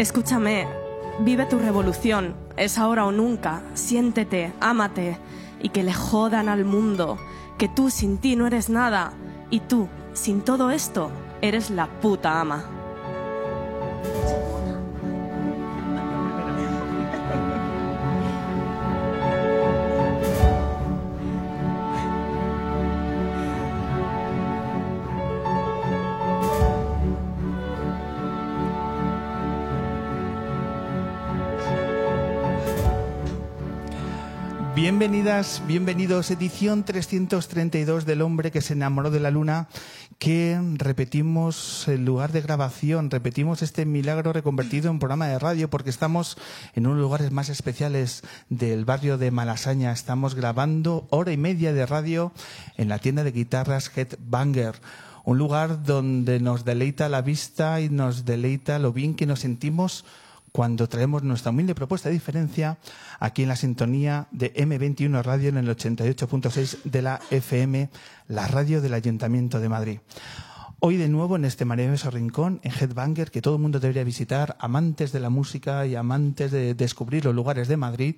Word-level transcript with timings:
Escúchame, 0.00 0.66
vive 1.18 1.44
tu 1.44 1.58
revolución, 1.58 2.34
es 2.56 2.78
ahora 2.78 3.04
o 3.04 3.12
nunca, 3.12 3.60
siéntete, 3.74 4.50
ámate 4.58 5.18
y 5.60 5.68
que 5.68 5.82
le 5.82 5.92
jodan 5.92 6.48
al 6.48 6.64
mundo, 6.64 7.18
que 7.58 7.68
tú 7.68 7.90
sin 7.90 8.16
ti 8.16 8.34
no 8.34 8.46
eres 8.46 8.70
nada 8.70 9.12
y 9.50 9.60
tú, 9.60 9.88
sin 10.14 10.40
todo 10.40 10.70
esto, 10.70 11.10
eres 11.42 11.68
la 11.68 11.86
puta 12.00 12.40
ama. 12.40 12.79
Bienvenidas, 34.74 35.62
bienvenidos, 35.66 36.30
edición 36.30 36.84
332 36.84 38.06
del 38.06 38.22
hombre 38.22 38.52
que 38.52 38.60
se 38.60 38.74
enamoró 38.74 39.10
de 39.10 39.18
la 39.18 39.32
luna, 39.32 39.68
que 40.18 40.60
repetimos 40.74 41.88
el 41.88 42.04
lugar 42.04 42.30
de 42.30 42.40
grabación, 42.40 43.10
repetimos 43.10 43.62
este 43.62 43.84
milagro 43.84 44.32
reconvertido 44.32 44.90
en 44.90 45.00
programa 45.00 45.26
de 45.26 45.40
radio 45.40 45.68
porque 45.68 45.90
estamos 45.90 46.38
en 46.74 46.86
unos 46.86 47.00
lugares 47.00 47.32
más 47.32 47.48
especiales 47.48 48.22
del 48.48 48.84
barrio 48.84 49.18
de 49.18 49.32
Malasaña. 49.32 49.90
Estamos 49.90 50.36
grabando 50.36 51.08
hora 51.10 51.32
y 51.32 51.36
media 51.36 51.72
de 51.72 51.84
radio 51.84 52.32
en 52.76 52.88
la 52.88 53.00
tienda 53.00 53.24
de 53.24 53.32
guitarras 53.32 53.90
Headbanger 53.94 54.76
un 55.24 55.36
lugar 55.36 55.82
donde 55.84 56.40
nos 56.40 56.64
deleita 56.64 57.08
la 57.08 57.22
vista 57.22 57.80
y 57.80 57.88
nos 57.88 58.24
deleita 58.24 58.78
lo 58.78 58.92
bien 58.92 59.14
que 59.14 59.26
nos 59.26 59.40
sentimos 59.40 60.04
cuando 60.52 60.88
traemos 60.88 61.22
nuestra 61.22 61.50
humilde 61.50 61.74
propuesta 61.74 62.08
de 62.08 62.14
diferencia 62.14 62.78
aquí 63.18 63.42
en 63.42 63.48
la 63.48 63.56
sintonía 63.56 64.26
de 64.30 64.52
M21 64.54 65.22
Radio 65.22 65.48
en 65.48 65.58
el 65.58 65.68
88.6 65.68 66.82
de 66.84 67.02
la 67.02 67.20
FM, 67.30 67.90
la 68.28 68.48
radio 68.48 68.80
del 68.80 68.94
Ayuntamiento 68.94 69.60
de 69.60 69.68
Madrid. 69.68 70.00
Hoy 70.80 70.96
de 70.96 71.08
nuevo 71.08 71.36
en 71.36 71.44
este 71.44 71.66
maravilloso 71.66 72.10
rincón, 72.10 72.58
en 72.62 72.72
Headbanger, 72.72 73.30
que 73.30 73.42
todo 73.42 73.56
el 73.56 73.60
mundo 73.60 73.80
debería 73.80 74.02
visitar, 74.02 74.56
amantes 74.58 75.12
de 75.12 75.20
la 75.20 75.28
música 75.28 75.86
y 75.86 75.94
amantes 75.94 76.50
de 76.50 76.74
descubrir 76.74 77.26
los 77.26 77.34
lugares 77.34 77.68
de 77.68 77.76
Madrid, 77.76 78.14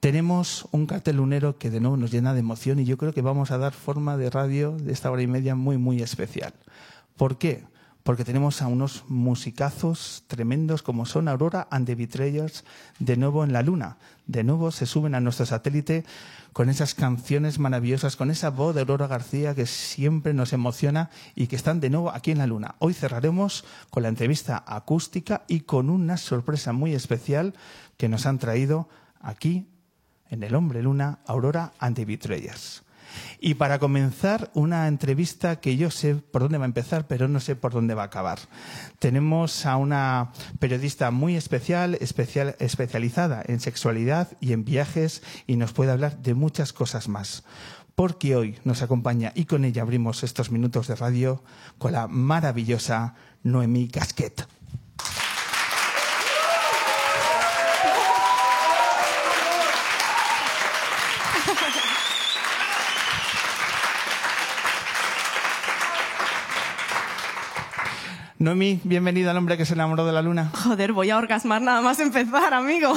tenemos 0.00 0.66
un 0.70 0.86
cartel 0.86 1.16
lunero 1.16 1.58
que 1.58 1.68
de 1.68 1.78
nuevo 1.78 1.98
nos 1.98 2.10
llena 2.10 2.32
de 2.32 2.40
emoción 2.40 2.78
y 2.78 2.86
yo 2.86 2.96
creo 2.96 3.12
que 3.12 3.20
vamos 3.20 3.50
a 3.50 3.58
dar 3.58 3.74
forma 3.74 4.16
de 4.16 4.30
radio 4.30 4.72
de 4.72 4.92
esta 4.92 5.10
hora 5.10 5.20
y 5.20 5.26
media 5.26 5.54
muy, 5.54 5.76
muy 5.76 6.00
especial. 6.00 6.54
¿Por 7.18 7.36
qué? 7.36 7.64
Porque 8.02 8.24
tenemos 8.24 8.62
a 8.62 8.66
unos 8.66 9.04
musicazos 9.08 10.24
tremendos 10.26 10.82
como 10.82 11.06
son 11.06 11.28
Aurora 11.28 11.68
and 11.70 11.86
the 11.86 11.94
Betrayers 11.94 12.64
de 12.98 13.16
nuevo 13.16 13.44
en 13.44 13.52
la 13.52 13.62
luna. 13.62 13.98
De 14.26 14.44
nuevo 14.44 14.70
se 14.70 14.86
suben 14.86 15.14
a 15.14 15.20
nuestro 15.20 15.46
satélite 15.46 16.04
con 16.52 16.68
esas 16.68 16.94
canciones 16.94 17.58
maravillosas, 17.58 18.16
con 18.16 18.30
esa 18.30 18.50
voz 18.50 18.74
de 18.74 18.80
Aurora 18.80 19.06
García 19.06 19.54
que 19.54 19.66
siempre 19.66 20.34
nos 20.34 20.52
emociona 20.52 21.10
y 21.34 21.46
que 21.46 21.56
están 21.56 21.80
de 21.80 21.90
nuevo 21.90 22.10
aquí 22.10 22.30
en 22.30 22.38
la 22.38 22.46
luna. 22.46 22.74
Hoy 22.78 22.94
cerraremos 22.94 23.64
con 23.90 24.02
la 24.02 24.08
entrevista 24.08 24.64
acústica 24.66 25.44
y 25.46 25.60
con 25.60 25.90
una 25.90 26.16
sorpresa 26.16 26.72
muy 26.72 26.94
especial 26.94 27.54
que 27.96 28.08
nos 28.08 28.26
han 28.26 28.38
traído 28.38 28.88
aquí 29.20 29.68
en 30.28 30.42
El 30.42 30.54
Hombre 30.54 30.82
Luna, 30.82 31.18
Aurora 31.26 31.72
and 31.78 31.96
the 31.96 32.04
Betrayers. 32.04 32.82
Y 33.40 33.54
para 33.54 33.78
comenzar, 33.78 34.50
una 34.54 34.88
entrevista 34.88 35.60
que 35.60 35.76
yo 35.76 35.90
sé 35.90 36.14
por 36.16 36.42
dónde 36.42 36.58
va 36.58 36.64
a 36.64 36.66
empezar, 36.66 37.06
pero 37.06 37.28
no 37.28 37.40
sé 37.40 37.56
por 37.56 37.72
dónde 37.72 37.94
va 37.94 38.02
a 38.02 38.06
acabar. 38.06 38.38
Tenemos 38.98 39.66
a 39.66 39.76
una 39.76 40.32
periodista 40.58 41.10
muy 41.10 41.36
especial, 41.36 41.96
especial 42.00 42.56
especializada 42.58 43.42
en 43.46 43.60
sexualidad 43.60 44.28
y 44.40 44.52
en 44.52 44.64
viajes, 44.64 45.22
y 45.46 45.56
nos 45.56 45.72
puede 45.72 45.92
hablar 45.92 46.18
de 46.18 46.34
muchas 46.34 46.72
cosas 46.72 47.08
más. 47.08 47.44
Porque 47.94 48.36
hoy 48.36 48.58
nos 48.64 48.82
acompaña 48.82 49.32
y 49.34 49.44
con 49.44 49.64
ella 49.64 49.82
abrimos 49.82 50.22
estos 50.22 50.50
minutos 50.50 50.88
de 50.88 50.96
radio 50.96 51.42
con 51.78 51.92
la 51.92 52.06
maravillosa 52.06 53.14
Noemí 53.42 53.88
Casquet. 53.88 54.59
Noemi, 68.40 68.80
bienvenida 68.84 69.32
al 69.32 69.36
hombre 69.36 69.58
que 69.58 69.66
se 69.66 69.74
enamoró 69.74 70.06
de 70.06 70.12
la 70.12 70.22
luna. 70.22 70.50
Joder, 70.64 70.94
voy 70.94 71.10
a 71.10 71.18
orgasmar 71.18 71.60
nada 71.60 71.82
más 71.82 72.00
empezar, 72.00 72.54
amigo. 72.54 72.94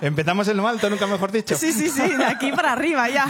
Empezamos 0.00 0.48
en 0.48 0.56
lo 0.56 0.66
alto, 0.66 0.90
nunca 0.90 1.06
mejor 1.06 1.30
dicho. 1.30 1.56
Sí, 1.56 1.70
sí, 1.70 1.88
sí, 1.88 2.02
de 2.02 2.24
aquí 2.24 2.50
para 2.50 2.72
arriba 2.72 3.08
ya. 3.08 3.28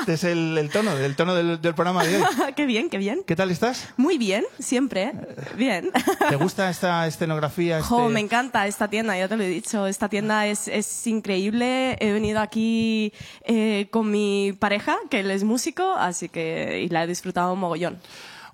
este 0.00 0.14
es 0.14 0.24
el, 0.24 0.68
tono, 0.72 0.90
el 0.90 1.14
tono 1.14 1.36
del, 1.36 1.60
programa 1.60 2.02
de 2.02 2.16
hoy. 2.16 2.24
qué 2.56 2.66
bien, 2.66 2.90
qué 2.90 2.98
bien. 2.98 3.22
¿Qué 3.24 3.36
tal 3.36 3.52
estás? 3.52 3.90
Muy 3.96 4.18
bien, 4.18 4.44
siempre. 4.58 5.12
Bien. 5.56 5.92
¿Te 6.28 6.34
gusta 6.34 6.68
esta 6.68 7.06
escenografía? 7.06 7.80
Jo, 7.80 8.08
me 8.08 8.18
encanta 8.18 8.66
esta 8.66 8.88
tienda, 8.88 9.16
ya 9.16 9.28
te 9.28 9.36
lo 9.36 9.44
he 9.44 9.48
dicho. 9.48 9.86
Esta 9.86 10.08
tienda 10.08 10.48
es, 10.48 10.66
es 10.66 11.06
increíble. 11.06 11.96
He 12.00 12.12
venido 12.12 12.40
aquí 12.40 13.12
eh, 13.44 13.86
con 13.92 14.10
mi 14.10 14.52
pareja, 14.58 14.96
que 15.10 15.20
él 15.20 15.30
es 15.30 15.44
músico, 15.44 15.94
así 15.94 16.28
que 16.28 16.80
y 16.80 16.88
la 16.88 17.04
he 17.04 17.06
disfrutado 17.06 17.52
un 17.52 17.60
mogollón. 17.60 18.00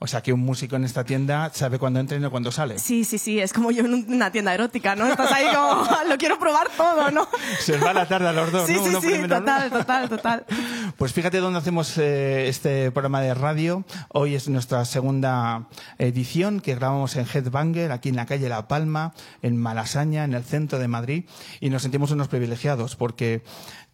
O 0.02 0.06
sea 0.06 0.22
que 0.22 0.32
un 0.32 0.40
músico 0.40 0.76
en 0.76 0.84
esta 0.84 1.04
tienda 1.04 1.50
sabe 1.52 1.78
cuándo 1.78 2.00
entra 2.00 2.16
y 2.16 2.20
no 2.20 2.30
cuándo 2.30 2.50
sale. 2.50 2.78
Sí, 2.78 3.04
sí, 3.04 3.18
sí, 3.18 3.38
es 3.38 3.52
como 3.52 3.70
yo 3.70 3.84
en 3.84 3.92
una 4.10 4.32
tienda 4.32 4.54
erótica, 4.54 4.96
¿no? 4.96 5.06
Estás 5.06 5.30
ahí 5.30 5.44
como, 5.54 5.86
lo 6.08 6.16
quiero 6.16 6.38
probar 6.38 6.68
todo, 6.74 7.10
¿no? 7.10 7.28
Se 7.58 7.76
va 7.76 7.92
la 7.92 8.08
tarde 8.08 8.28
a 8.28 8.32
los 8.32 8.50
dos, 8.50 8.66
sí, 8.66 8.76
¿no? 8.76 8.98
Sí, 8.98 9.08
sí, 9.08 9.28
total, 9.28 9.70
total, 9.70 10.08
total. 10.08 10.46
Pues 10.96 11.12
fíjate 11.12 11.38
dónde 11.38 11.58
hacemos 11.58 11.96
eh, 11.98 12.48
este 12.48 12.90
programa 12.90 13.20
de 13.20 13.32
radio. 13.34 13.84
Hoy 14.08 14.34
es 14.34 14.48
nuestra 14.48 14.84
segunda 14.84 15.68
edición 15.98 16.60
que 16.60 16.74
grabamos 16.74 17.16
en 17.16 17.26
Headbanger, 17.26 17.92
aquí 17.92 18.08
en 18.08 18.16
la 18.16 18.26
calle 18.26 18.48
La 18.48 18.68
Palma, 18.68 19.12
en 19.42 19.56
Malasaña, 19.56 20.24
en 20.24 20.34
el 20.34 20.44
centro 20.44 20.78
de 20.78 20.88
Madrid, 20.88 21.24
y 21.60 21.70
nos 21.70 21.82
sentimos 21.82 22.10
unos 22.10 22.28
privilegiados 22.28 22.96
porque 22.96 23.42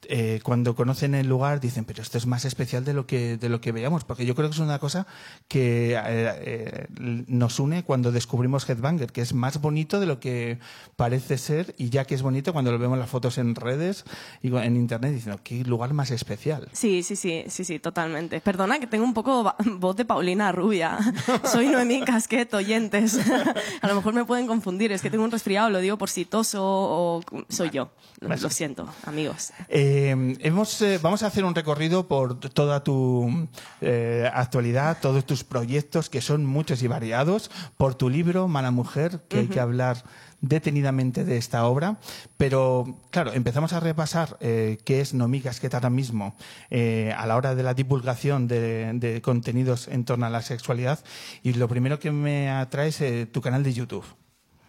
eh, 0.08 0.41
cuando 0.43 0.75
conocen 0.75 1.14
el 1.14 1.26
lugar 1.26 1.61
dicen, 1.61 1.85
pero 1.85 2.03
esto 2.03 2.19
es 2.19 2.26
más 2.26 2.44
especial 2.44 2.85
de 2.85 2.93
lo 2.93 3.06
que, 3.06 3.37
de 3.37 3.49
lo 3.49 3.61
que 3.61 3.73
veíamos, 3.73 4.05
porque 4.05 4.26
yo 4.26 4.35
creo 4.35 4.49
que 4.49 4.55
es 4.55 4.61
una 4.61 4.79
cosa 4.79 5.06
que 5.49 5.94
eh, 5.94 5.99
eh, 6.06 6.87
nos 7.29 7.58
une 7.58 7.82
cuando 7.82 8.12
descubrimos 8.12 8.69
Headbanger, 8.69 9.12
que 9.12 9.20
es 9.20 9.35
más 9.35 9.61
bonito 9.61 10.00
de 10.00 10.06
lo 10.06 10.20
que 10.20 10.58
parece 10.97 11.38
ser, 11.38 11.75
y 11.79 11.91
ya 11.91 12.05
que 12.05 12.14
es 12.14 12.23
bonito 12.23 12.53
cuando 12.53 12.73
lo 12.73 12.79
vemos 12.79 12.99
las 12.99 13.11
fotos 13.11 13.38
en 13.38 13.55
redes 13.55 14.05
y 14.43 14.55
en 14.55 14.76
internet, 14.76 15.12
dicen, 15.12 15.37
qué 15.43 15.64
lugar 15.64 15.93
más 15.93 16.11
especial. 16.11 16.69
Sí, 16.73 17.03
sí, 17.03 17.17
sí, 17.17 17.44
sí, 17.49 17.64
sí, 17.64 17.79
totalmente. 17.79 18.41
Perdona 18.41 18.79
que 18.79 18.87
tengo 18.87 19.05
un 19.05 19.14
poco 19.14 19.55
voz 19.79 19.97
de 19.97 20.05
Paulina 20.05 20.53
Rubia. 20.53 20.99
Soy 21.44 21.69
Noemí 21.69 22.03
Casquet, 22.03 22.53
oyentes. 22.55 23.19
A 23.82 23.88
lo 23.88 23.94
mejor 23.94 24.14
me 24.14 24.25
pueden 24.25 24.47
confundir, 24.47 24.93
es 24.93 25.03
que 25.03 25.11
tengo 25.11 25.25
un 25.25 25.31
resfriado, 25.31 25.70
lo 25.70 25.81
digo 25.81 25.99
por 25.99 26.11
si 26.11 26.25
toso 26.25 26.62
o 26.62 27.20
soy 27.49 27.70
yo. 27.70 27.91
Lo, 28.20 28.37
siento, 28.50 28.88
amigos. 29.05 29.53
Eh, 29.69 29.95
hemos, 30.40 30.82
eh, 30.82 30.98
vamos 31.02 31.22
a 31.22 31.26
hacer 31.26 31.44
un 31.44 31.54
recorrido 31.54 32.08
por 32.08 32.38
toda 32.38 32.82
tu 32.82 33.48
eh, 33.81 34.31
actualidad, 34.32 34.98
todos 35.00 35.25
tus 35.25 35.44
proyectos, 35.44 36.10
que 36.10 36.20
son 36.20 36.44
muchos 36.44 36.82
y 36.82 36.87
variados, 36.87 37.50
por 37.76 37.94
tu 37.94 38.08
libro, 38.08 38.48
Mala 38.48 38.70
Mujer, 38.70 39.20
que 39.28 39.38
hay 39.38 39.46
que 39.46 39.60
hablar 39.60 40.04
detenidamente 40.40 41.25
de 41.25 41.38
esta 41.38 41.64
obra, 41.66 41.98
pero 42.37 42.98
claro, 43.10 43.32
empezamos 43.32 43.72
a 43.72 43.81
repasar 43.81 44.37
qué 44.38 45.00
es 45.00 45.14
Nomigas, 45.14 45.60
que 45.60 45.69
ahora 45.72 45.90
mismo 45.90 46.37
a 46.70 47.26
la 47.26 47.37
hora 47.37 47.54
de 47.54 47.62
la 47.62 47.75
divulgación 47.75 48.46
de, 48.46 48.93
de, 48.94 49.22
contenidos 49.22 49.88
en 49.88 50.04
torno 50.04 50.26
a 50.26 50.31
la 50.31 50.43
sexualidad. 50.43 51.02
Y 51.43 51.54
lo 51.54 51.69
primero 51.69 51.98
que 51.98 52.10
me 52.10 52.50
atrae 52.50 52.88
es 52.88 53.32
tu 53.32 53.40
canal 53.40 53.62
de 53.62 53.72
YouTube. 53.72 54.04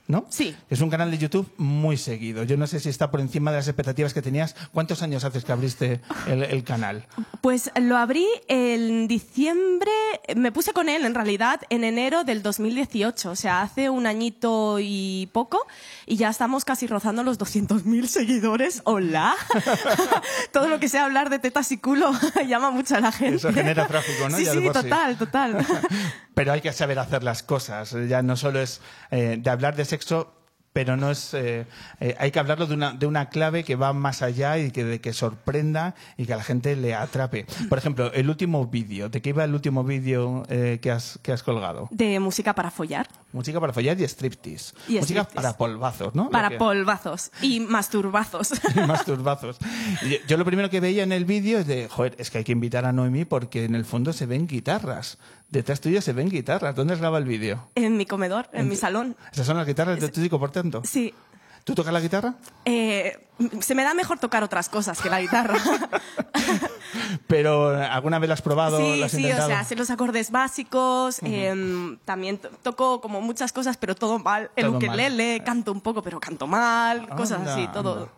¿No? 0.07 0.25
Sí. 0.29 0.55
Es 0.69 0.81
un 0.81 0.89
canal 0.89 1.11
de 1.11 1.17
YouTube 1.17 1.51
muy 1.57 1.97
seguido. 1.97 2.43
Yo 2.43 2.57
no 2.57 2.65
sé 2.67 2.79
si 2.79 2.89
está 2.89 3.11
por 3.11 3.19
encima 3.19 3.51
de 3.51 3.57
las 3.57 3.67
expectativas 3.67 4.13
que 4.13 4.21
tenías. 4.21 4.55
¿Cuántos 4.71 5.01
años 5.01 5.23
haces 5.23 5.43
que 5.43 5.51
abriste 5.51 6.01
el, 6.27 6.63
canal? 6.63 7.05
Pues 7.41 7.71
lo 7.79 7.97
abrí 7.97 8.25
en 8.47 9.07
diciembre, 9.07 9.91
me 10.35 10.51
puse 10.51 10.73
con 10.73 10.89
él 10.89 11.05
en 11.05 11.13
realidad 11.13 11.61
en 11.69 11.83
enero 11.83 12.23
del 12.23 12.41
2018, 12.41 13.31
o 13.31 13.35
sea, 13.35 13.61
hace 13.61 13.89
un 13.89 14.07
añito 14.07 14.77
y 14.79 15.29
poco, 15.33 15.65
y 16.05 16.15
ya 16.15 16.29
estamos 16.29 16.65
casi 16.65 16.87
rozando 16.87 17.23
los 17.23 17.39
200.000 17.39 18.07
seguidores. 18.07 18.81
¡Hola! 18.85 19.35
Todo 20.51 20.67
lo 20.67 20.79
que 20.79 20.89
sea 20.89 21.05
hablar 21.05 21.29
de 21.29 21.39
tetas 21.39 21.71
y 21.71 21.77
culo 21.77 22.11
llama 22.47 22.71
mucho 22.71 22.95
a 22.95 22.99
la 22.99 23.11
gente. 23.11 23.35
Eso 23.35 23.53
genera 23.53 23.87
tráfico, 23.87 24.29
¿no? 24.29 24.37
Sí, 24.37 24.45
sí, 24.45 24.69
total, 24.71 25.17
total. 25.17 25.65
Pero 26.37 26.51
hay 26.51 26.61
que 26.61 26.71
saber 26.71 26.99
hacer 26.99 27.23
las 27.23 27.41
cosas. 27.41 27.95
Ya 28.07 28.21
no 28.21 28.35
solo 28.35 28.61
es 28.61 28.79
eh, 29.09 29.37
de 29.39 29.49
hablar 29.49 29.75
de 29.75 29.85
sexo 29.97 30.33
pero 30.73 30.95
no 30.95 31.09
es. 31.09 31.33
eh, 31.33 31.65
eh, 31.99 32.15
hay 32.19 32.29
que 32.29 32.37
hablarlo 32.37 32.67
de 32.67 32.75
una, 32.75 32.91
de 32.93 33.07
una 33.07 33.29
clave 33.29 33.63
que 33.63 33.75
va 33.75 33.93
más 33.93 34.21
allá 34.21 34.59
y 34.59 34.69
que, 34.69 34.83
de 34.83 35.01
que 35.01 35.11
sorprenda 35.11 35.95
y 36.17 36.27
que 36.27 36.33
a 36.33 36.37
la 36.37 36.43
gente 36.43 36.75
le 36.75 36.93
atrape. 36.93 37.47
Por 37.67 37.79
ejemplo, 37.79 38.13
el 38.13 38.29
último 38.29 38.67
vídeo. 38.67 39.09
¿De 39.09 39.19
qué 39.19 39.29
iba 39.29 39.43
el 39.43 39.55
último 39.55 39.83
vídeo 39.83 40.43
eh, 40.49 40.77
que, 40.79 40.91
has, 40.91 41.17
que 41.23 41.31
has 41.31 41.41
colgado? 41.41 41.87
De 41.89 42.19
música 42.19 42.53
para 42.53 42.69
follar. 42.69 43.07
Música 43.33 43.59
para 43.59 43.73
follar 43.73 43.99
y 43.99 44.03
striptease. 44.03 44.75
Y 44.87 44.99
Música 44.99 45.21
striptease. 45.21 45.33
para 45.33 45.57
polvazos, 45.57 46.13
¿no? 46.13 46.29
Para 46.29 46.49
que- 46.49 46.57
polvazos 46.57 47.31
y 47.41 47.59
masturbazos. 47.59 48.51
y 48.75 48.79
masturbazos. 48.81 49.57
Y 50.03 50.19
Yo 50.27 50.37
lo 50.37 50.45
primero 50.45 50.69
que 50.69 50.79
veía 50.79 51.01
en 51.01 51.11
el 51.11 51.25
vídeo 51.25 51.57
es 51.57 51.65
de, 51.65 51.87
joder, 51.89 52.13
es 52.19 52.29
que 52.29 52.37
hay 52.37 52.43
que 52.43 52.51
invitar 52.51 52.85
a 52.85 52.93
Noemí 52.93 53.25
porque 53.25 53.65
en 53.65 53.73
el 53.73 53.83
fondo 53.85 54.13
se 54.13 54.27
ven 54.27 54.45
guitarras. 54.45 55.17
Detrás 55.49 55.79
tuyo 55.79 56.01
se 56.01 56.11
ven 56.13 56.29
guitarras. 56.29 56.75
¿Dónde 56.75 56.93
has 56.93 56.99
grabado 56.99 57.23
el 57.23 57.29
vídeo? 57.29 57.69
en 57.75 57.95
mi 57.97 58.05
comedor, 58.05 58.49
en 58.53 58.67
mi 58.67 58.75
salón. 58.75 59.15
Esas 59.31 59.45
son 59.47 59.57
las 59.57 59.65
guitarras 59.65 59.99
de 59.99 60.09
tu 60.09 60.21
chico, 60.21 60.39
por 60.39 60.51
tanto. 60.51 60.81
Sí. 60.85 61.13
¿Tú 61.63 61.75
tocas 61.75 61.91
la 61.93 61.99
guitarra? 61.99 62.35
Eh, 62.63 63.17
se 63.59 63.75
me 63.75 63.83
da 63.83 63.93
mejor 63.93 64.19
tocar 64.19 64.41
otras 64.43 64.69
cosas 64.69 65.01
que 65.01 65.09
la 65.09 65.19
guitarra. 65.21 65.57
Pero 67.27 67.69
¿alguna 67.69 68.19
vez 68.19 68.27
la 68.29 68.33
has 68.35 68.41
probado? 68.41 68.77
sí, 68.79 69.03
has 69.03 69.11
sí, 69.11 69.17
o 69.17 69.19
intentado? 69.21 69.49
sea, 69.49 69.63
sé 69.63 69.75
los 69.75 69.89
acordes 69.89 70.31
básicos, 70.31 71.19
em, 71.23 71.97
también 72.05 72.37
to- 72.37 72.49
toco 72.63 73.01
como 73.01 73.21
muchas 73.21 73.51
cosas, 73.51 73.77
pero 73.77 73.95
todo 73.95 74.19
mal. 74.19 74.49
El 74.55 74.65
Todo 74.67 74.73
mal. 74.79 74.83
ukelele, 74.83 75.43
canto 75.43 75.71
un 75.71 75.81
poco, 75.81 76.01
pero 76.01 76.19
canto 76.19 76.47
mal, 76.47 77.07
cosas 77.09 77.39
Anda, 77.39 77.53
así, 77.53 77.67
todo. 77.73 77.93
anda. 77.93 78.11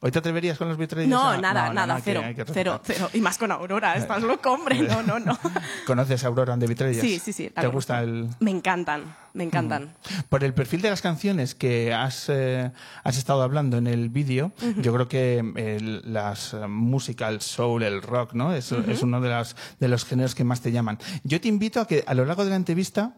¿Hoy 0.00 0.10
te 0.10 0.18
atreverías 0.18 0.58
con 0.58 0.68
los 0.68 0.76
Beatles? 0.76 1.08
No, 1.08 1.36
nada, 1.40 1.72
nada, 1.72 1.94
hay 1.96 2.02
que- 2.02 2.04
cero, 2.10 2.22
hay 2.24 2.34
que 2.34 2.44
cero, 2.44 2.80
cero. 2.84 3.08
Y 3.14 3.20
más 3.20 3.38
con 3.38 3.50
Aurora, 3.50 3.96
estás 3.96 4.22
loco, 4.22 4.52
hombre. 4.52 4.78
No, 4.80 5.02
no, 5.02 5.18
no. 5.18 5.38
¿Conoces 5.86 6.22
a 6.22 6.26
Aurora 6.28 6.56
de 6.56 6.66
Vitrellas? 6.66 7.00
Sí, 7.00 7.18
sí, 7.18 7.32
sí. 7.32 7.50
¿Te 7.50 7.66
gusta 7.68 8.02
el...? 8.02 8.28
Me 8.40 8.50
encantan, 8.50 9.16
me 9.32 9.44
encantan. 9.44 9.94
Por 10.28 10.44
el 10.44 10.52
perfil 10.52 10.82
de 10.82 10.90
las 10.90 11.00
canciones 11.00 11.54
que 11.54 11.94
has, 11.94 12.26
eh, 12.28 12.70
has 13.04 13.16
estado 13.16 13.42
hablando 13.42 13.78
en 13.78 13.86
el 13.86 14.10
vídeo, 14.10 14.52
yo 14.76 14.92
creo 14.92 15.08
que 15.08 15.38
el- 15.56 16.02
las 16.12 16.52
eh, 16.52 16.66
música, 16.68 17.28
el 17.30 17.40
soul, 17.40 17.82
el 17.82 18.02
rock, 18.02 18.34
¿no? 18.34 18.52
Es, 18.54 18.72
es 18.72 19.02
uno 19.02 19.20
de, 19.22 19.30
las, 19.30 19.56
de 19.80 19.88
los 19.88 20.04
géneros 20.04 20.34
que 20.34 20.44
más 20.44 20.60
te 20.60 20.72
llaman. 20.72 20.98
Yo 21.24 21.40
te 21.40 21.48
invito 21.48 21.80
a 21.80 21.86
que 21.86 22.04
a 22.06 22.12
lo 22.14 22.24
largo 22.26 22.44
de 22.44 22.50
la 22.50 22.56
entrevista 22.56 23.14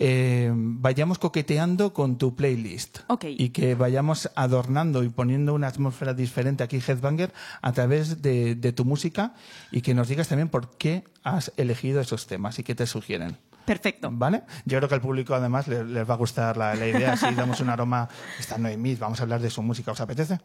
eh, 0.00 0.52
vayamos 0.54 1.18
coqueteando 1.18 1.92
con 1.92 2.18
tu 2.18 2.36
playlist. 2.36 3.00
Ok. 3.08 3.24
Y 3.28 3.48
que 3.50 3.74
vayamos 3.74 4.30
adornando 4.36 5.02
y 5.02 5.08
poniendo 5.08 5.54
una 5.54 5.66
atmósfera 5.66 6.14
diferente 6.14 6.62
aquí, 6.62 6.76
Headbanger, 6.78 7.32
a 7.62 7.72
través 7.72 8.22
de, 8.22 8.54
de 8.54 8.72
tu 8.72 8.84
música 8.84 9.34
y 9.72 9.80
que 9.80 9.94
nos 9.94 10.06
digas 10.06 10.28
también 10.28 10.50
por 10.50 10.76
qué 10.78 11.02
has 11.24 11.52
elegido 11.56 12.00
esos 12.00 12.28
temas 12.28 12.60
y 12.60 12.62
qué 12.62 12.76
te 12.76 12.86
sugieren. 12.86 13.38
Perfecto. 13.64 14.08
¿Vale? 14.12 14.44
Yo 14.64 14.78
creo 14.78 14.88
que 14.88 14.94
al 14.94 15.00
público 15.00 15.34
además 15.34 15.66
les, 15.66 15.84
les 15.84 16.08
va 16.08 16.14
a 16.14 16.16
gustar 16.16 16.56
la, 16.56 16.74
la 16.76 16.86
idea. 16.86 17.16
Si 17.18 17.34
damos 17.34 17.60
un 17.60 17.68
aroma, 17.68 18.08
está 18.38 18.56
Noemí, 18.56 18.94
vamos 18.94 19.18
a 19.18 19.24
hablar 19.24 19.40
de 19.40 19.50
su 19.50 19.62
música. 19.62 19.90
¿Os 19.90 20.00
apetece? 20.00 20.38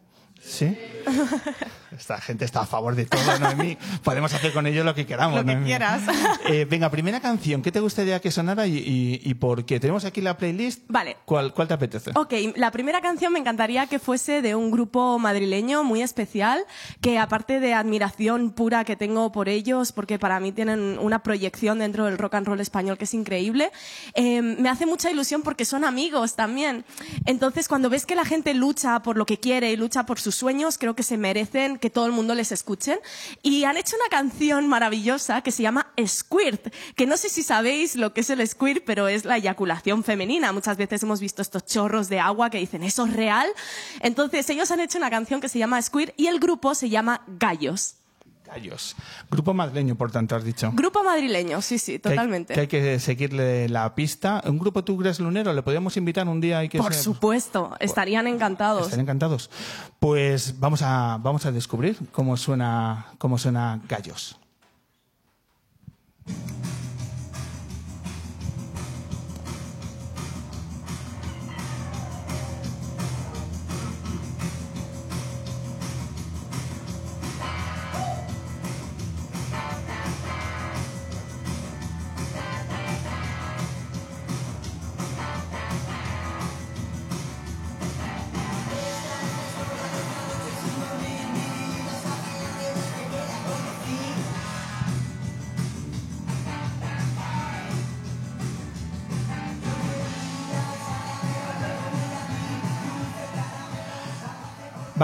¿Sí? 0.44 0.76
Esta 1.96 2.20
gente 2.20 2.44
está 2.44 2.62
a 2.62 2.66
favor 2.66 2.96
de 2.96 3.04
todo, 3.06 3.38
Noemí. 3.38 3.78
Podemos 4.02 4.34
hacer 4.34 4.52
con 4.52 4.66
ellos 4.66 4.84
lo 4.84 4.96
que 4.96 5.06
queramos. 5.06 5.36
Lo 5.38 5.44
que 5.46 5.52
Noemí. 5.52 5.66
quieras. 5.66 6.02
Eh, 6.46 6.66
venga, 6.68 6.90
primera 6.90 7.20
canción. 7.20 7.62
¿Qué 7.62 7.72
te 7.72 7.80
gustaría 7.80 8.20
que 8.20 8.30
sonara 8.30 8.66
y, 8.66 8.76
y- 8.76 9.20
y 9.24 9.34
por 9.34 9.64
qué? 9.64 9.80
Tenemos 9.80 10.04
aquí 10.04 10.20
la 10.20 10.36
playlist. 10.36 10.82
Vale. 10.88 11.16
¿Cuál, 11.24 11.54
cuál 11.54 11.68
te 11.68 11.74
apetece? 11.74 12.10
Ok, 12.16 12.34
la 12.56 12.70
primera 12.70 13.00
canción 13.00 13.32
me 13.32 13.38
encantaría 13.38 13.86
que 13.86 13.98
fuese 13.98 14.42
de 14.42 14.54
un 14.54 14.70
grupo 14.70 15.18
madrileño 15.18 15.84
muy 15.84 16.02
especial, 16.02 16.62
que 17.00 17.18
aparte 17.18 17.60
de 17.60 17.72
admiración 17.72 18.50
pura 18.50 18.84
que 18.84 18.94
tengo 18.96 19.32
por 19.32 19.48
ellos, 19.48 19.92
porque 19.92 20.18
para 20.18 20.38
mí 20.38 20.52
tienen 20.52 20.98
una 20.98 21.22
proyección 21.22 21.78
dentro 21.78 22.04
del 22.04 22.18
rock 22.18 22.34
and 22.34 22.46
roll 22.46 22.60
español 22.60 22.98
que 22.98 23.04
es 23.04 23.14
increíble, 23.14 23.70
eh, 24.14 24.42
me 24.42 24.68
hace 24.68 24.84
mucha 24.84 25.10
ilusión 25.10 25.40
porque 25.42 25.64
son 25.64 25.84
amigos 25.84 26.36
también. 26.36 26.84
Entonces, 27.24 27.68
cuando 27.68 27.88
ves 27.88 28.04
que 28.04 28.16
la 28.16 28.26
gente 28.26 28.52
lucha 28.52 29.00
por 29.02 29.16
lo 29.16 29.24
que 29.24 29.40
quiere 29.40 29.72
y 29.72 29.76
lucha 29.76 30.04
por 30.04 30.20
sus 30.20 30.33
sueños, 30.36 30.78
creo 30.78 30.94
que 30.94 31.02
se 31.02 31.16
merecen 31.16 31.78
que 31.78 31.90
todo 31.90 32.06
el 32.06 32.12
mundo 32.12 32.34
les 32.34 32.52
escuchen. 32.52 32.98
Y 33.42 33.64
han 33.64 33.76
hecho 33.76 33.96
una 33.96 34.08
canción 34.08 34.68
maravillosa 34.68 35.42
que 35.42 35.50
se 35.50 35.62
llama 35.62 35.92
Squirt, 36.04 36.72
que 36.96 37.06
no 37.06 37.16
sé 37.16 37.28
si 37.28 37.42
sabéis 37.42 37.96
lo 37.96 38.12
que 38.12 38.20
es 38.20 38.30
el 38.30 38.46
squirt, 38.46 38.84
pero 38.84 39.08
es 39.08 39.24
la 39.24 39.36
eyaculación 39.36 40.04
femenina. 40.04 40.52
Muchas 40.52 40.76
veces 40.76 41.02
hemos 41.02 41.20
visto 41.20 41.42
estos 41.42 41.64
chorros 41.66 42.08
de 42.08 42.20
agua 42.20 42.50
que 42.50 42.58
dicen, 42.58 42.82
¿eso 42.82 43.06
es 43.06 43.12
real? 43.12 43.48
Entonces, 44.00 44.48
ellos 44.50 44.70
han 44.70 44.80
hecho 44.80 44.98
una 44.98 45.10
canción 45.10 45.40
que 45.40 45.48
se 45.48 45.58
llama 45.58 45.80
Squirt 45.80 46.14
y 46.16 46.26
el 46.26 46.40
grupo 46.40 46.74
se 46.74 46.88
llama 46.88 47.22
Gallos. 47.26 47.96
Gallos. 48.44 48.94
Grupo 49.30 49.54
madrileño, 49.54 49.94
por 49.96 50.10
tanto, 50.10 50.36
has 50.36 50.44
dicho. 50.44 50.70
Grupo 50.74 51.02
madrileño, 51.02 51.60
sí, 51.62 51.78
sí, 51.78 51.98
Que 51.98 52.08
hay- 52.10 52.14
totalmente. 52.16 52.54
Que 52.54 52.60
hay 52.60 52.66
que 52.66 53.00
seguirle 53.00 53.68
la 53.68 53.94
pista. 53.94 54.42
¿Un 54.46 54.58
grupo 54.58 54.84
tú 54.84 54.96
crees 54.98 55.18
lunero? 55.18 55.52
¿Le 55.52 55.62
podríamos 55.62 55.96
invitar 55.96 56.28
un 56.28 56.40
día? 56.40 56.62
y 56.62 56.68
que 56.68 56.78
Por 56.78 56.92
supuesto, 56.94 57.74
estarían 57.80 58.26
encantados. 58.26 58.84
Están 58.84 59.00
encantados. 59.00 59.50
Pues 59.98 60.58
vamos 60.60 60.82
a, 60.82 61.18
vamos 61.22 61.46
a 61.46 61.52
descubrir 61.52 61.96
cómo 62.12 62.36
suena, 62.36 63.06
cómo 63.18 63.38
suena 63.38 63.80
Gallos. 63.88 64.36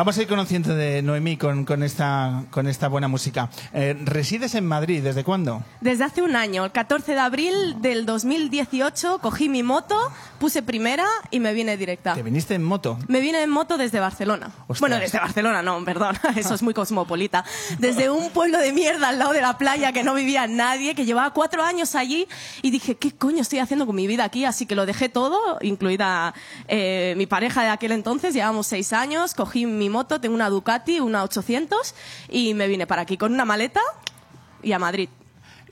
Vamos 0.00 0.16
a 0.16 0.22
ir 0.22 0.28
conociendo 0.28 0.74
de 0.74 1.02
Noemí 1.02 1.36
con, 1.36 1.66
con, 1.66 1.82
esta, 1.82 2.44
con 2.50 2.66
esta 2.66 2.88
buena 2.88 3.06
música. 3.06 3.50
Eh, 3.74 3.94
¿Resides 4.02 4.54
en 4.54 4.64
Madrid? 4.64 5.02
¿Desde 5.02 5.24
cuándo? 5.24 5.62
Desde 5.82 6.04
hace 6.04 6.22
un 6.22 6.36
año, 6.36 6.64
el 6.64 6.72
14 6.72 7.12
de 7.12 7.20
abril 7.20 7.82
del 7.82 8.06
2018, 8.06 9.18
cogí 9.18 9.50
mi 9.50 9.62
moto, 9.62 9.98
puse 10.38 10.62
primera 10.62 11.04
y 11.30 11.38
me 11.38 11.52
vine 11.52 11.76
directa. 11.76 12.14
¿Te 12.14 12.22
viniste 12.22 12.54
en 12.54 12.64
moto? 12.64 12.98
Me 13.08 13.20
vine 13.20 13.42
en 13.42 13.50
moto 13.50 13.76
desde 13.76 14.00
Barcelona. 14.00 14.46
Ostras. 14.68 14.80
Bueno, 14.80 14.96
desde 14.98 15.18
Barcelona 15.18 15.60
no, 15.60 15.84
perdón, 15.84 16.16
eso 16.34 16.54
es 16.54 16.62
muy 16.62 16.72
cosmopolita. 16.72 17.44
Desde 17.78 18.08
un 18.08 18.30
pueblo 18.30 18.56
de 18.56 18.72
mierda 18.72 19.10
al 19.10 19.18
lado 19.18 19.34
de 19.34 19.42
la 19.42 19.58
playa 19.58 19.92
que 19.92 20.02
no 20.02 20.14
vivía 20.14 20.46
nadie, 20.46 20.94
que 20.94 21.04
llevaba 21.04 21.34
cuatro 21.34 21.62
años 21.62 21.94
allí 21.94 22.26
y 22.62 22.70
dije, 22.70 22.94
¿qué 22.94 23.12
coño 23.12 23.42
estoy 23.42 23.58
haciendo 23.58 23.84
con 23.84 23.96
mi 23.96 24.06
vida 24.06 24.24
aquí? 24.24 24.46
Así 24.46 24.64
que 24.64 24.74
lo 24.74 24.86
dejé 24.86 25.10
todo, 25.10 25.58
incluida 25.60 26.32
eh, 26.68 27.12
mi 27.18 27.26
pareja 27.26 27.64
de 27.64 27.68
aquel 27.68 27.92
entonces, 27.92 28.32
llevamos 28.32 28.66
seis 28.66 28.94
años, 28.94 29.34
cogí 29.34 29.66
mi 29.66 29.89
moto, 29.90 30.20
tengo 30.20 30.34
una 30.34 30.48
Ducati, 30.48 31.00
una 31.00 31.22
800 31.22 31.94
y 32.28 32.54
me 32.54 32.68
vine 32.68 32.86
para 32.86 33.02
aquí 33.02 33.16
con 33.16 33.32
una 33.32 33.44
maleta 33.44 33.82
y 34.62 34.72
a 34.72 34.78
Madrid. 34.78 35.08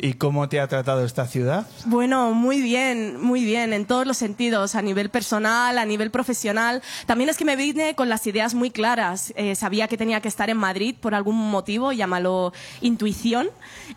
¿Y 0.00 0.14
cómo 0.14 0.49
te 0.49 0.61
ha 0.61 0.69
tratado 0.69 1.05
esta 1.05 1.26
ciudad? 1.26 1.67
Bueno, 1.87 2.33
muy 2.33 2.62
bien, 2.62 3.21
muy 3.21 3.45
bien, 3.45 3.73
en 3.73 3.85
todos 3.85 4.07
los 4.07 4.17
sentidos, 4.17 4.76
a 4.76 4.83
nivel 4.83 5.11
personal, 5.11 5.76
a 5.76 5.85
nivel 5.85 6.12
profesional. 6.12 6.83
También 7.07 7.28
es 7.31 7.37
que 7.37 7.45
me 7.45 7.57
vine 7.57 7.97
con 7.97 8.09
las 8.09 8.25
ideas 8.28 8.55
muy 8.55 8.71
claras. 8.71 9.33
Eh, 9.35 9.57
sabía 9.57 9.88
que 9.88 9.97
tenía 9.97 10.21
que 10.21 10.28
estar 10.28 10.50
en 10.50 10.57
Madrid 10.57 10.95
por 11.00 11.17
algún 11.17 11.50
motivo, 11.50 11.90
llámalo 11.90 12.52
intuición. 12.81 13.50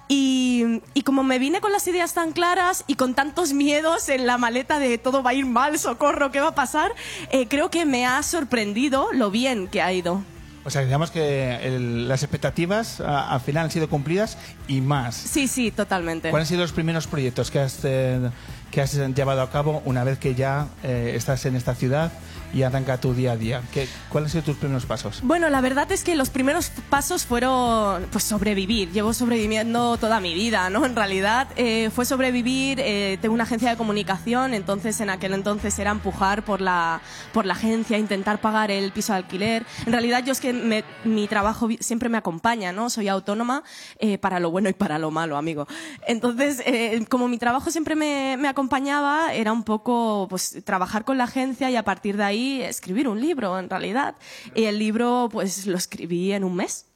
Y, 0.07 0.81
y 0.95 1.03
como 1.03 1.23
me 1.23 1.37
vine 1.37 1.61
con 1.61 1.71
las 1.71 1.87
ideas 1.87 2.15
tan 2.15 2.31
claras 2.31 2.83
y 2.87 2.95
con 2.95 3.13
tantos 3.13 3.53
miedos 3.53 4.09
en 4.09 4.25
la 4.25 4.39
maleta 4.39 4.79
de 4.79 4.97
todo 4.97 5.21
va 5.21 5.31
a 5.31 5.33
ir 5.35 5.45
mal, 5.45 5.77
socorro, 5.77 6.31
¿qué 6.31 6.41
va 6.41 6.47
a 6.47 6.55
pasar? 6.55 6.93
Eh, 7.29 7.47
creo 7.47 7.69
que 7.69 7.85
me 7.85 8.07
ha 8.07 8.23
sorprendido 8.23 9.09
lo 9.13 9.29
bien 9.29 9.67
que 9.67 9.83
ha 9.83 9.93
ido. 9.93 10.23
O 10.63 10.69
sea, 10.69 10.83
digamos 10.83 11.09
que 11.11 11.55
el- 11.65 12.07
las 12.07 12.21
expectativas 12.23 13.01
a- 13.01 13.33
al 13.33 13.41
final 13.41 13.65
han 13.65 13.71
sido 13.71 13.89
cumplidas 13.89 14.37
y 14.67 14.81
más. 14.81 15.15
Sí, 15.15 15.47
sí, 15.47 15.71
totalmente. 15.71 16.29
¿Cuáles 16.29 16.47
han 16.47 16.49
sido 16.49 16.61
los 16.61 16.71
primeros 16.71 17.07
proyectos 17.07 17.49
que 17.49 17.59
has, 17.59 17.79
eh, 17.83 18.29
que 18.69 18.81
has 18.81 18.93
llevado 18.93 19.41
a 19.41 19.49
cabo 19.49 19.81
una 19.85 20.03
vez 20.03 20.19
que 20.19 20.35
ya 20.35 20.67
eh, 20.83 21.13
estás 21.15 21.45
en 21.45 21.55
esta 21.55 21.73
ciudad 21.73 22.11
y 22.53 22.63
arranca 22.63 22.99
tu 22.99 23.13
día 23.13 23.33
a 23.33 23.37
día? 23.37 23.61
¿Qué, 23.73 23.87
¿Cuáles 24.09 24.31
sido 24.31 24.43
tus 24.43 24.57
primeros 24.57 24.85
pasos? 24.85 25.21
Bueno, 25.23 25.49
la 25.49 25.61
verdad 25.61 25.91
es 25.91 26.03
que 26.03 26.15
los 26.15 26.29
primeros 26.29 26.71
pasos 26.89 27.25
fueron 27.25 28.05
pues 28.11 28.23
sobrevivir. 28.23 28.91
Llevo 28.91 29.13
sobreviviendo 29.13 29.97
toda 29.97 30.19
mi 30.19 30.33
vida, 30.33 30.69
¿no? 30.69 30.85
En 30.85 30.95
realidad 30.95 31.47
eh, 31.55 31.89
fue 31.93 32.05
sobrevivir. 32.05 32.79
eh, 32.81 33.17
tengo 33.21 33.33
una 33.33 33.43
agencia 33.43 33.69
de 33.69 33.77
comunicación, 33.77 34.53
entonces 34.53 34.99
en 35.01 35.09
aquel 35.09 35.33
entonces 35.33 35.77
era 35.79 35.91
empujar 35.91 36.43
por 36.43 36.61
la 36.61 37.01
por 37.33 37.45
la 37.45 37.53
agencia, 37.53 37.97
intentar 37.97 38.41
pagar 38.41 38.71
el 38.71 38.91
piso 38.91 39.13
de 39.13 39.17
alquiler. 39.19 39.65
En 39.85 39.91
realidad 39.91 40.23
yo 40.25 40.31
es 40.31 40.39
que 40.39 40.53
me- 40.53 40.83
mi 41.05 41.27
trabajo 41.27 41.69
siempre 41.79 42.09
me 42.09 42.17
acompaña, 42.17 42.71
¿no? 42.71 42.89
Soy 42.89 43.07
autónoma 43.07 43.63
eh, 43.99 44.17
para 44.17 44.39
lo 44.39 44.51
bueno 44.51 44.69
y 44.69 44.73
para 44.73 44.99
lo 44.99 45.11
malo, 45.11 45.37
amigo. 45.37 45.67
Entonces, 46.07 46.61
eh, 46.65 47.05
como 47.09 47.27
mi 47.27 47.37
trabajo 47.37 47.71
siempre 47.71 47.95
me, 47.95 48.35
me 48.37 48.47
acompañaba, 48.47 49.33
era 49.33 49.51
un 49.53 49.63
poco 49.63 50.27
pues 50.29 50.57
trabajar 50.65 51.05
con 51.05 51.17
la 51.17 51.25
agencia 51.25 51.69
y 51.69 51.75
a 51.75 51.83
partir 51.83 52.17
de 52.17 52.23
ahí 52.23 52.40
ahí 52.41 52.63
escribir 52.63 53.07
un 53.07 53.21
libro, 53.21 53.59
en 53.59 53.69
realidad. 53.69 54.15
Y 54.55 54.63
el 54.63 54.79
libro, 54.79 55.29
pues 55.31 55.67
lo 55.67 55.77
escribí 55.77 56.31
en 56.31 56.43
un 56.43 56.55
mes. 56.55 56.87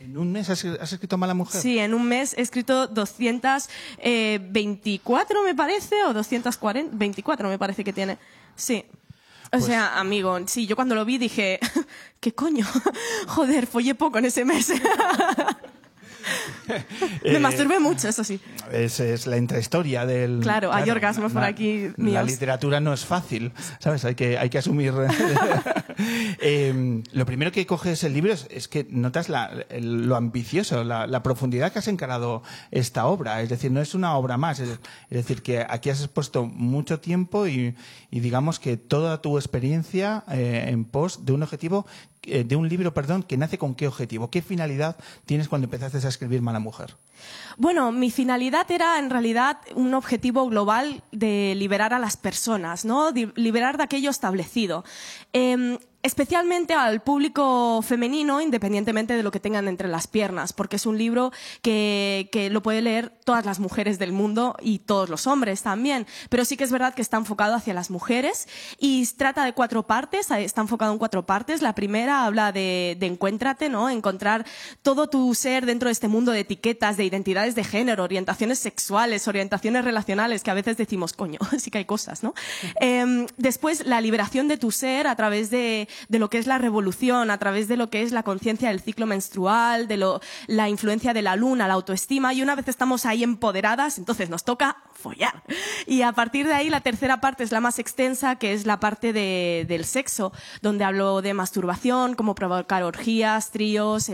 ¿En 0.00 0.18
un 0.18 0.32
mes 0.32 0.50
has, 0.50 0.62
escrito 0.64 1.16
Mala 1.16 1.32
Mujer? 1.34 1.58
Sí, 1.60 1.78
en 1.78 1.94
un 1.94 2.06
mes 2.06 2.34
he 2.36 2.42
escrito 2.42 2.88
224, 2.88 5.42
me 5.42 5.54
parece, 5.54 6.04
o 6.04 6.12
240, 6.12 6.94
24 6.94 7.48
me 7.48 7.58
parece 7.58 7.82
que 7.82 7.94
tiene. 7.94 8.18
Sí. 8.54 8.84
O 9.46 9.52
pues 9.52 9.64
sea, 9.64 9.98
amigo, 9.98 10.38
sí, 10.46 10.66
yo 10.66 10.76
cuando 10.76 10.94
lo 10.94 11.06
vi 11.06 11.18
dije, 11.18 11.58
¿qué 12.20 12.34
coño? 12.34 12.66
Joder, 13.28 13.66
follé 13.66 13.94
poco 13.94 14.18
en 14.18 14.26
ese 14.26 14.44
mes. 14.44 14.74
Me 17.24 17.38
masturbé 17.38 17.78
mucho, 17.80 18.08
eso 18.08 18.24
sí. 18.24 18.40
Es, 18.70 19.00
es 19.00 19.26
la 19.26 19.36
intrahistoria 19.36 20.06
del... 20.06 20.40
Claro, 20.40 20.72
hay 20.72 20.90
orgasmos 20.90 21.32
por 21.32 21.44
aquí 21.44 21.90
míos. 21.96 22.14
La 22.14 22.22
literatura 22.22 22.80
no 22.80 22.92
es 22.92 23.04
fácil, 23.04 23.52
¿sabes? 23.78 24.04
Hay 24.04 24.14
que, 24.14 24.38
hay 24.38 24.50
que 24.50 24.58
asumir... 24.58 24.92
Em, 26.40 27.02
lo 27.12 27.26
primero 27.26 27.52
que 27.52 27.66
coges 27.66 28.02
el 28.04 28.12
libro 28.12 28.32
es, 28.32 28.68
que 28.68 28.86
notas 28.90 29.28
lo 29.28 30.16
ambicioso, 30.16 30.84
la, 30.84 31.22
profundidad 31.22 31.72
que 31.72 31.78
has 31.78 31.88
encarado 31.88 32.42
esta 32.70 33.06
obra. 33.06 33.42
Es 33.42 33.48
decir, 33.48 33.70
no 33.70 33.80
es 33.80 33.94
una 33.94 34.16
obra 34.16 34.36
más. 34.36 34.58
Es, 34.60 34.78
decir, 35.10 35.42
que 35.42 35.64
aquí 35.68 35.90
has 35.90 36.00
expuesto 36.00 36.44
mucho 36.44 37.00
tiempo 37.00 37.46
y, 37.46 37.76
digamos 38.10 38.58
que 38.58 38.76
toda 38.76 39.20
tu 39.22 39.38
experiencia 39.38 40.24
eh, 40.30 40.66
en 40.68 40.84
pos 40.84 41.24
de 41.24 41.32
un 41.32 41.42
objetivo 41.42 41.86
eh, 41.86 42.11
de 42.22 42.56
un 42.56 42.68
libro, 42.68 42.94
perdón, 42.94 43.22
que 43.22 43.36
nace 43.36 43.58
con 43.58 43.74
qué 43.74 43.86
objetivo, 43.86 44.30
qué 44.30 44.42
finalidad 44.42 44.96
tienes 45.26 45.48
cuando 45.48 45.66
empezaste 45.66 46.04
a 46.04 46.08
escribir 46.08 46.42
Mala 46.42 46.60
Mujer. 46.60 46.94
Bueno, 47.56 47.92
mi 47.92 48.10
finalidad 48.10 48.70
era 48.70 48.98
en 48.98 49.10
realidad 49.10 49.58
un 49.74 49.94
objetivo 49.94 50.48
global 50.48 51.02
de 51.12 51.54
liberar 51.56 51.92
a 51.94 51.98
las 51.98 52.16
personas, 52.16 52.84
¿no? 52.84 53.10
liberar 53.34 53.76
de 53.76 53.84
aquello 53.84 54.10
establecido. 54.10 54.84
Em, 55.32 55.78
especialmente 56.02 56.74
al 56.74 57.02
público 57.02 57.80
femenino, 57.82 58.40
independientemente 58.40 59.14
de 59.14 59.22
lo 59.22 59.30
que 59.30 59.40
tengan 59.40 59.68
entre 59.68 59.88
las 59.88 60.06
piernas, 60.06 60.52
porque 60.52 60.76
es 60.76 60.86
un 60.86 60.98
libro 60.98 61.32
que, 61.62 62.28
que, 62.32 62.50
lo 62.50 62.62
puede 62.62 62.82
leer 62.82 63.10
todas 63.24 63.44
las 63.44 63.60
mujeres 63.60 63.98
del 63.98 64.12
mundo 64.12 64.56
y 64.60 64.80
todos 64.80 65.08
los 65.08 65.26
hombres 65.26 65.62
también. 65.62 66.06
Pero 66.28 66.44
sí 66.44 66.56
que 66.56 66.64
es 66.64 66.72
verdad 66.72 66.94
que 66.94 67.02
está 67.02 67.16
enfocado 67.16 67.54
hacia 67.54 67.72
las 67.72 67.90
mujeres 67.90 68.48
y 68.78 69.06
trata 69.16 69.44
de 69.44 69.52
cuatro 69.52 69.86
partes, 69.86 70.30
está 70.30 70.60
enfocado 70.60 70.92
en 70.92 70.98
cuatro 70.98 71.24
partes. 71.24 71.62
La 71.62 71.74
primera 71.74 72.26
habla 72.26 72.52
de, 72.52 72.96
de 72.98 73.06
encuéntrate, 73.06 73.68
¿no? 73.68 73.88
Encontrar 73.88 74.44
todo 74.82 75.08
tu 75.08 75.34
ser 75.34 75.66
dentro 75.66 75.88
de 75.88 75.92
este 75.92 76.08
mundo 76.08 76.32
de 76.32 76.40
etiquetas, 76.40 76.96
de 76.96 77.04
identidades 77.04 77.54
de 77.54 77.64
género, 77.64 78.02
orientaciones 78.02 78.58
sexuales, 78.58 79.28
orientaciones 79.28 79.84
relacionales, 79.84 80.42
que 80.42 80.50
a 80.50 80.54
veces 80.54 80.76
decimos, 80.76 81.12
coño, 81.12 81.38
sí 81.58 81.70
que 81.70 81.78
hay 81.78 81.84
cosas, 81.84 82.22
¿no? 82.22 82.34
Eh, 82.80 83.26
después, 83.36 83.86
la 83.86 84.00
liberación 84.00 84.48
de 84.48 84.56
tu 84.56 84.72
ser 84.72 85.06
a 85.06 85.14
través 85.14 85.50
de 85.50 85.88
de 86.08 86.18
lo 86.18 86.30
que 86.30 86.38
es 86.38 86.46
la 86.46 86.58
revolución, 86.58 87.30
a 87.30 87.38
través 87.38 87.68
de 87.68 87.76
lo 87.76 87.90
que 87.90 88.02
es 88.02 88.12
la 88.12 88.22
conciencia 88.22 88.68
del 88.68 88.80
ciclo 88.80 89.06
menstrual, 89.06 89.88
de 89.88 89.96
lo, 89.96 90.20
la 90.46 90.68
influencia 90.68 91.14
de 91.14 91.22
la 91.22 91.36
luna, 91.36 91.68
la 91.68 91.74
autoestima, 91.74 92.34
y 92.34 92.42
una 92.42 92.54
vez 92.54 92.68
estamos 92.68 93.06
ahí 93.06 93.22
empoderadas, 93.22 93.98
entonces 93.98 94.30
nos 94.30 94.44
toca 94.44 94.76
follar. 94.92 95.42
Y 95.86 96.02
a 96.02 96.12
partir 96.12 96.46
de 96.46 96.54
ahí 96.54 96.70
la 96.70 96.80
tercera 96.80 97.20
parte 97.20 97.44
es 97.44 97.52
la 97.52 97.60
más 97.60 97.78
extensa, 97.78 98.36
que 98.36 98.52
es 98.52 98.66
la 98.66 98.80
parte 98.80 99.12
de, 99.12 99.66
del 99.68 99.84
sexo, 99.84 100.32
donde 100.60 100.84
hablo 100.84 101.22
de 101.22 101.34
masturbación, 101.34 102.14
cómo 102.14 102.34
provocar 102.34 102.82
orgías, 102.82 103.50
tríos, 103.50 104.10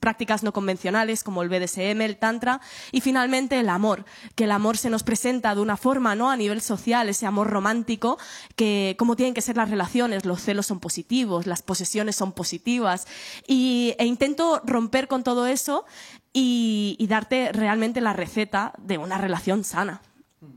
prácticas 0.00 0.42
no 0.42 0.52
convencionales 0.52 1.24
como 1.24 1.42
el 1.42 1.48
BDSM, 1.48 2.00
el 2.02 2.16
tantra, 2.16 2.60
y 2.90 3.00
finalmente 3.00 3.58
el 3.58 3.68
amor, 3.68 4.04
que 4.34 4.44
el 4.44 4.52
amor 4.52 4.76
se 4.76 4.90
nos 4.90 5.02
presenta 5.02 5.54
de 5.54 5.60
una 5.60 5.76
forma, 5.76 6.14
¿no? 6.14 6.30
A 6.30 6.36
nivel 6.36 6.60
social, 6.60 7.08
ese 7.08 7.26
amor 7.26 7.50
romántico, 7.50 8.18
que 8.56 8.96
cómo 8.98 9.16
tienen 9.16 9.34
que 9.34 9.40
ser 9.40 9.56
las 9.56 9.70
relaciones, 9.70 10.24
los 10.24 10.40
celos 10.40 10.66
son 10.66 10.80
positivos, 10.80 11.01
las 11.44 11.62
posesiones 11.62 12.16
son 12.16 12.32
positivas, 12.32 13.06
y, 13.46 13.94
e 13.98 14.06
intento 14.06 14.60
romper 14.64 15.08
con 15.08 15.22
todo 15.22 15.46
eso 15.46 15.84
y, 16.32 16.96
darte 17.08 17.52
realmente 17.52 18.00
la 18.00 18.12
receta 18.12 18.72
de 18.78 18.98
una 18.98 19.18
relación 19.18 19.64
sana. 19.64 20.00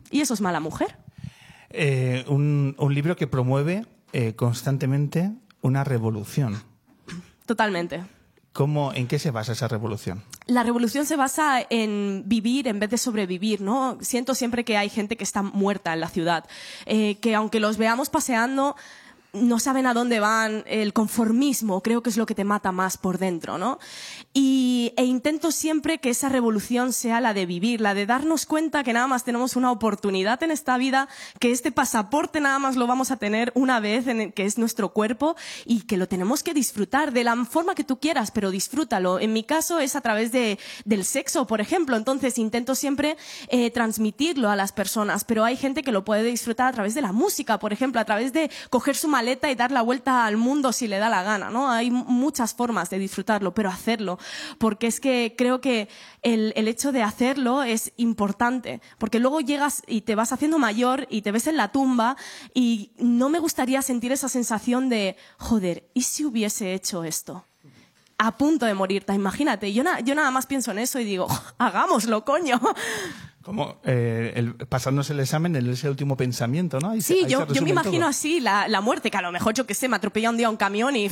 Y 0.09 0.21
eso 0.21 0.33
es 0.33 0.41
mala 0.41 0.59
mujer. 0.59 0.97
Eh, 1.69 2.23
un, 2.27 2.75
libro 2.89 3.15
que 3.15 3.27
promueve 3.27 3.85
eh, 4.13 4.35
constantemente 4.35 5.31
una 5.61 5.83
revolución. 5.83 6.61
Totalmente. 7.45 8.03
¿Cómo, 8.53 8.93
¿En 8.93 9.07
qué 9.07 9.19
se 9.19 9.31
basa 9.31 9.51
esa 9.51 9.67
revolución? 9.67 10.23
La 10.45 10.63
revolución 10.63 11.05
se 11.05 11.17
basa 11.17 11.65
en 11.69 12.23
vivir 12.25 12.69
en 12.69 12.79
vez 12.79 12.89
de 12.89 12.97
sobrevivir, 12.97 13.59
¿no? 13.59 13.97
Siento 13.99 14.33
siempre 14.33 14.63
que 14.63 14.77
hay 14.77 14.89
gente 14.89 15.17
que 15.17 15.25
está 15.25 15.41
muerta 15.41 15.91
en 15.91 15.99
la 15.99 16.07
ciudad, 16.07 16.45
eh, 16.85 17.15
que 17.15 17.35
aunque 17.35 17.59
los 17.59 17.77
veamos 17.77 18.09
paseando, 18.09 18.77
no 19.35 19.59
saben 19.59 19.85
a 19.85 19.93
dónde 19.93 20.19
van, 20.19 20.63
el 20.65 20.93
conformismo 20.93 21.81
creo 21.81 22.01
que 22.01 22.09
es 22.09 22.17
lo 22.17 22.25
que 22.25 22.35
te 22.35 22.43
mata 22.43 22.71
más 22.71 22.97
por 22.97 23.17
dentro, 23.17 23.57
¿no? 23.57 23.79
Y, 24.33 24.93
e 24.97 25.05
intento 25.05 25.51
siempre 25.51 25.99
que 25.99 26.09
esa 26.09 26.29
revolución 26.29 26.93
sea 26.93 27.21
la 27.21 27.33
de 27.33 27.45
vivir, 27.45 27.81
la 27.81 27.93
de 27.93 28.05
darnos 28.05 28.45
cuenta 28.45 28.83
que 28.83 28.93
nada 28.93 29.07
más 29.07 29.23
tenemos 29.23 29.55
una 29.55 29.71
oportunidad 29.71 30.41
en 30.43 30.51
esta 30.51 30.77
vida, 30.77 31.07
que 31.39 31.51
este 31.51 31.71
pasaporte 31.71 32.39
nada 32.39 32.59
más 32.59 32.75
lo 32.75 32.87
vamos 32.87 33.11
a 33.11 33.17
tener 33.17 33.51
una 33.55 33.79
vez, 33.79 34.05
que 34.33 34.45
es 34.45 34.57
nuestro 34.57 34.93
cuerpo, 34.93 35.35
y 35.65 35.81
que 35.81 35.97
lo 35.97 36.07
tenemos 36.07 36.43
que 36.43 36.53
disfrutar 36.53 37.11
de 37.11 37.23
la 37.23 37.35
forma 37.45 37.75
que 37.75 37.83
tú 37.83 37.99
quieras, 37.99 38.31
pero 38.31 38.51
disfrútalo. 38.51 39.19
En 39.19 39.33
mi 39.33 39.43
caso 39.43 39.79
es 39.79 39.95
a 39.95 40.01
través 40.01 40.31
de, 40.31 40.57
del 40.85 41.05
sexo, 41.05 41.47
por 41.47 41.61
ejemplo, 41.61 41.97
entonces 41.97 42.37
intento 42.37 42.75
siempre 42.75 43.17
eh, 43.49 43.71
transmitirlo 43.71 44.49
a 44.49 44.55
las 44.55 44.71
personas, 44.71 45.23
pero 45.23 45.43
hay 45.43 45.57
gente 45.57 45.83
que 45.83 45.91
lo 45.91 46.05
puede 46.05 46.23
disfrutar 46.23 46.67
a 46.67 46.73
través 46.73 46.95
de 46.95 47.01
la 47.01 47.11
música, 47.11 47.59
por 47.59 47.73
ejemplo, 47.73 47.99
a 47.99 48.05
través 48.05 48.33
de 48.33 48.49
coger 48.69 48.95
su 48.95 49.07
maleta 49.07 49.24
y 49.25 49.55
dar 49.55 49.71
la 49.71 49.81
vuelta 49.81 50.25
al 50.25 50.37
mundo 50.37 50.71
si 50.71 50.87
le 50.87 50.97
da 50.97 51.09
la 51.09 51.23
gana, 51.23 51.49
¿no? 51.49 51.69
Hay 51.69 51.91
muchas 51.91 52.53
formas 52.53 52.89
de 52.89 52.99
disfrutarlo, 52.99 53.53
pero 53.53 53.69
hacerlo, 53.69 54.19
porque 54.57 54.87
es 54.87 54.99
que 54.99 55.35
creo 55.37 55.61
que 55.61 55.89
el, 56.21 56.53
el 56.55 56.67
hecho 56.67 56.91
de 56.91 57.03
hacerlo 57.03 57.63
es 57.63 57.91
importante, 57.97 58.81
porque 58.97 59.19
luego 59.19 59.41
llegas 59.41 59.83
y 59.87 60.01
te 60.01 60.15
vas 60.15 60.31
haciendo 60.31 60.59
mayor 60.59 61.07
y 61.09 61.21
te 61.21 61.31
ves 61.31 61.47
en 61.47 61.57
la 61.57 61.71
tumba 61.71 62.15
y 62.53 62.91
no 62.97 63.29
me 63.29 63.39
gustaría 63.39 63.81
sentir 63.81 64.11
esa 64.11 64.29
sensación 64.29 64.89
de, 64.89 65.17
joder, 65.37 65.89
¿y 65.93 66.03
si 66.03 66.25
hubiese 66.25 66.73
hecho 66.73 67.03
esto? 67.03 67.45
a 68.17 68.37
punto 68.37 68.65
de 68.65 68.73
morirte, 68.73 69.13
imagínate. 69.13 69.73
Yo, 69.73 69.83
yo 70.03 70.15
nada 70.15 70.31
más 70.31 70.45
pienso 70.45 70.71
en 70.71 70.79
eso 70.79 70.99
y 70.99 71.03
digo, 71.03 71.27
hagámoslo, 71.57 72.23
coño. 72.23 72.59
Como 73.45 73.77
eh, 73.83 74.33
el, 74.35 74.55
pasándose 74.55 75.13
el 75.13 75.19
examen 75.19 75.55
en 75.55 75.69
ese 75.69 75.87
último 75.87 76.17
pensamiento, 76.17 76.79
¿no? 76.79 76.99
sí, 76.99 77.25
yo, 77.27 77.45
yo, 77.45 77.61
me 77.61 77.69
imagino 77.69 78.07
así 78.07 78.39
la, 78.39 78.67
la, 78.67 78.81
muerte, 78.81 79.11
que 79.11 79.17
a 79.17 79.21
lo 79.21 79.31
mejor 79.31 79.53
yo 79.53 79.67
que 79.67 79.75
sé, 79.75 79.87
me 79.87 79.97
atropella 79.97 80.31
un 80.31 80.37
día 80.37 80.49
un 80.49 80.57
camión 80.57 80.95
y 80.95 81.11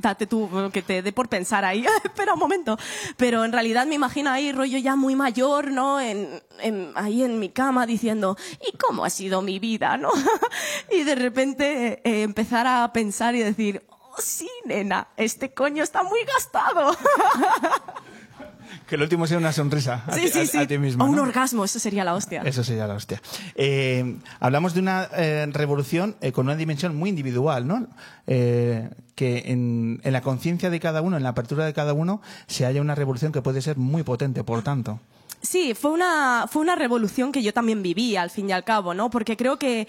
date 0.00 0.26
tú 0.26 0.48
que 0.72 0.82
te 0.82 1.02
dé 1.02 1.12
por 1.12 1.28
pensar 1.28 1.64
ahí, 1.64 1.84
espera 2.04 2.34
un 2.34 2.40
momento. 2.40 2.78
Pero 3.16 3.44
en 3.44 3.52
realidad 3.52 3.86
me 3.86 3.96
imagino 3.96 4.30
ahí 4.30 4.52
rollo 4.52 4.78
ya 4.78 4.96
muy 4.96 5.14
mayor, 5.14 5.70
¿no? 5.70 6.00
En, 6.00 6.42
en, 6.60 6.92
ahí 6.94 7.22
en 7.22 7.38
mi 7.38 7.50
cama 7.50 7.86
diciendo, 7.86 8.36
¿y 8.66 8.76
cómo 8.76 9.04
ha 9.04 9.10
sido 9.10 9.42
mi 9.42 9.58
vida, 9.58 9.96
no? 9.96 10.10
y 10.90 11.02
de 11.04 11.14
repente 11.14 12.00
eh, 12.04 12.22
empezar 12.22 12.66
a 12.66 12.90
pensar 12.92 13.34
y 13.34 13.40
decir, 13.40 13.84
oh 13.90 14.16
sí, 14.18 14.48
nena, 14.64 15.08
este 15.16 15.52
coño 15.52 15.82
está 15.82 16.02
muy 16.02 16.20
gastado. 16.24 16.96
Que 18.88 18.94
el 18.94 19.02
último 19.02 19.26
sea 19.26 19.36
una 19.36 19.52
sonrisa 19.52 20.02
a, 20.06 20.14
sí, 20.14 20.28
sí, 20.28 20.46
sí. 20.46 20.66
ti 20.66 20.78
mismo. 20.78 21.04
O 21.04 21.08
un 21.08 21.18
orgasmo, 21.18 21.62
eso 21.62 21.78
sería 21.78 22.04
la 22.04 22.14
hostia. 22.14 22.40
Eso 22.42 22.64
sería 22.64 22.86
la 22.86 22.94
hostia. 22.94 23.20
Eh, 23.54 24.16
hablamos 24.40 24.72
de 24.72 24.80
una 24.80 25.08
eh, 25.14 25.46
revolución 25.52 26.16
eh, 26.22 26.32
con 26.32 26.46
una 26.46 26.56
dimensión 26.56 26.96
muy 26.96 27.10
individual, 27.10 27.66
¿no? 27.66 27.86
que 28.26 29.42
en, 29.46 30.00
en 30.04 30.12
la 30.12 30.20
conciencia 30.20 30.70
de 30.70 30.80
cada 30.80 31.02
uno, 31.02 31.16
en 31.16 31.22
la 31.22 31.30
apertura 31.30 31.66
de 31.66 31.72
cada 31.72 31.92
uno, 31.92 32.22
se 32.46 32.66
haya 32.66 32.80
una 32.80 32.94
revolución 32.94 33.32
que 33.32 33.42
puede 33.42 33.60
ser 33.62 33.76
muy 33.76 34.04
potente, 34.04 34.44
por 34.44 34.62
tanto. 34.62 35.00
Sí, 35.40 35.74
fue 35.74 35.92
una, 35.92 36.46
fue 36.50 36.62
una 36.62 36.74
revolución 36.74 37.30
que 37.30 37.42
yo 37.44 37.52
también 37.52 37.80
viví, 37.80 38.16
al 38.16 38.30
fin 38.30 38.50
y 38.50 38.52
al 38.52 38.64
cabo, 38.64 38.92
¿no? 38.92 39.08
Porque 39.08 39.36
creo 39.36 39.56
que 39.56 39.86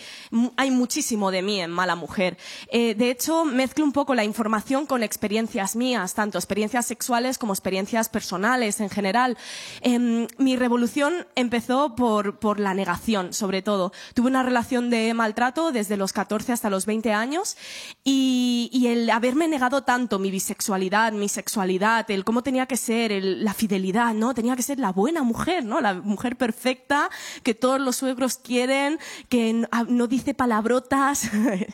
hay 0.58 0.70
muchísimo 0.70 1.32
de 1.32 1.42
mí 1.42 1.60
en 1.60 1.72
Mala 1.72 1.96
Mujer. 1.96 2.38
Eh, 2.72 2.94
de 2.94 3.10
hecho, 3.10 3.46
mezclo 3.46 3.84
un 3.84 3.92
poco 3.92 4.14
la 4.14 4.24
información 4.24 4.86
con 4.86 5.02
experiencias 5.02 5.76
mías, 5.76 6.14
tanto 6.14 6.38
experiencias 6.38 6.86
sexuales 6.86 7.40
como 7.40 7.54
experiencias 7.54 8.10
personales 8.10 8.80
en 8.80 8.92
general. 8.92 9.38
Em, 9.82 10.28
mi 10.38 10.56
revolución 10.56 11.26
empezó 11.36 11.96
por, 11.96 12.38
por 12.38 12.60
la 12.60 12.76
negación, 12.76 13.34
sobre 13.34 13.64
todo. 13.64 13.92
Tuve 14.14 14.28
una 14.28 14.44
relación 14.44 14.92
de 14.92 15.16
maltrato 15.16 15.72
desde 15.72 15.98
los 15.98 16.14
14 16.14 16.54
hasta 16.54 16.70
los 16.70 16.86
20 16.86 17.12
años 17.12 17.58
y, 18.04 18.70
y 18.72 18.88
el 18.88 19.10
haberme 19.10 19.48
negado 19.48 19.82
tanto 19.82 20.20
mi 20.20 20.30
bisexualidad, 20.30 21.12
mi 21.12 21.28
sexualidad, 21.28 22.10
el 22.12 22.24
cómo 22.24 22.44
tenía 22.44 22.68
que 22.68 22.78
ser, 22.78 23.12
la 23.24 23.56
fidelidad, 23.56 24.14
¿no? 24.14 24.36
Tenía 24.36 24.56
que 24.56 24.62
ser 24.62 24.78
la 24.78 24.92
buena 24.92 25.24
mujer 25.24 25.39
¿no? 25.64 25.82
La 25.82 25.94
mujer 25.94 26.36
perfecta 26.36 27.10
que 27.44 27.54
todos 27.54 27.80
los 27.80 27.96
suegros 27.96 28.38
quieren, 28.38 29.00
que 29.30 29.66
no, 29.88 30.08
dice 30.08 30.34
palabrotas 30.34 31.30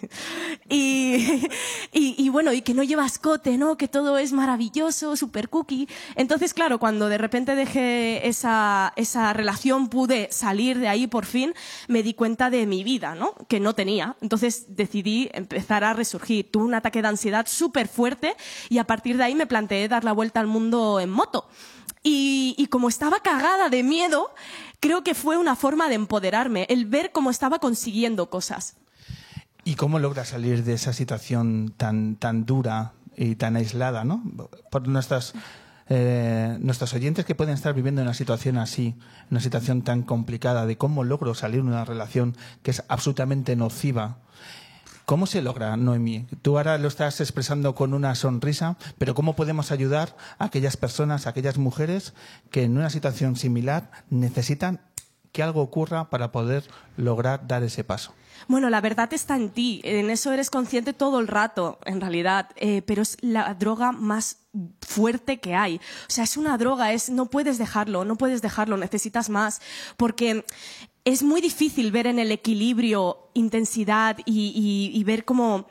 y, 0.70 1.48
y, 1.92 2.30
bueno, 2.30 2.54
y 2.54 2.62
que 2.62 2.74
no 2.74 2.84
lleva 2.84 3.06
escote, 3.06 3.58
¿no? 3.58 3.78
Que 3.78 3.88
todo 3.88 4.18
es 4.18 4.34
maravilloso, 4.34 5.16
super 5.16 5.50
cookie. 5.50 5.88
Entonces, 6.16 6.54
claro, 6.54 6.80
cuando 6.80 7.10
de 7.10 7.18
repente 7.18 7.56
dejé 7.56 8.28
esa, 8.28 8.94
esa 8.96 9.34
relación, 9.34 9.90
pude 9.90 10.28
salir 10.32 10.80
de 10.80 10.88
ahí 10.88 11.08
por 11.08 11.26
fin, 11.26 11.54
me 11.88 12.04
di 12.04 12.14
cuenta 12.14 12.50
de 12.50 12.66
mi 12.66 12.84
vida, 12.84 13.16
¿no? 13.16 13.34
Que 13.48 13.60
no 13.60 13.74
tenía. 13.74 14.16
Entonces 14.22 14.76
decidí 14.76 15.30
empezar 15.34 15.84
a 15.84 15.94
resurgir. 15.94 16.52
Tuve 16.52 16.66
un 16.66 16.74
ataque 16.74 17.02
de 17.02 17.08
ansiedad 17.08 17.46
súper 17.48 17.88
fuerte 17.88 18.36
y 18.70 18.78
a 18.78 18.86
partir 18.86 19.18
de 19.18 19.24
ahí 19.24 19.36
me 19.36 19.48
planteé 19.48 19.88
dar 19.88 20.04
la 20.04 20.14
vuelta 20.14 20.40
al 20.40 20.48
mundo 20.48 21.00
en 21.00 21.10
moto. 21.10 21.48
Y, 22.08 22.68
como 22.70 22.88
estaba 22.88 23.20
cagada 23.22 23.70
de 23.70 23.82
miedo, 23.82 24.30
creo 24.80 25.04
que 25.04 25.16
fue 25.16 25.38
una 25.38 25.56
forma 25.56 25.90
de 25.90 25.96
empoderarme, 25.96 26.68
el 26.70 26.86
ver 26.86 27.12
cómo 27.12 27.32
estaba 27.32 27.58
consiguiendo 27.58 28.30
cosas. 28.30 28.76
¿Y 29.64 29.74
cómo 29.74 29.98
logras 29.98 30.30
salir 30.30 30.64
de 30.64 30.74
esa 30.74 30.94
situación 30.94 31.74
tan, 31.76 32.16
tan 32.16 32.46
dura 32.46 32.94
y 33.18 33.38
tan 33.38 33.56
aislada, 33.56 34.04
¿no? 34.04 34.22
Por 34.70 34.88
nuestras, 34.88 35.34
eh, 35.90 36.58
nuestros 36.60 36.94
oyentes 36.94 37.26
que 37.26 37.34
pueden 37.34 37.56
estar 37.56 37.74
viviendo 37.74 38.02
en 38.02 38.08
una 38.08 38.14
situación 38.14 38.60
así, 38.60 38.94
una 39.32 39.40
situación 39.40 39.82
tan 39.82 40.04
complicada, 40.04 40.68
de 40.68 40.78
cómo 40.78 41.04
logro 41.04 41.34
salir 41.34 41.64
de 41.64 41.70
una 41.70 41.86
relación 41.86 42.38
que 42.62 42.70
es 42.70 42.84
absolutamente 42.88 43.56
nociva 43.56 44.20
¿Cómo 45.06 45.28
se 45.28 45.44
logra, 45.44 45.78
Noemí? 45.78 46.26
Tú 46.42 46.58
ahora 46.58 46.80
lo 46.80 46.88
estás 46.88 47.22
expresando 47.22 47.76
con 47.76 47.94
una 47.94 48.16
sonrisa, 48.16 48.76
pero 48.98 49.14
¿cómo 49.14 49.36
podemos 49.36 49.72
ayudar 49.72 50.18
a 50.40 50.46
aquellas 50.46 50.78
personas, 50.78 51.28
a 51.28 51.30
aquellas 51.30 51.60
mujeres 51.60 52.16
que 52.50 52.64
en 52.64 52.76
una 52.76 52.90
situación 52.90 53.36
similar 53.36 53.92
necesitan 54.10 54.82
que 55.32 55.44
algo 55.44 55.62
ocurra 55.62 56.10
para 56.10 56.32
poder 56.32 56.64
lograr 56.98 57.46
dar 57.46 57.62
ese 57.62 57.84
paso? 57.84 58.16
Bueno, 58.48 58.72
la 58.72 58.82
verdad 58.82 59.14
está 59.14 59.36
en 59.36 59.52
ti, 59.52 59.80
en 59.84 60.10
eso 60.10 60.32
eres 60.32 60.50
consciente 60.50 60.94
todo 60.94 61.20
el 61.20 61.28
rato, 61.28 61.78
en 61.86 62.02
realidad, 62.02 62.50
eh, 62.56 62.82
pero 62.82 63.04
es 63.04 63.18
la 63.22 63.54
droga 63.54 63.92
más 63.92 64.38
fuerte 64.82 65.40
que 65.40 65.54
hay. 65.54 65.76
O 65.76 66.10
sea, 66.10 66.24
es 66.24 66.36
una 66.36 66.58
droga, 66.58 66.94
es 66.94 67.12
no 67.12 67.28
puedes 67.28 67.60
dejarlo, 67.60 68.06
no 68.06 68.16
puedes 68.16 68.42
dejarlo, 68.42 68.76
necesitas 68.76 69.30
más, 69.30 69.62
porque 69.98 70.46
es 71.06 71.22
muy 71.22 71.40
difícil 71.40 71.92
ver 71.92 72.08
en 72.08 72.18
el 72.18 72.32
equilibrio 72.32 73.30
intensidad 73.36 74.18
y, 74.26 75.04
ver 75.06 75.24
cómo 75.24 75.68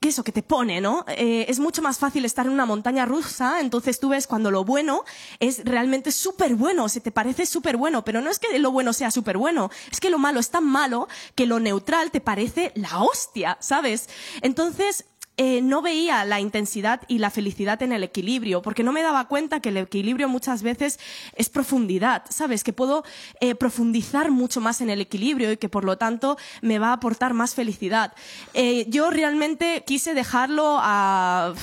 que 0.00 0.08
eso 0.08 0.24
que 0.24 0.32
te 0.32 0.42
pone, 0.42 0.82
¿no? 0.82 1.04
Eh, 1.08 1.46
es 1.48 1.60
mucho 1.60 1.80
más 1.80 1.98
fácil 1.98 2.26
estar 2.26 2.44
en 2.44 2.52
una 2.52 2.66
montaña 2.66 3.06
rusa, 3.06 3.60
entonces 3.60 4.00
tú 4.00 4.10
ves 4.10 4.26
cuando 4.26 4.50
lo 4.50 4.64
bueno 4.64 5.04
es 5.38 5.64
realmente 5.64 6.12
súper 6.12 6.56
bueno, 6.56 6.90
se 6.90 7.00
te 7.00 7.10
parece 7.10 7.46
súper 7.46 7.78
bueno, 7.78 8.04
pero 8.04 8.20
no 8.20 8.30
es 8.30 8.38
que 8.38 8.58
lo 8.58 8.70
bueno 8.70 8.92
sea 8.92 9.10
súper 9.10 9.38
bueno, 9.38 9.70
es 9.90 10.00
que 10.00 10.10
lo 10.10 10.18
malo 10.18 10.40
es 10.40 10.50
tan 10.50 10.66
malo 10.66 11.08
que 11.34 11.46
lo 11.46 11.58
neutral 11.58 12.10
te 12.10 12.20
parece 12.20 12.72
la 12.74 13.02
hostia, 13.02 13.56
¿sabes? 13.60 14.10
Entonces, 14.42 15.06
eh, 15.36 15.62
no 15.62 15.82
veía 15.82 16.24
la 16.24 16.38
intensidad 16.40 17.02
y 17.08 17.18
la 17.18 17.30
felicidad 17.30 17.82
en 17.82 17.92
el 17.92 18.04
equilibrio, 18.04 18.62
porque 18.62 18.84
no 18.84 18.92
me 18.92 19.02
daba 19.02 19.26
cuenta 19.26 19.60
que 19.60 19.70
el 19.70 19.78
equilibrio 19.78 20.28
muchas 20.28 20.62
veces 20.62 21.00
es 21.34 21.48
profundidad, 21.48 22.24
¿sabes? 22.30 22.62
Que 22.62 22.72
puedo 22.72 23.04
eh, 23.40 23.56
profundizar 23.56 24.30
mucho 24.30 24.60
más 24.60 24.80
en 24.80 24.90
el 24.90 25.00
equilibrio 25.00 25.50
y 25.50 25.56
que 25.56 25.68
por 25.68 25.84
lo 25.84 25.98
tanto 25.98 26.36
me 26.62 26.78
va 26.78 26.88
a 26.90 26.92
aportar 26.92 27.34
más 27.34 27.54
felicidad. 27.54 28.14
Eh, 28.52 28.86
yo 28.88 29.10
realmente 29.10 29.82
quise 29.86 30.14
dejarlo 30.14 30.78
a, 30.80 31.54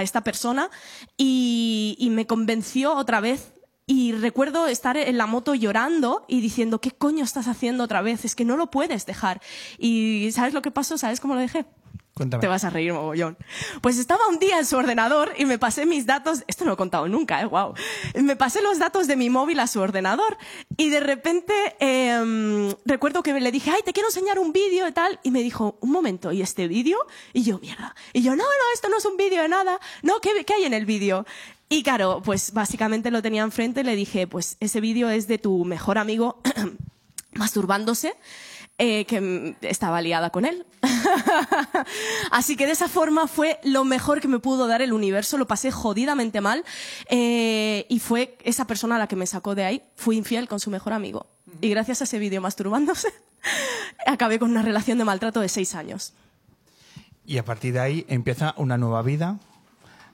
esta 0.00 0.22
persona 0.22 0.70
y, 1.16 1.96
y 1.98 2.10
me 2.10 2.26
convenció 2.26 2.94
otra 2.94 3.20
vez 3.20 3.52
y 3.86 4.12
recuerdo 4.12 4.68
estar 4.68 4.96
en 4.96 5.18
la 5.18 5.26
moto 5.26 5.54
llorando 5.54 6.24
y 6.28 6.40
diciendo, 6.40 6.80
¿qué 6.80 6.92
coño 6.92 7.24
estás 7.24 7.48
haciendo 7.48 7.82
otra 7.84 8.00
vez? 8.00 8.24
Es 8.24 8.36
que 8.36 8.44
no 8.44 8.56
lo 8.56 8.70
puedes 8.70 9.06
dejar. 9.06 9.40
Y 9.76 10.30
¿sabes 10.32 10.54
lo 10.54 10.62
que 10.62 10.70
pasó? 10.70 10.98
¿Sabes 10.98 11.20
cómo 11.20 11.34
lo 11.34 11.40
dejé? 11.40 11.66
Te 12.14 12.46
vas 12.46 12.64
a 12.64 12.70
reír, 12.70 12.92
mogollón. 12.92 13.38
Pues 13.80 13.98
estaba 13.98 14.28
un 14.28 14.38
día 14.38 14.58
en 14.58 14.66
su 14.66 14.76
ordenador 14.76 15.32
y 15.38 15.46
me 15.46 15.58
pasé 15.58 15.86
mis 15.86 16.04
datos, 16.04 16.44
esto 16.46 16.64
no 16.64 16.70
lo 16.70 16.74
he 16.74 16.76
contado 16.76 17.08
nunca, 17.08 17.40
eh, 17.40 17.46
wow. 17.46 17.72
Me 18.22 18.36
pasé 18.36 18.60
los 18.60 18.78
datos 18.78 19.06
de 19.06 19.16
mi 19.16 19.30
móvil 19.30 19.58
a 19.60 19.66
su 19.66 19.80
ordenador 19.80 20.36
y 20.76 20.90
de 20.90 21.00
repente 21.00 21.54
eh, 21.80 22.74
recuerdo 22.84 23.22
que 23.22 23.32
le 23.32 23.50
dije, 23.50 23.70
ay, 23.70 23.80
te 23.82 23.94
quiero 23.94 24.10
enseñar 24.10 24.38
un 24.38 24.52
vídeo 24.52 24.86
y 24.86 24.92
tal, 24.92 25.20
y 25.22 25.30
me 25.30 25.42
dijo, 25.42 25.78
un 25.80 25.90
momento, 25.90 26.32
¿y 26.32 26.42
este 26.42 26.68
vídeo? 26.68 26.98
Y 27.32 27.44
yo, 27.44 27.58
mierda. 27.60 27.94
Y 28.12 28.22
yo, 28.22 28.32
no, 28.32 28.44
no, 28.44 28.74
esto 28.74 28.90
no 28.90 28.98
es 28.98 29.04
un 29.06 29.16
vídeo 29.16 29.40
de 29.40 29.48
nada. 29.48 29.80
No, 30.02 30.20
¿qué, 30.20 30.44
¿qué 30.44 30.52
hay 30.52 30.64
en 30.64 30.74
el 30.74 30.84
vídeo? 30.84 31.24
Y 31.70 31.82
claro, 31.82 32.20
pues 32.22 32.52
básicamente 32.52 33.10
lo 33.10 33.22
tenía 33.22 33.42
enfrente 33.42 33.80
y 33.80 33.84
le 33.84 33.96
dije, 33.96 34.26
pues 34.26 34.58
ese 34.60 34.82
vídeo 34.82 35.08
es 35.08 35.28
de 35.28 35.38
tu 35.38 35.64
mejor 35.64 35.96
amigo 35.96 36.42
masturbándose 37.32 38.14
eh, 38.78 39.04
que 39.04 39.56
estaba 39.62 40.00
liada 40.00 40.30
con 40.30 40.44
él. 40.44 40.66
Así 42.30 42.56
que 42.56 42.66
de 42.66 42.72
esa 42.72 42.88
forma 42.88 43.28
fue 43.28 43.60
lo 43.62 43.84
mejor 43.84 44.20
que 44.20 44.28
me 44.28 44.38
pudo 44.38 44.66
dar 44.66 44.82
el 44.82 44.92
universo, 44.92 45.38
lo 45.38 45.46
pasé 45.46 45.70
jodidamente 45.70 46.40
mal 46.40 46.64
eh, 47.08 47.86
y 47.88 48.00
fue 48.00 48.36
esa 48.44 48.66
persona 48.66 48.98
la 48.98 49.06
que 49.06 49.16
me 49.16 49.26
sacó 49.26 49.54
de 49.54 49.64
ahí, 49.64 49.82
fui 49.96 50.16
infiel 50.16 50.48
con 50.48 50.58
su 50.58 50.70
mejor 50.70 50.94
amigo. 50.94 51.26
Y 51.60 51.68
gracias 51.68 52.00
a 52.00 52.04
ese 52.04 52.18
vídeo 52.18 52.40
masturbándose, 52.40 53.08
acabé 54.06 54.38
con 54.38 54.50
una 54.50 54.62
relación 54.62 54.98
de 54.98 55.04
maltrato 55.04 55.40
de 55.40 55.48
seis 55.48 55.74
años. 55.74 56.14
Y 57.24 57.38
a 57.38 57.44
partir 57.44 57.74
de 57.74 57.80
ahí 57.80 58.06
empieza 58.08 58.54
una 58.56 58.78
nueva 58.78 59.02
vida, 59.02 59.38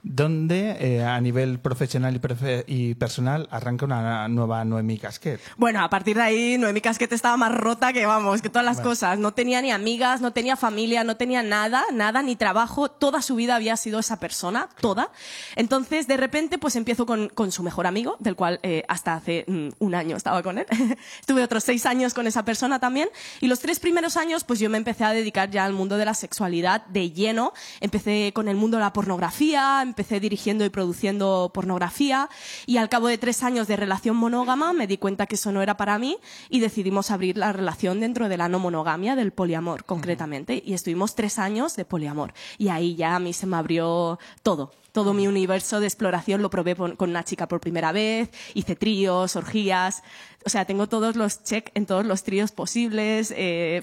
donde 0.03 0.77
eh, 0.81 1.05
a 1.05 1.21
nivel 1.21 1.59
profesional 1.59 2.21
y, 2.67 2.95
personal 2.95 3.49
arranca 3.51 3.85
una 3.85 4.29
nueva 4.29 4.65
Noemí 4.65 4.99
Casquet. 4.99 5.41
Bueno, 5.57 5.83
a 5.83 5.91
partir 5.91 6.17
de 6.17 6.23
ahí 6.23 6.59
Noemí 6.59 6.81
Casquet 6.81 7.13
estaba 7.13 7.37
más 7.37 7.55
rota 7.55 7.93
que 7.93 8.07
vamos, 8.07 8.43
que 8.43 8.49
todas 8.49 8.65
las 8.65 8.81
cosas. 8.81 9.19
No 9.19 9.33
tenía 9.33 9.63
ni 9.63 9.71
amigas, 9.71 10.21
no 10.21 10.33
tenía 10.33 10.57
familia, 10.57 11.05
no 11.05 11.17
tenía 11.17 11.43
nada, 11.43 11.85
nada, 11.93 12.23
ni 12.23 12.37
trabajo. 12.37 12.91
Toda 12.91 13.23
su 13.23 13.37
vida 13.37 13.57
había 13.57 13.77
sido 13.77 13.99
esa 13.99 14.19
persona, 14.21 14.69
toda. 14.81 15.11
Entonces, 15.57 16.07
de 16.07 16.17
repente, 16.17 16.59
pues 16.59 16.77
empiezo 16.77 17.07
con, 17.07 17.29
con 17.29 17.53
su 17.53 17.63
mejor 17.63 17.87
amigo, 17.87 18.17
del 18.19 18.37
cual 18.37 18.61
eh, 18.63 18.85
hasta 18.89 19.15
hace 19.15 19.45
mm, 19.47 19.69
un 19.79 19.95
año 19.95 20.17
estaba 20.17 20.43
con 20.43 20.59
él. 20.59 20.67
Estuve 21.21 21.43
otros 21.43 21.65
seis 21.65 21.87
años 21.87 22.15
con 22.15 22.27
esa 22.27 22.45
persona 22.45 22.79
también. 22.79 23.09
Y 23.41 23.49
los 23.49 23.61
tres 23.61 23.81
primeros 23.81 24.17
años, 24.17 24.45
pues 24.45 24.59
yo 24.61 24.71
me 24.71 24.79
empecé 24.79 25.05
a 25.05 25.13
dedicar 25.13 25.51
ya 25.51 25.65
al 25.65 25.73
mundo 25.73 25.97
de 25.97 26.05
la 26.05 26.15
sexualidad 26.15 26.87
de 26.87 27.11
lleno. 27.11 27.53
Empecé 27.81 28.33
con 28.35 28.49
el 28.49 28.57
mundo 28.57 28.77
de 28.77 28.83
la 28.83 28.93
pornografía, 28.93 29.83
empecé 29.99 30.21
dirigiendo 30.21 30.65
y 30.65 30.69
produciendo 30.69 31.51
pornografía 31.53 32.29
y 32.67 32.77
al 32.77 32.89
cabo 32.89 33.09
de 33.09 33.19
tres 33.19 33.43
años 33.43 33.67
de 33.67 33.75
relación 33.75 34.17
monógama 34.17 34.73
me 34.73 34.87
di 34.87 34.97
cuenta 34.97 35.27
que 35.27 35.35
eso 35.35 35.51
no 35.51 35.61
era 35.61 35.77
para 35.77 35.99
mí 35.99 36.19
y 36.49 36.61
decidimos 36.61 37.11
abrir 37.11 37.37
la 37.37 37.53
relación 37.53 37.99
dentro 37.99 38.29
de 38.29 38.37
la 38.37 38.49
no 38.49 38.61
monogamia, 38.61 39.17
del 39.17 39.33
poliamor 39.33 39.85
concretamente. 39.85 40.63
Y 40.65 40.75
estuvimos 40.75 41.17
tres 41.17 41.41
años 41.41 41.75
de 41.75 41.85
poliamor. 41.85 42.33
Y 42.59 42.69
ahí 42.69 42.95
ya 42.95 43.17
a 43.17 43.19
mí 43.19 43.33
se 43.33 43.49
me 43.49 43.57
abrió 43.57 44.21
todo 44.45 44.71
todo 44.93 45.15
mi 45.15 45.29
universo 45.29 45.79
de 45.79 45.87
exploración 45.87 46.43
lo 46.43 46.51
probé 46.51 46.75
con 46.75 47.11
una 47.11 47.23
chica 47.23 47.47
por 47.47 47.61
primera 47.61 47.93
vez, 47.93 48.31
hice 48.55 48.75
tríos, 48.75 49.37
orgías, 49.37 50.03
o 50.49 50.51
sea, 50.51 50.65
tengo 50.65 50.89
todos 50.89 51.15
los 51.15 51.45
check 51.45 51.71
en 51.75 51.85
todos 51.85 52.07
los 52.07 52.23
tríos 52.23 52.53
posibles, 52.53 53.35
eh, 53.37 53.83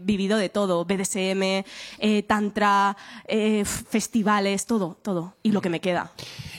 vivido 0.00 0.38
de 0.38 0.48
todo, 0.48 0.86
BDSM, 0.86 1.62
eh, 1.98 2.22
tantra, 2.26 2.96
eh, 3.28 3.66
festivales, 3.66 4.64
todo, 4.64 4.96
todo, 5.02 5.34
y 5.42 5.52
lo 5.52 5.60
que 5.60 5.68
me 5.68 5.82
queda. 5.82 6.10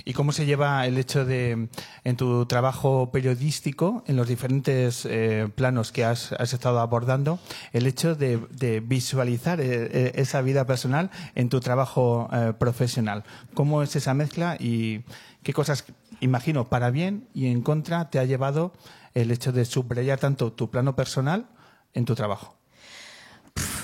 ¿Y 0.05 0.13
cómo 0.13 0.31
se 0.31 0.45
lleva 0.45 0.85
el 0.85 0.95
hecho 0.99 1.25
de, 1.25 1.69
en 2.03 2.17
tu 2.17 2.45
trabajo 2.45 3.09
periodístico, 3.11 4.03
en 4.05 4.15
los 4.15 4.27
diferentes 4.27 5.07
planos 5.55 5.91
que 5.91 6.05
has, 6.05 6.33
estado 6.33 6.79
abordando, 6.79 7.39
el 7.73 7.87
hecho 7.87 8.13
de, 8.13 8.37
de 8.51 8.79
visualizar 8.79 9.59
esa 9.59 10.41
vida 10.41 10.67
personal 10.67 11.09
en 11.33 11.49
tu 11.49 11.61
trabajo 11.61 12.29
profesional? 12.59 13.23
¿Cómo 13.55 13.81
es 13.81 13.95
esa 13.95 14.13
mezcla 14.13 14.55
y 14.59 15.01
qué 15.43 15.53
cosas, 15.53 15.85
imagino, 16.19 16.65
para 16.65 16.91
bien 16.91 17.27
y 17.33 17.47
en 17.47 17.61
contra 17.61 18.09
te 18.09 18.19
ha 18.19 18.25
llevado 18.25 18.73
el 19.13 19.31
hecho 19.31 19.51
de 19.51 19.65
subrayar 19.65 20.19
tanto 20.19 20.53
tu 20.53 20.69
plano 20.69 20.95
personal 20.95 21.49
en 21.93 22.05
tu 22.05 22.15
trabajo. 22.15 22.60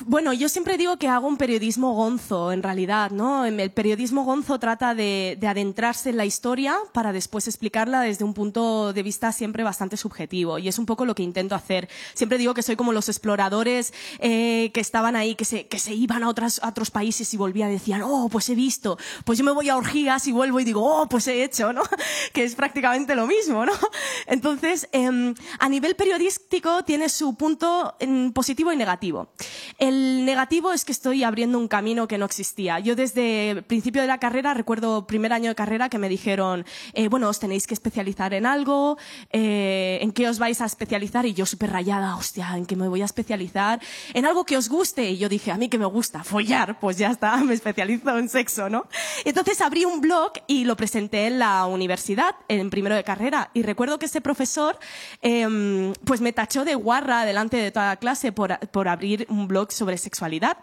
Bueno, 0.10 0.32
yo 0.32 0.48
siempre 0.48 0.78
digo 0.78 0.96
que 0.96 1.10
hago 1.10 1.28
un 1.28 1.36
periodismo 1.36 1.94
gonzo, 1.94 2.54
en 2.54 2.64
realidad, 2.64 3.12
¿no? 3.12 3.44
El 3.44 3.72
periodismo 3.72 4.24
gonzo 4.24 4.58
trata 4.58 4.96
de, 4.96 5.38
adentrarse 5.46 6.12
en 6.12 6.16
la 6.16 6.26
historia 6.26 6.78
para 6.94 7.12
después 7.12 7.46
explicarla 7.46 8.00
desde 8.00 8.24
un 8.24 8.34
punto 8.34 8.94
de 8.94 9.04
vista 9.04 9.34
siempre 9.34 9.64
bastante 9.64 9.98
subjetivo. 9.98 10.60
Y 10.60 10.70
es 10.70 10.80
un 10.80 10.86
poco 10.86 11.04
lo 11.04 11.14
que 11.14 11.24
intento 11.24 11.56
hacer. 11.56 11.90
Siempre 12.14 12.38
digo 12.38 12.54
que 12.54 12.64
soy 12.64 12.78
como 12.78 12.94
los 12.94 13.10
exploradores 13.10 13.94
eh, 14.20 14.72
que 14.74 14.80
estaban 14.80 15.18
ahí, 15.18 15.36
que 15.36 15.44
se, 15.44 15.94
iban 15.94 16.24
a, 16.24 16.30
otros 16.30 16.90
países 16.90 17.34
y 17.34 17.38
volvían 17.38 17.70
y 17.72 17.74
decían, 17.74 18.02
oh, 18.02 18.30
pues 18.30 18.48
he 18.48 18.56
visto. 18.56 18.98
Pues 19.26 19.38
yo 19.38 19.44
me 19.44 19.52
voy 19.52 19.68
a 19.68 19.76
orgías 19.76 20.26
y 20.26 20.32
vuelvo 20.32 20.62
y 20.62 20.64
digo, 20.64 20.86
oh, 20.86 21.10
pues 21.10 21.28
he 21.28 21.44
hecho, 21.44 21.74
¿no? 21.74 21.82
que 22.32 22.46
es 22.46 22.56
prácticamente 22.56 23.14
lo 23.14 23.28
mismo, 23.28 23.66
¿no? 23.66 23.74
Entonces, 24.28 24.88
em, 24.94 25.36
a 25.60 25.68
nivel 25.68 25.98
periodístico 25.98 26.86
tiene 26.86 27.10
su 27.10 27.36
punto 27.36 27.98
positivo 28.34 28.72
y 28.72 28.78
negativo. 28.78 29.34
El 29.78 30.26
negativo 30.26 30.74
es 30.74 30.86
que 30.86 30.92
estoy 30.92 31.24
abriendo 31.24 31.60
un 31.60 31.68
camino 31.68 32.08
que 32.08 32.18
no 32.18 32.26
existía. 32.26 32.80
Yo 32.80 32.96
desde 32.96 33.64
principio 33.68 34.02
de 34.02 34.08
la 34.08 34.20
carrera, 34.20 34.54
recuerdo 34.54 35.08
primer 35.08 35.34
año 35.34 35.50
de 35.50 35.56
carrera 35.56 35.90
que 35.90 35.98
me 35.98 36.10
dijeron, 36.10 36.66
eh, 36.94 37.08
bueno, 37.08 37.30
os 37.30 37.40
tenéis 37.40 37.68
que 37.68 37.74
especializar 37.74 38.34
en 38.34 38.46
algo, 38.46 38.98
eh, 39.32 40.00
¿en 40.02 40.12
qué 40.12 40.28
os 40.28 40.40
vais 40.40 40.62
a 40.62 40.66
especializar? 40.66 41.26
Y 41.26 41.34
yo 41.34 41.46
súper 41.46 41.72
rayada, 41.72 42.16
hostia, 42.16 42.56
¿en 42.56 42.66
qué 42.66 42.76
me 42.76 42.88
voy 42.88 43.02
a 43.02 43.06
especializar? 43.06 43.80
En 44.14 44.26
algo 44.26 44.46
que 44.46 44.58
os 44.58 44.70
guste. 44.70 45.12
Y 45.12 45.18
yo 45.18 45.30
dije, 45.30 45.52
a 45.52 45.58
mí 45.58 45.70
que 45.70 45.78
me 45.78 45.86
gusta, 45.86 46.24
follar, 46.24 46.80
pues 46.80 46.98
ya 46.98 47.12
está, 47.12 47.38
me 47.44 47.54
especializo 47.54 48.18
en 48.18 48.30
sexo, 48.30 48.70
¿no? 48.70 48.88
Entonces 49.26 49.62
abrí 49.62 49.86
un 49.86 50.02
blog 50.02 50.34
y 50.48 50.66
lo 50.66 50.76
presenté 50.76 51.28
en 51.28 51.40
la 51.40 51.66
universidad, 51.66 52.36
en 52.48 52.70
primero 52.70 52.96
de 52.96 53.04
carrera. 53.04 53.50
Y 53.54 53.64
recuerdo 53.64 54.00
que 54.00 54.06
ese 54.06 54.22
profesor, 54.22 54.78
em, 55.22 55.94
pues 56.06 56.22
me 56.22 56.34
tachó 56.34 56.66
de 56.66 56.76
guarra 56.76 57.26
delante 57.26 57.58
de 57.58 57.72
toda 57.72 57.88
la 57.88 57.96
clase 57.98 58.32
por, 58.32 58.58
por 58.70 58.88
abrir 58.88 59.26
un 59.30 59.47
blog 59.48 59.72
sobre 59.72 59.98
sexualidad. 59.98 60.58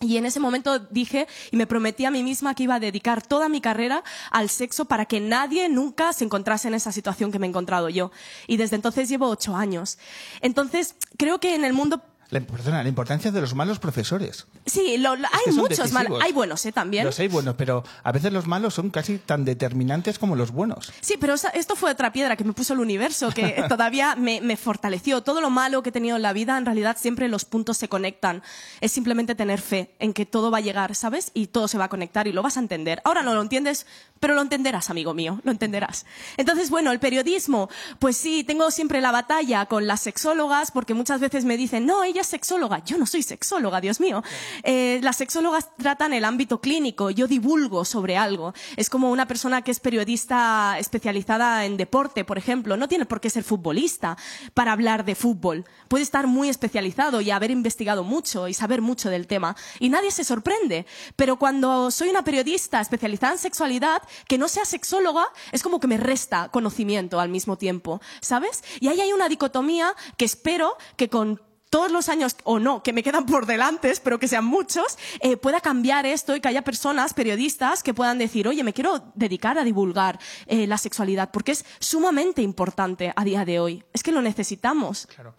Y 0.00 0.16
en 0.16 0.26
ese 0.26 0.40
momento 0.40 0.78
dije 0.80 1.28
y 1.50 1.56
me 1.56 1.66
prometí 1.66 2.04
a 2.04 2.10
mí 2.10 2.22
misma 2.22 2.54
que 2.54 2.64
iba 2.64 2.74
a 2.74 2.80
dedicar 2.80 3.24
toda 3.24 3.48
mi 3.48 3.60
carrera 3.60 4.02
al 4.30 4.48
sexo 4.48 4.86
para 4.86 5.06
que 5.06 5.20
nadie 5.20 5.68
nunca 5.68 6.12
se 6.12 6.24
encontrase 6.24 6.68
en 6.68 6.74
esa 6.74 6.90
situación 6.90 7.30
que 7.30 7.38
me 7.38 7.46
he 7.46 7.50
encontrado 7.50 7.88
yo. 7.88 8.10
Y 8.48 8.56
desde 8.56 8.76
entonces 8.76 9.08
llevo 9.08 9.28
ocho 9.28 9.54
años. 9.54 9.98
Entonces, 10.40 10.96
creo 11.18 11.38
que 11.38 11.54
en 11.54 11.64
el 11.64 11.72
mundo 11.72 12.02
la, 12.32 12.40
perdona, 12.40 12.82
la 12.82 12.88
importancia 12.88 13.30
de 13.30 13.40
los 13.42 13.54
malos 13.54 13.78
profesores. 13.78 14.46
Sí, 14.64 14.96
lo, 14.96 15.16
lo, 15.16 15.28
hay 15.28 15.52
muchos 15.52 15.92
malos. 15.92 16.18
Hay 16.22 16.32
buenos, 16.32 16.64
¿eh? 16.64 16.72
También. 16.72 17.04
Los 17.04 17.18
hay 17.18 17.28
buenos, 17.28 17.56
pero 17.56 17.84
a 18.02 18.10
veces 18.10 18.32
los 18.32 18.46
malos 18.46 18.72
son 18.72 18.88
casi 18.88 19.18
tan 19.18 19.44
determinantes 19.44 20.18
como 20.18 20.34
los 20.34 20.50
buenos. 20.50 20.90
Sí, 21.02 21.16
pero 21.20 21.34
esto 21.34 21.76
fue 21.76 21.90
otra 21.90 22.10
piedra 22.10 22.36
que 22.36 22.44
me 22.44 22.54
puso 22.54 22.72
el 22.72 22.80
universo, 22.80 23.30
que 23.30 23.62
todavía 23.68 24.16
me, 24.16 24.40
me, 24.40 24.56
fortaleció. 24.56 25.22
Todo 25.22 25.42
lo 25.42 25.50
malo 25.50 25.82
que 25.82 25.90
he 25.90 25.92
tenido 25.92 26.16
en 26.16 26.22
la 26.22 26.32
vida, 26.32 26.56
en 26.56 26.64
realidad 26.64 26.96
siempre 26.98 27.28
los 27.28 27.44
puntos 27.44 27.76
se 27.76 27.88
conectan. 27.88 28.42
Es 28.80 28.92
simplemente 28.92 29.34
tener 29.34 29.60
fe 29.60 29.94
en 29.98 30.14
que 30.14 30.24
todo 30.24 30.50
va 30.50 30.58
a 30.58 30.62
llegar, 30.62 30.94
¿sabes? 30.94 31.32
Y 31.34 31.48
todo 31.48 31.68
se 31.68 31.76
va 31.76 31.84
a 31.84 31.88
conectar 31.90 32.26
y 32.26 32.32
lo 32.32 32.42
vas 32.42 32.56
a 32.56 32.60
entender. 32.60 33.02
Ahora 33.04 33.22
no 33.22 33.34
lo 33.34 33.42
entiendes, 33.42 33.86
pero 34.20 34.34
lo 34.34 34.40
entenderás, 34.40 34.88
amigo 34.88 35.12
mío, 35.12 35.40
lo 35.44 35.50
entenderás. 35.50 36.06
Entonces, 36.38 36.70
bueno, 36.70 36.92
el 36.92 36.98
periodismo, 36.98 37.68
pues 37.98 38.16
sí, 38.16 38.42
tengo 38.42 38.70
siempre 38.70 39.02
la 39.02 39.10
batalla 39.10 39.66
con 39.66 39.86
las 39.86 40.00
sexólogas, 40.00 40.70
porque 40.70 40.94
muchas 40.94 41.20
veces 41.20 41.44
me 41.44 41.56
dicen, 41.56 41.84
no, 41.84 42.04
ella 42.04 42.21
sexóloga. 42.26 42.84
Yo 42.84 42.98
no 42.98 43.06
soy 43.06 43.22
sexóloga, 43.22 43.80
Dios 43.80 44.00
mío. 44.00 44.22
Eh, 44.62 45.00
las 45.02 45.16
sexólogas 45.16 45.68
tratan 45.76 46.12
el 46.12 46.24
ámbito 46.24 46.60
clínico. 46.60 47.10
Yo 47.10 47.26
divulgo 47.26 47.84
sobre 47.84 48.16
algo. 48.16 48.54
Es 48.76 48.90
como 48.90 49.10
una 49.10 49.26
persona 49.26 49.62
que 49.62 49.70
es 49.70 49.80
periodista 49.80 50.78
especializada 50.78 51.64
en 51.64 51.76
deporte, 51.76 52.24
por 52.24 52.38
ejemplo. 52.38 52.76
No 52.76 52.88
tiene 52.88 53.06
por 53.06 53.20
qué 53.20 53.30
ser 53.30 53.44
futbolista 53.44 54.16
para 54.54 54.72
hablar 54.72 55.04
de 55.04 55.14
fútbol. 55.14 55.64
Puede 55.88 56.02
estar 56.02 56.26
muy 56.26 56.48
especializado 56.48 57.20
y 57.20 57.30
haber 57.30 57.50
investigado 57.50 58.04
mucho 58.04 58.48
y 58.48 58.54
saber 58.54 58.80
mucho 58.80 59.10
del 59.10 59.26
tema. 59.26 59.56
Y 59.78 59.88
nadie 59.88 60.10
se 60.10 60.24
sorprende. 60.24 60.86
Pero 61.16 61.38
cuando 61.38 61.90
soy 61.90 62.08
una 62.08 62.24
periodista 62.24 62.80
especializada 62.80 63.34
en 63.34 63.38
sexualidad, 63.38 64.02
que 64.28 64.38
no 64.38 64.48
sea 64.48 64.64
sexóloga, 64.64 65.26
es 65.52 65.62
como 65.62 65.80
que 65.80 65.86
me 65.86 65.96
resta 65.96 66.48
conocimiento 66.48 67.20
al 67.20 67.28
mismo 67.28 67.56
tiempo. 67.56 68.00
¿Sabes? 68.20 68.62
Y 68.80 68.88
ahí 68.88 69.00
hay 69.00 69.12
una 69.12 69.28
dicotomía 69.28 69.94
que 70.16 70.24
espero 70.24 70.76
que 70.96 71.08
con 71.08 71.40
todos 71.72 71.90
los 71.90 72.10
años, 72.10 72.36
o 72.44 72.58
no, 72.58 72.82
que 72.82 72.92
me 72.92 73.02
quedan 73.02 73.24
por 73.24 73.46
delante, 73.46 73.94
pero 74.04 74.18
que 74.18 74.28
sean 74.28 74.44
muchos, 74.44 74.98
eh, 75.20 75.38
pueda 75.38 75.62
cambiar 75.62 76.04
esto 76.04 76.36
y 76.36 76.40
que 76.42 76.48
haya 76.48 76.60
personas, 76.60 77.14
periodistas, 77.14 77.82
que 77.82 77.94
puedan 77.94 78.18
decir, 78.18 78.46
oye, 78.46 78.62
me 78.62 78.74
quiero 78.74 79.10
dedicar 79.14 79.56
a 79.56 79.64
divulgar 79.64 80.18
eh, 80.46 80.66
la 80.66 80.76
sexualidad, 80.76 81.30
porque 81.30 81.52
es 81.52 81.64
sumamente 81.78 82.42
importante 82.42 83.14
a 83.16 83.24
día 83.24 83.46
de 83.46 83.58
hoy. 83.58 83.84
Es 83.94 84.02
que 84.02 84.12
lo 84.12 84.20
necesitamos. 84.20 85.08
Claro. 85.14 85.34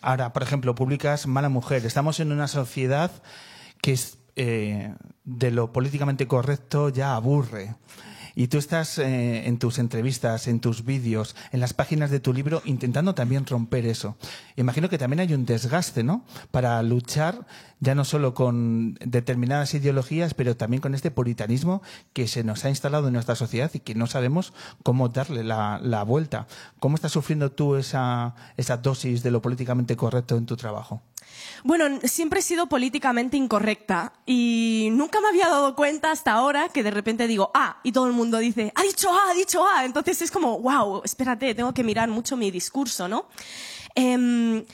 Ahora, 0.00 0.32
por 0.32 0.44
ejemplo, 0.44 0.76
publicas 0.76 1.26
Mala 1.26 1.48
Mujer. 1.48 1.84
Estamos 1.84 2.20
en 2.20 2.30
una 2.30 2.46
sociedad 2.46 3.10
que 3.82 3.94
es 3.94 4.18
eh, 4.36 4.94
de 5.24 5.50
lo 5.50 5.72
políticamente 5.72 6.28
correcto 6.28 6.88
ya 6.88 7.16
aburre. 7.16 7.74
Y 8.38 8.48
tú 8.48 8.58
estás 8.58 8.98
eh, 8.98 9.48
en 9.48 9.58
tus 9.58 9.78
entrevistas, 9.78 10.46
en 10.46 10.60
tus 10.60 10.84
vídeos, 10.84 11.34
en 11.52 11.60
las 11.60 11.72
páginas 11.72 12.10
de 12.10 12.20
tu 12.20 12.34
libro, 12.34 12.60
intentando 12.66 13.14
también 13.14 13.46
romper 13.46 13.86
eso. 13.86 14.16
Imagino 14.56 14.90
que 14.90 14.98
también 14.98 15.20
hay 15.20 15.32
un 15.32 15.46
desgaste, 15.46 16.04
¿no? 16.04 16.22
Para 16.50 16.82
luchar 16.82 17.46
ya 17.80 17.94
no 17.94 18.04
solo 18.04 18.34
con 18.34 18.94
determinadas 19.04 19.72
ideologías, 19.72 20.34
pero 20.34 20.54
también 20.54 20.82
con 20.82 20.94
este 20.94 21.10
puritanismo 21.10 21.80
que 22.12 22.28
se 22.28 22.44
nos 22.44 22.64
ha 22.66 22.68
instalado 22.68 23.06
en 23.06 23.14
nuestra 23.14 23.36
sociedad 23.36 23.70
y 23.72 23.80
que 23.80 23.94
no 23.94 24.06
sabemos 24.06 24.52
cómo 24.82 25.08
darle 25.08 25.42
la, 25.42 25.80
la 25.82 26.02
vuelta. 26.02 26.46
¿Cómo 26.78 26.96
estás 26.96 27.12
sufriendo 27.12 27.52
tú 27.52 27.76
esa, 27.76 28.34
esa 28.58 28.76
dosis 28.76 29.22
de 29.22 29.30
lo 29.30 29.40
políticamente 29.40 29.96
correcto 29.96 30.36
en 30.36 30.44
tu 30.44 30.56
trabajo? 30.58 31.02
Bueno, 31.64 32.00
siempre 32.04 32.40
he 32.40 32.42
sido 32.42 32.68
políticamente 32.68 33.36
incorrecta 33.36 34.12
y 34.24 34.88
nunca 34.92 35.20
me 35.20 35.28
había 35.28 35.48
dado 35.48 35.74
cuenta 35.74 36.10
hasta 36.10 36.32
ahora 36.32 36.68
que 36.68 36.82
de 36.82 36.90
repente 36.90 37.26
digo 37.26 37.50
ah 37.54 37.78
y 37.82 37.92
todo 37.92 38.06
el 38.06 38.12
mundo 38.12 38.38
dice 38.38 38.72
ha 38.74 38.82
dicho 38.82 39.08
ah, 39.10 39.30
ha 39.30 39.34
dicho 39.34 39.64
ah. 39.66 39.84
Entonces 39.84 40.22
es 40.22 40.30
como 40.30 40.58
wow, 40.60 41.02
espérate, 41.04 41.54
tengo 41.54 41.72
que 41.74 41.84
mirar 41.84 42.08
mucho 42.08 42.36
mi 42.36 42.50
discurso, 42.50 43.08
¿no? 43.08 43.26
Eh, 43.94 44.64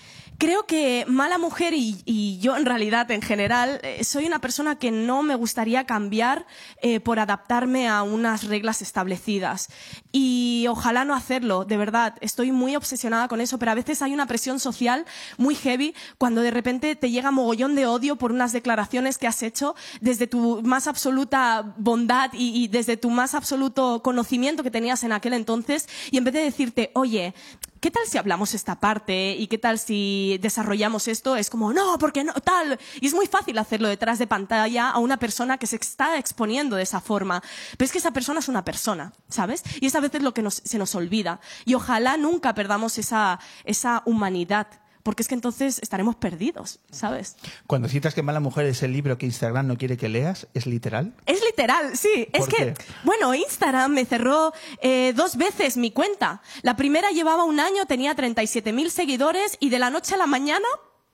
creo 0.42 0.66
que 0.66 1.04
Mala 1.06 1.38
Mujer 1.38 1.72
y, 1.72 2.38
yo 2.40 2.56
en 2.56 2.66
realidad 2.66 3.08
en 3.12 3.22
general 3.22 3.78
eh, 3.84 4.02
soy 4.02 4.26
una 4.26 4.40
persona 4.40 4.76
que 4.76 4.90
no 4.90 5.22
me 5.22 5.36
gustaría 5.36 5.86
cambiar 5.86 6.46
eh, 6.80 6.98
por 6.98 7.20
adaptarme 7.20 7.88
a 7.88 8.02
unas 8.02 8.42
reglas 8.42 8.82
establecidas. 8.82 9.68
Y 10.12 10.66
ojalá 10.68 11.06
no 11.06 11.14
hacerlo, 11.14 11.64
de 11.64 11.78
verdad. 11.78 12.16
Estoy 12.20 12.52
muy 12.52 12.76
obsesionada 12.76 13.28
con 13.28 13.40
eso, 13.40 13.58
pero 13.58 13.72
a 13.72 13.74
veces 13.74 14.02
hay 14.02 14.12
una 14.12 14.26
presión 14.26 14.60
social 14.60 15.06
muy 15.38 15.54
heavy 15.54 15.94
cuando 16.18 16.42
de 16.42 16.50
repente 16.50 16.94
te 16.96 17.10
llega 17.10 17.30
mogollón 17.30 17.74
de 17.74 17.86
odio 17.86 18.16
por 18.16 18.30
unas 18.30 18.52
declaraciones 18.52 19.16
que 19.16 19.26
has 19.26 19.42
hecho 19.42 19.74
desde 20.02 20.26
tu 20.26 20.60
más 20.62 20.86
absoluta 20.86 21.74
bondad 21.78 22.30
y, 22.34 22.68
desde 22.68 22.98
tu 22.98 23.08
más 23.08 23.34
absoluto 23.34 24.02
conocimiento 24.02 24.62
que 24.62 24.70
tenías 24.70 25.02
en 25.02 25.12
aquel 25.12 25.32
entonces 25.32 25.88
y 26.10 26.18
en 26.18 26.24
vez 26.24 26.34
de 26.34 26.40
decirte, 26.40 26.90
oye, 26.94 27.34
¿qué 27.80 27.90
tal 27.90 28.04
si 28.06 28.18
hablamos 28.18 28.54
esta 28.54 28.78
parte? 28.78 29.34
¿Y 29.38 29.46
qué 29.46 29.58
tal 29.58 29.78
si 29.78 30.38
desarrollamos 30.40 31.08
esto? 31.08 31.36
Es 31.36 31.50
como, 31.50 31.72
no, 31.72 31.98
porque 31.98 32.22
no, 32.22 32.32
tal. 32.34 32.78
Y 33.00 33.06
es 33.06 33.14
muy 33.14 33.26
fácil 33.26 33.58
hacerlo 33.58 33.88
detrás 33.88 34.18
de 34.18 34.26
pantalla 34.26 34.90
a 34.90 34.98
una 34.98 35.16
persona 35.16 35.58
que 35.58 35.66
se 35.66 35.76
está 35.76 36.18
exponiendo 36.18 36.76
de 36.76 36.84
esa 36.84 37.00
forma. 37.00 37.42
Pero 37.76 37.86
es 37.86 37.92
que 37.92 37.98
esa 37.98 38.12
persona 38.12 38.40
es 38.40 38.48
una 38.48 38.64
persona, 38.64 39.12
¿sabes? 39.28 39.64
Y 39.80 39.86
es 39.86 39.94
a 39.94 40.00
veces 40.02 40.22
lo 40.22 40.34
que 40.34 40.48
se 40.50 40.78
nos 40.78 40.94
olvida. 40.94 41.40
Y 41.64 41.74
ojalá 41.74 42.16
nunca 42.16 42.54
perdamos 42.54 42.98
esa, 42.98 43.40
esa 43.64 44.02
humanidad 44.04 44.66
porque 45.02 45.22
es 45.22 45.28
que 45.28 45.34
entonces 45.34 45.80
estaremos 45.82 46.16
perdidos, 46.16 46.80
¿sabes? 46.90 47.36
Cuando 47.66 47.88
citas 47.88 48.14
que 48.14 48.22
Mala 48.22 48.40
Mujer 48.40 48.66
es 48.66 48.82
el 48.82 48.92
libro 48.92 49.18
que 49.18 49.26
Instagram 49.26 49.66
no 49.66 49.76
quiere 49.76 49.96
que 49.96 50.08
leas, 50.08 50.46
¿es 50.54 50.66
literal? 50.66 51.12
Es 51.26 51.42
literal, 51.44 51.96
sí. 51.96 52.28
Es 52.32 52.46
que, 52.46 52.74
bueno, 53.04 53.34
Instagram 53.34 53.92
me 53.92 54.04
cerró 54.04 54.52
eh, 54.80 55.12
dos 55.14 55.36
veces 55.36 55.76
mi 55.76 55.90
cuenta. 55.90 56.40
La 56.62 56.76
primera 56.76 57.10
llevaba 57.10 57.44
un 57.44 57.60
año, 57.60 57.86
tenía 57.86 58.14
37.000 58.14 58.88
seguidores 58.90 59.56
y 59.60 59.70
de 59.70 59.78
la 59.78 59.90
noche 59.90 60.14
a 60.14 60.18
la 60.18 60.26
mañana, 60.26 60.66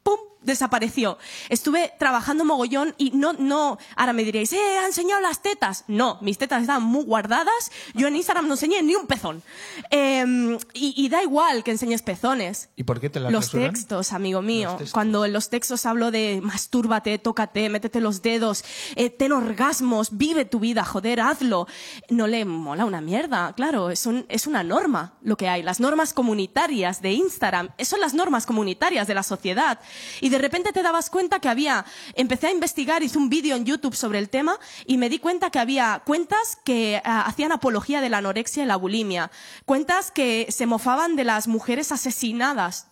¡pum! 0.03 0.18
Desapareció. 0.48 1.18
Estuve 1.48 1.92
trabajando 1.98 2.44
mogollón 2.44 2.94
y 2.98 3.12
no, 3.12 3.32
no, 3.34 3.78
ahora 3.96 4.12
me 4.12 4.24
diréis, 4.24 4.52
eh, 4.52 4.78
ha 4.82 4.87
enseñado 4.87 5.20
las 5.20 5.42
tetas. 5.42 5.84
No, 5.87 6.18
mis 6.20 6.38
tetas 6.38 6.62
estaban 6.62 6.82
muy 6.82 7.04
guardadas. 7.04 7.70
Yo 7.94 8.08
en 8.08 8.16
Instagram 8.16 8.48
no 8.48 8.54
enseñé 8.54 8.82
ni 8.82 8.94
un 8.94 9.06
pezón. 9.06 9.42
Eh, 9.90 10.58
y, 10.74 10.94
y, 10.96 11.08
da 11.08 11.22
igual 11.22 11.62
que 11.62 11.70
enseñes 11.70 12.02
pezones. 12.02 12.70
¿Y 12.76 12.84
por 12.84 13.00
qué 13.00 13.11
te 13.11 13.20
las 13.20 13.32
Los 13.32 13.50
textos, 13.50 14.12
amigo 14.12 14.42
mío. 14.42 14.70
Textos. 14.70 14.92
Cuando 14.92 15.24
en 15.24 15.32
los 15.32 15.50
textos 15.50 15.87
hablo 15.87 16.11
de 16.11 16.40
mastúrbate, 16.42 17.18
tócate, 17.18 17.68
métete 17.68 18.00
los 18.00 18.22
dedos, 18.22 18.64
eh, 18.96 19.11
ten 19.11 19.32
orgasmos, 19.32 20.16
vive 20.16 20.44
tu 20.44 20.58
vida, 20.61 20.84
joder, 20.84 21.20
hazlo. 21.20 21.66
No 22.11 22.26
le 22.26 22.44
mola 22.44 22.84
una 22.84 23.00
mierda, 23.00 23.52
claro, 23.54 23.90
es, 23.90 24.06
un, 24.06 24.26
es 24.28 24.46
una 24.46 24.62
norma 24.62 25.14
lo 25.22 25.37
que 25.37 25.48
hay. 25.48 25.62
Las 25.62 25.80
normas 25.80 26.12
comunitarias 26.12 27.02
de 27.02 27.12
Instagram, 27.12 27.70
son 27.82 28.00
las 28.00 28.14
normas 28.14 28.46
comunitarias 28.46 29.06
de 29.06 29.14
la 29.14 29.22
sociedad. 29.22 29.78
Y 30.20 30.28
de 30.30 30.38
repente 30.38 30.72
te 30.72 30.83
dabas 30.83 31.11
cuenta 31.11 31.40
que 31.40 31.48
había, 31.48 31.85
empecé 32.14 32.48
a 32.48 32.53
investigar, 32.53 33.03
hice 33.03 33.18
un 33.18 33.29
vídeo 33.29 33.57
en 33.57 33.64
YouTube 33.64 33.94
sobre 33.94 34.18
el 34.18 34.29
tema 34.29 34.59
y 34.87 34.96
me 34.96 35.09
di 35.09 35.18
cuenta 35.18 35.51
que 35.51 35.59
había 35.59 36.03
cuentas 36.05 36.59
que 36.64 37.03
uh, 37.05 37.09
hacían 37.27 37.53
apología 37.53 38.01
de 38.01 38.09
la 38.09 38.18
anorexia 38.18 38.62
y 38.62 38.66
la 38.66 38.77
bulimia, 38.77 39.31
cuentas 39.64 40.11
que 40.11 40.46
se 40.51 40.66
mofaban 40.66 41.16
de 41.16 41.24
las 41.24 41.48
mujeres 41.48 41.92
asesinadas 41.92 42.88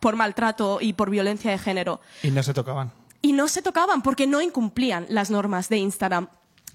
por 0.00 0.16
maltrato 0.16 0.78
y 0.80 0.94
por 0.94 1.10
violencia 1.10 1.50
de 1.50 1.58
género. 1.58 2.00
Y 2.22 2.30
no 2.30 2.42
se 2.42 2.54
tocaban. 2.54 2.92
Y 3.20 3.32
no 3.32 3.48
se 3.48 3.62
tocaban 3.62 4.02
porque 4.02 4.26
no 4.26 4.42
incumplían 4.42 5.06
las 5.08 5.30
normas 5.30 5.68
de 5.68 5.78
Instagram 5.78 6.28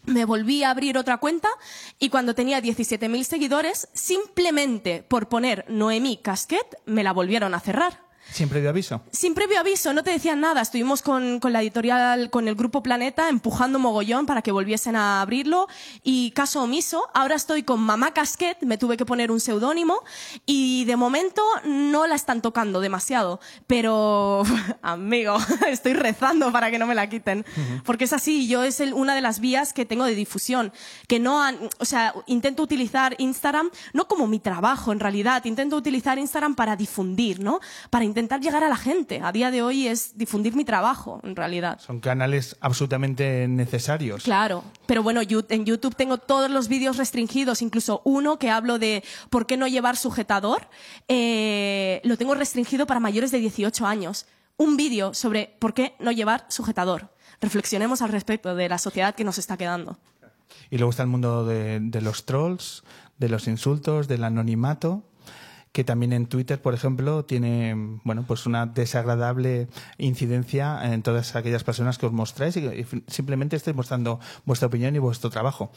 me 0.08 0.26
volví 0.26 0.64
a 0.64 0.72
abrir 0.72 0.98
otra 0.98 1.18
cuenta 1.18 1.50
y 2.00 2.10
cuando 2.10 2.34
tenía 2.34 2.62
17.000 2.62 3.24
seguidores, 3.24 3.90
simplemente 3.94 5.04
por 5.04 5.28
poner 5.28 5.66
Noemí 5.68 6.18
Casquet, 6.18 6.66
me 6.86 7.04
la 7.04 7.12
volvieron 7.12 7.54
a 7.54 7.60
cerrar. 7.60 8.07
Sin 8.32 8.50
previo 8.50 8.70
aviso. 8.70 9.02
Sin 9.12 9.34
previo 9.34 9.60
aviso, 9.60 9.94
no 9.94 10.04
te 10.04 10.12
decían 10.12 10.40
nada. 10.42 10.62
Estuvimos 10.62 11.02
con, 11.02 11.40
con 11.40 11.54
la 11.54 11.62
editorial, 11.62 12.30
con 12.30 12.48
el 12.48 12.56
grupo 12.56 12.84
Planeta, 12.84 13.30
empujando 13.30 13.80
mogollón 13.80 14.26
para 14.26 14.42
que 14.42 14.52
volviesen 14.52 14.96
a 14.96 15.22
abrirlo. 15.22 15.68
Y 16.04 16.32
caso 16.32 16.62
omiso, 16.62 17.08
ahora 17.14 17.36
estoy 17.36 17.64
con 17.64 17.80
Mamá 17.80 18.14
Casquet, 18.14 18.58
me 18.62 18.78
tuve 18.78 18.98
que 18.98 19.06
poner 19.06 19.32
un 19.32 19.40
seudónimo. 19.40 20.00
Y 20.46 20.86
de 20.86 20.96
momento 20.98 21.42
no 21.66 22.06
la 22.06 22.16
están 22.16 22.42
tocando 22.42 22.80
demasiado. 22.80 23.40
Pero, 23.66 24.44
amigo, 24.82 25.38
estoy 25.68 25.94
rezando 25.94 26.52
para 26.52 26.70
que 26.72 26.80
no 26.80 26.86
me 26.88 26.96
la 26.96 27.10
quiten. 27.10 27.46
Porque 27.86 28.04
es 28.06 28.14
así, 28.14 28.48
yo 28.48 28.64
es 28.64 28.80
el- 28.80 28.94
una 28.94 29.16
de 29.16 29.22
las 29.22 29.40
vías 29.40 29.74
que 29.74 29.86
tengo 29.86 30.04
de 30.06 30.16
difusión. 30.16 30.72
Que 31.08 31.20
no 31.20 31.42
han, 31.42 31.58
o 31.80 31.86
sea, 31.86 32.14
intento 32.28 32.62
utilizar 32.64 33.16
Instagram 33.20 33.70
no 33.94 34.08
como 34.08 34.28
mi 34.28 34.40
trabajo 34.40 34.92
en 34.92 35.00
realidad, 35.00 35.44
intento 35.46 35.76
utilizar 35.76 36.18
Instagram 36.20 36.56
para 36.56 36.76
difundir, 36.76 37.40
¿no? 37.40 37.60
Para 37.90 38.06
intentar 38.18 38.42
llegar 38.42 38.64
a 38.64 38.70
la 38.70 38.78
gente. 38.78 39.22
A 39.24 39.32
día 39.32 39.52
de 39.52 39.62
hoy 39.62 39.88
es 39.88 40.18
difundir 40.18 40.56
mi 40.56 40.66
trabajo, 40.66 41.22
en 41.24 41.36
realidad. 41.36 41.80
Son 41.80 42.00
canales 42.00 42.58
absolutamente 42.62 43.48
necesarios. 43.48 44.24
Claro, 44.24 44.64
pero 44.88 45.04
bueno, 45.04 45.22
en 45.22 45.66
YouTube 45.66 45.96
tengo 45.96 46.18
todos 46.18 46.50
los 46.50 46.68
vídeos 46.68 46.98
restringidos, 46.98 47.62
incluso 47.62 48.02
uno 48.06 48.40
que 48.40 48.50
hablo 48.50 48.80
de 48.80 49.04
por 49.30 49.46
qué 49.46 49.56
no 49.56 49.68
llevar 49.68 49.98
sujetador, 49.98 50.68
eh, 51.08 52.02
lo 52.04 52.18
tengo 52.18 52.34
restringido 52.34 52.88
para 52.88 53.00
mayores 53.00 53.30
de 53.30 53.38
18 53.38 53.86
años. 53.86 54.26
Un 54.58 54.78
vídeo 54.78 55.14
sobre 55.14 55.56
por 55.60 55.76
qué 55.76 55.94
no 56.00 56.12
llevar 56.12 56.48
sujetador. 56.50 57.12
Reflexionemos 57.40 58.02
al 58.02 58.10
respecto 58.10 58.56
de 58.56 58.68
la 58.68 58.80
sociedad 58.80 59.14
que 59.14 59.24
nos 59.26 59.38
está 59.38 59.58
quedando. 59.58 60.00
Y 60.72 60.78
luego 60.80 60.90
está 60.90 61.04
el 61.04 61.10
mundo 61.10 61.46
de, 61.46 61.80
de 61.80 62.02
los 62.02 62.26
trolls, 62.26 62.84
de 63.20 63.30
los 63.30 63.48
insultos, 63.48 64.08
del 64.08 64.24
anonimato, 64.24 65.04
que 65.78 65.84
también 65.84 66.12
en 66.12 66.26
Twitter, 66.26 66.60
por 66.60 66.74
ejemplo, 66.74 67.24
tiene 67.24 68.00
bueno, 68.04 68.24
pues 68.28 68.48
una 68.48 68.66
desagradable 68.66 69.68
incidencia 70.00 70.92
en 70.92 71.04
todas 71.04 71.36
aquellas 71.36 71.64
personas 71.64 72.00
que 72.00 72.08
os 72.08 72.12
mostráis 72.12 72.58
y 72.58 72.84
simplemente 73.06 73.56
estáis 73.56 73.78
mostrando 73.78 74.20
vuestra 74.44 74.70
opinión 74.70 74.96
y 74.96 74.98
vuestro 74.98 75.30
trabajo. 75.30 75.72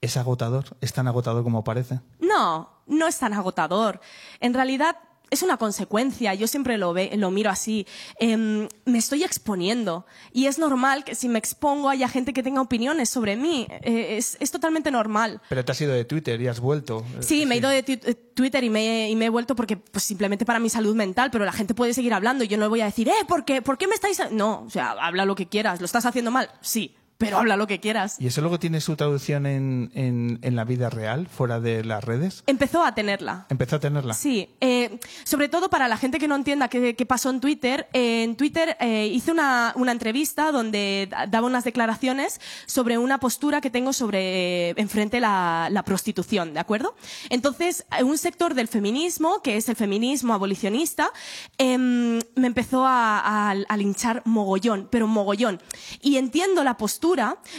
¿Es 0.00 0.16
agotador? 0.16 0.64
¿Es 0.80 0.94
tan 0.94 1.06
agotador 1.06 1.44
como 1.44 1.64
parece? 1.64 2.00
No, 2.18 2.70
no 2.86 3.06
es 3.06 3.18
tan 3.18 3.34
agotador. 3.34 4.00
En 4.40 4.54
realidad 4.54 4.96
es 5.30 5.42
una 5.42 5.56
consecuencia. 5.56 6.34
Yo 6.34 6.46
siempre 6.46 6.78
lo, 6.78 6.92
ve, 6.92 7.10
lo 7.16 7.30
miro 7.30 7.50
así. 7.50 7.86
Em, 8.18 8.68
me 8.84 8.98
estoy 8.98 9.24
exponiendo. 9.24 10.06
Y 10.32 10.46
es 10.46 10.58
normal 10.58 11.04
que 11.04 11.14
si 11.14 11.28
me 11.28 11.38
expongo 11.38 11.88
haya 11.88 12.08
gente 12.08 12.32
que 12.32 12.42
tenga 12.42 12.60
opiniones 12.60 13.08
sobre 13.10 13.36
mí. 13.36 13.66
Eh, 13.82 14.16
es, 14.18 14.36
es 14.40 14.50
totalmente 14.50 14.90
normal. 14.90 15.40
Pero 15.48 15.64
te 15.64 15.72
has 15.72 15.80
ido 15.80 15.92
de 15.92 16.04
Twitter 16.04 16.40
y 16.40 16.48
has 16.48 16.60
vuelto. 16.60 17.04
Sí, 17.20 17.44
me 17.46 17.56
he 17.56 17.58
ido 17.58 17.68
de 17.70 17.78
eh, 17.86 18.14
Twitter 18.34 18.62
y 18.64 18.70
me, 18.70 19.06
he- 19.06 19.10
y 19.10 19.16
me 19.16 19.26
he 19.26 19.28
vuelto 19.28 19.56
porque 19.56 19.76
pues, 19.76 20.04
simplemente 20.04 20.44
para 20.44 20.58
mi 20.60 20.70
salud 20.70 20.94
mental, 20.94 21.30
pero 21.30 21.44
la 21.44 21.52
gente 21.52 21.74
puede 21.74 21.92
seguir 21.94 22.12
hablando 22.14 22.44
y 22.44 22.48
yo 22.48 22.56
no 22.58 22.68
voy 22.68 22.80
a 22.82 22.86
decir, 22.86 23.08
eh, 23.08 23.24
¿por 23.26 23.44
qué, 23.44 23.62
¿por 23.62 23.78
qué 23.78 23.86
me 23.88 23.94
estáis...? 23.94 24.20
a-?". 24.20 24.28
No, 24.30 24.62
o 24.66 24.70
sea, 24.70 24.90
habla 24.92 25.24
lo 25.24 25.34
que 25.34 25.46
quieras. 25.46 25.80
¿Lo 25.80 25.86
estás 25.86 26.06
haciendo 26.06 26.30
mal? 26.30 26.50
Sí, 26.60 26.94
pero 27.18 27.38
habla 27.38 27.56
lo 27.56 27.66
que 27.66 27.80
quieras. 27.80 28.16
¿Y 28.20 28.26
eso 28.26 28.40
luego 28.40 28.58
tiene 28.58 28.80
su 28.80 28.94
traducción 28.96 29.46
en, 29.46 29.90
en, 29.94 30.38
en 30.42 30.56
la 30.56 30.64
vida 30.64 30.90
real, 30.90 31.26
fuera 31.28 31.60
de 31.60 31.84
las 31.84 32.04
redes? 32.04 32.42
Empezó 32.46 32.84
a 32.84 32.94
tenerla. 32.94 33.46
Empezó 33.48 33.76
a 33.76 33.80
tenerla. 33.80 34.14
Sí, 34.14 34.50
eh, 34.60 34.98
sobre 35.24 35.48
todo 35.48 35.70
para 35.70 35.88
la 35.88 35.96
gente 35.96 36.18
que 36.18 36.28
no 36.28 36.34
entienda 36.36 36.68
qué, 36.68 36.94
qué 36.94 37.06
pasó 37.06 37.30
en 37.30 37.40
Twitter. 37.40 37.88
eh, 37.92 38.22
en 38.24 38.36
Twitter 38.36 38.76
eh, 38.80 39.06
hice 39.12 39.32
una, 39.32 39.72
una 39.76 39.92
entrevista 39.92 40.52
donde 40.52 41.08
da- 41.10 41.26
daba 41.26 41.46
unas 41.46 41.64
declaraciones 41.64 42.40
sobre 42.66 42.98
una 42.98 43.18
postura 43.18 43.60
que 43.60 43.70
tengo 43.70 43.92
sobre 43.92 44.70
eh, 44.70 44.74
enfrente 44.76 45.20
la, 45.20 45.68
la 45.70 45.82
prostitución, 45.84 46.52
¿de 46.54 46.60
acuerdo? 46.60 46.94
Entonces, 47.30 47.86
eh, 47.98 48.02
un 48.02 48.18
sector 48.18 48.54
del 48.54 48.68
feminismo, 48.68 49.40
que 49.42 49.56
es 49.56 49.68
el 49.68 49.76
feminismo 49.76 50.34
abolicionista, 50.34 51.10
em, 51.58 52.18
me 52.34 52.46
empezó 52.46 52.84
a, 52.86 53.20
a- 53.20 53.50
a 53.68 53.76
linchar 53.76 54.22
mogollón, 54.24 54.88
pero 54.90 55.06
mogollón. 55.06 55.62
Y 56.02 56.16
entiendo 56.16 56.62
la 56.64 56.76
postura, 56.76 57.05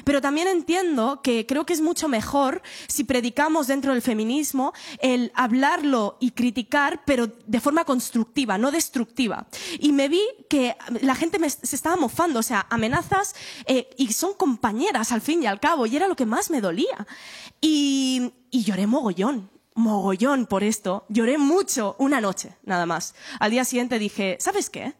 pero 0.04 0.22
también 0.22 0.48
entiendo 0.48 1.22
que 1.24 1.46
creo 1.46 1.66
que 1.66 1.74
es 1.74 1.82
mucho 1.82 2.08
mejor 2.08 2.62
si 2.88 3.04
predicamos 3.04 3.68
dentro 3.68 3.94
del 3.94 4.02
feminismo 4.02 4.74
el 5.00 5.32
hablarlo 5.36 6.18
y 6.20 6.32
criticar, 6.32 7.04
pero 7.06 7.28
de 7.28 7.60
forma 7.60 7.86
constructiva, 7.86 8.58
no 8.58 8.72
destructiva. 8.72 9.48
Y 9.80 9.92
me 9.94 10.10
vi 10.10 10.22
que 10.50 10.76
la 11.02 11.16
gente 11.16 11.40
me- 11.40 11.50
se 11.50 11.76
estaba 11.76 11.96
mofando, 11.96 12.40
o 12.40 12.44
sea, 12.44 12.68
amenazas 12.70 13.36
eh, 13.66 13.90
y 13.98 14.12
son 14.14 14.34
compañeras 14.34 15.12
al 15.12 15.22
fin 15.22 15.42
y 15.44 15.48
al 15.48 15.60
cabo, 15.60 15.86
y 15.86 15.96
era 15.96 16.08
lo 16.08 16.16
que 16.16 16.26
más 16.26 16.50
me 16.50 16.62
dolía. 16.62 17.08
Y, 17.62 18.34
y 18.52 18.64
lloré 18.64 18.88
mogollón. 18.88 19.50
Mogollón 19.76 20.48
por 20.48 20.64
esto. 20.64 21.06
Lloré 21.08 21.38
mucho 21.38 21.96
una 22.00 22.20
noche, 22.20 22.56
nada 22.64 22.86
más. 22.86 23.14
Al 23.40 23.52
día 23.52 23.64
siguiente 23.64 24.00
dije, 24.00 24.38
¿sabes 24.40 24.70
qué? 24.70 24.96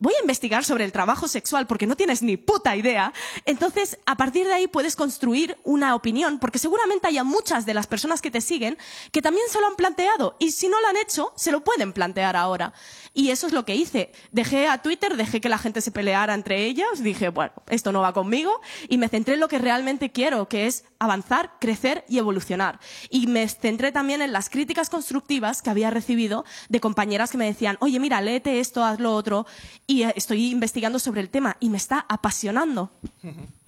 Voy 0.00 0.14
a 0.14 0.20
investigar 0.20 0.64
sobre 0.64 0.84
el 0.84 0.92
trabajo 0.92 1.28
sexual 1.28 1.66
porque 1.66 1.86
no 1.86 1.96
tienes 1.96 2.22
ni 2.22 2.36
puta 2.36 2.74
idea. 2.74 3.12
Entonces, 3.44 3.98
a 4.06 4.16
partir 4.16 4.46
de 4.46 4.54
ahí 4.54 4.66
puedes 4.66 4.96
construir 4.96 5.56
una 5.62 5.94
opinión, 5.94 6.38
porque 6.38 6.58
seguramente 6.58 7.06
haya 7.06 7.22
muchas 7.22 7.66
de 7.66 7.74
las 7.74 7.86
personas 7.86 8.20
que 8.20 8.30
te 8.30 8.40
siguen 8.40 8.76
que 9.12 9.22
también 9.22 9.46
se 9.48 9.60
lo 9.60 9.66
han 9.66 9.76
planteado 9.76 10.36
y 10.38 10.50
si 10.52 10.68
no 10.68 10.80
lo 10.80 10.88
han 10.88 10.96
hecho, 10.96 11.32
se 11.36 11.52
lo 11.52 11.62
pueden 11.62 11.92
plantear 11.92 12.34
ahora. 12.34 12.72
Y 13.12 13.30
eso 13.30 13.46
es 13.46 13.52
lo 13.52 13.64
que 13.64 13.74
hice. 13.74 14.12
Dejé 14.30 14.68
a 14.68 14.82
Twitter, 14.82 15.16
dejé 15.16 15.40
que 15.40 15.48
la 15.48 15.58
gente 15.58 15.80
se 15.80 15.90
peleara 15.90 16.34
entre 16.34 16.64
ellas, 16.64 17.02
dije, 17.02 17.28
bueno, 17.28 17.52
esto 17.68 17.90
no 17.90 18.00
va 18.00 18.12
conmigo 18.12 18.60
y 18.88 18.98
me 18.98 19.08
centré 19.08 19.34
en 19.34 19.40
lo 19.40 19.48
que 19.48 19.58
realmente 19.58 20.10
quiero, 20.12 20.48
que 20.48 20.66
es 20.66 20.84
avanzar, 21.00 21.54
crecer 21.60 22.04
y 22.08 22.18
evolucionar. 22.18 22.78
Y 23.08 23.26
me 23.26 23.48
centré 23.48 23.90
también 23.90 24.22
en 24.22 24.32
las 24.32 24.48
críticas 24.48 24.90
constructivas 24.90 25.60
que 25.60 25.70
había 25.70 25.90
recibido 25.90 26.44
de 26.68 26.80
compañeras 26.80 27.30
que 27.30 27.38
me 27.38 27.46
decían, 27.46 27.78
oye, 27.80 27.98
mira, 27.98 28.20
léete 28.20 28.60
esto, 28.60 28.84
haz 28.84 29.00
lo 29.00 29.14
otro. 29.14 29.46
Y 29.86 30.04
eh, 30.04 30.12
estoy 30.16 30.50
investigando 30.50 30.98
sobre 30.98 31.20
el 31.20 31.30
tema 31.30 31.56
y 31.58 31.68
me 31.68 31.78
está 31.78 32.06
apasionando. 32.08 32.92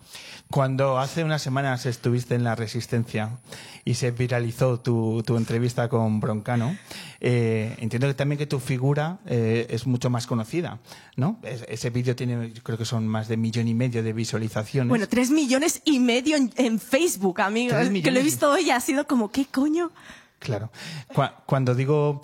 Cuando 0.52 0.98
hace 0.98 1.24
unas 1.24 1.42
semanas 1.42 1.86
estuviste 1.86 2.34
en 2.36 2.44
La 2.44 2.54
Resistencia 2.54 3.30
y 3.84 3.94
se 3.94 4.10
viralizó 4.12 4.78
tu, 4.78 5.22
tu 5.24 5.36
entrevista 5.36 5.88
con 5.88 6.20
Broncano, 6.20 6.76
eh, 7.20 7.74
entiendo 7.80 8.06
que 8.06 8.14
también 8.14 8.38
que 8.38 8.46
tu 8.46 8.60
figura 8.60 9.18
eh, 9.26 9.66
es 9.70 9.86
mucho 9.86 10.10
más 10.10 10.26
conocida, 10.26 10.78
¿no? 11.16 11.38
Es- 11.42 11.64
ese 11.68 11.88
vídeo 11.90 12.14
tiene, 12.14 12.52
yo 12.52 12.62
creo 12.62 12.76
que 12.78 12.84
son 12.84 13.08
más 13.08 13.28
de 13.28 13.36
millón 13.38 13.66
y 13.66 13.74
medio 13.74 14.02
de 14.02 14.12
visualizaciones. 14.12 14.90
Bueno, 14.90 15.08
tres 15.08 15.30
millones 15.30 15.80
y 15.84 15.98
medio 15.98 16.36
en, 16.36 16.52
en 16.56 16.78
Facebook, 16.78 17.40
amigos. 17.40 17.76
Que 18.02 18.10
lo 18.10 18.20
he 18.20 18.22
visto 18.22 18.50
hoy 18.50 18.70
ha 18.70 18.78
sido 18.80 19.06
como, 19.06 19.32
¿qué 19.32 19.46
coño? 19.46 19.90
Claro. 20.38 20.70
Cua- 21.14 21.34
Cuando 21.46 21.74
digo 21.74 22.22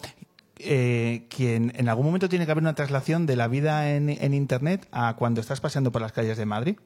eh, 0.58 1.26
que 1.30 1.56
en, 1.56 1.72
en 1.76 1.88
algún 1.88 2.04
momento 2.04 2.28
tiene 2.28 2.44
que 2.44 2.50
haber 2.52 2.62
una 2.62 2.74
traslación 2.74 3.24
de 3.26 3.36
la 3.36 3.48
vida 3.48 3.90
en, 3.94 4.10
en 4.10 4.34
Internet 4.34 4.86
a 4.92 5.16
cuando 5.16 5.40
estás 5.40 5.60
paseando 5.60 5.90
por 5.92 6.02
las 6.02 6.12
calles 6.12 6.36
de 6.36 6.44
Madrid, 6.44 6.76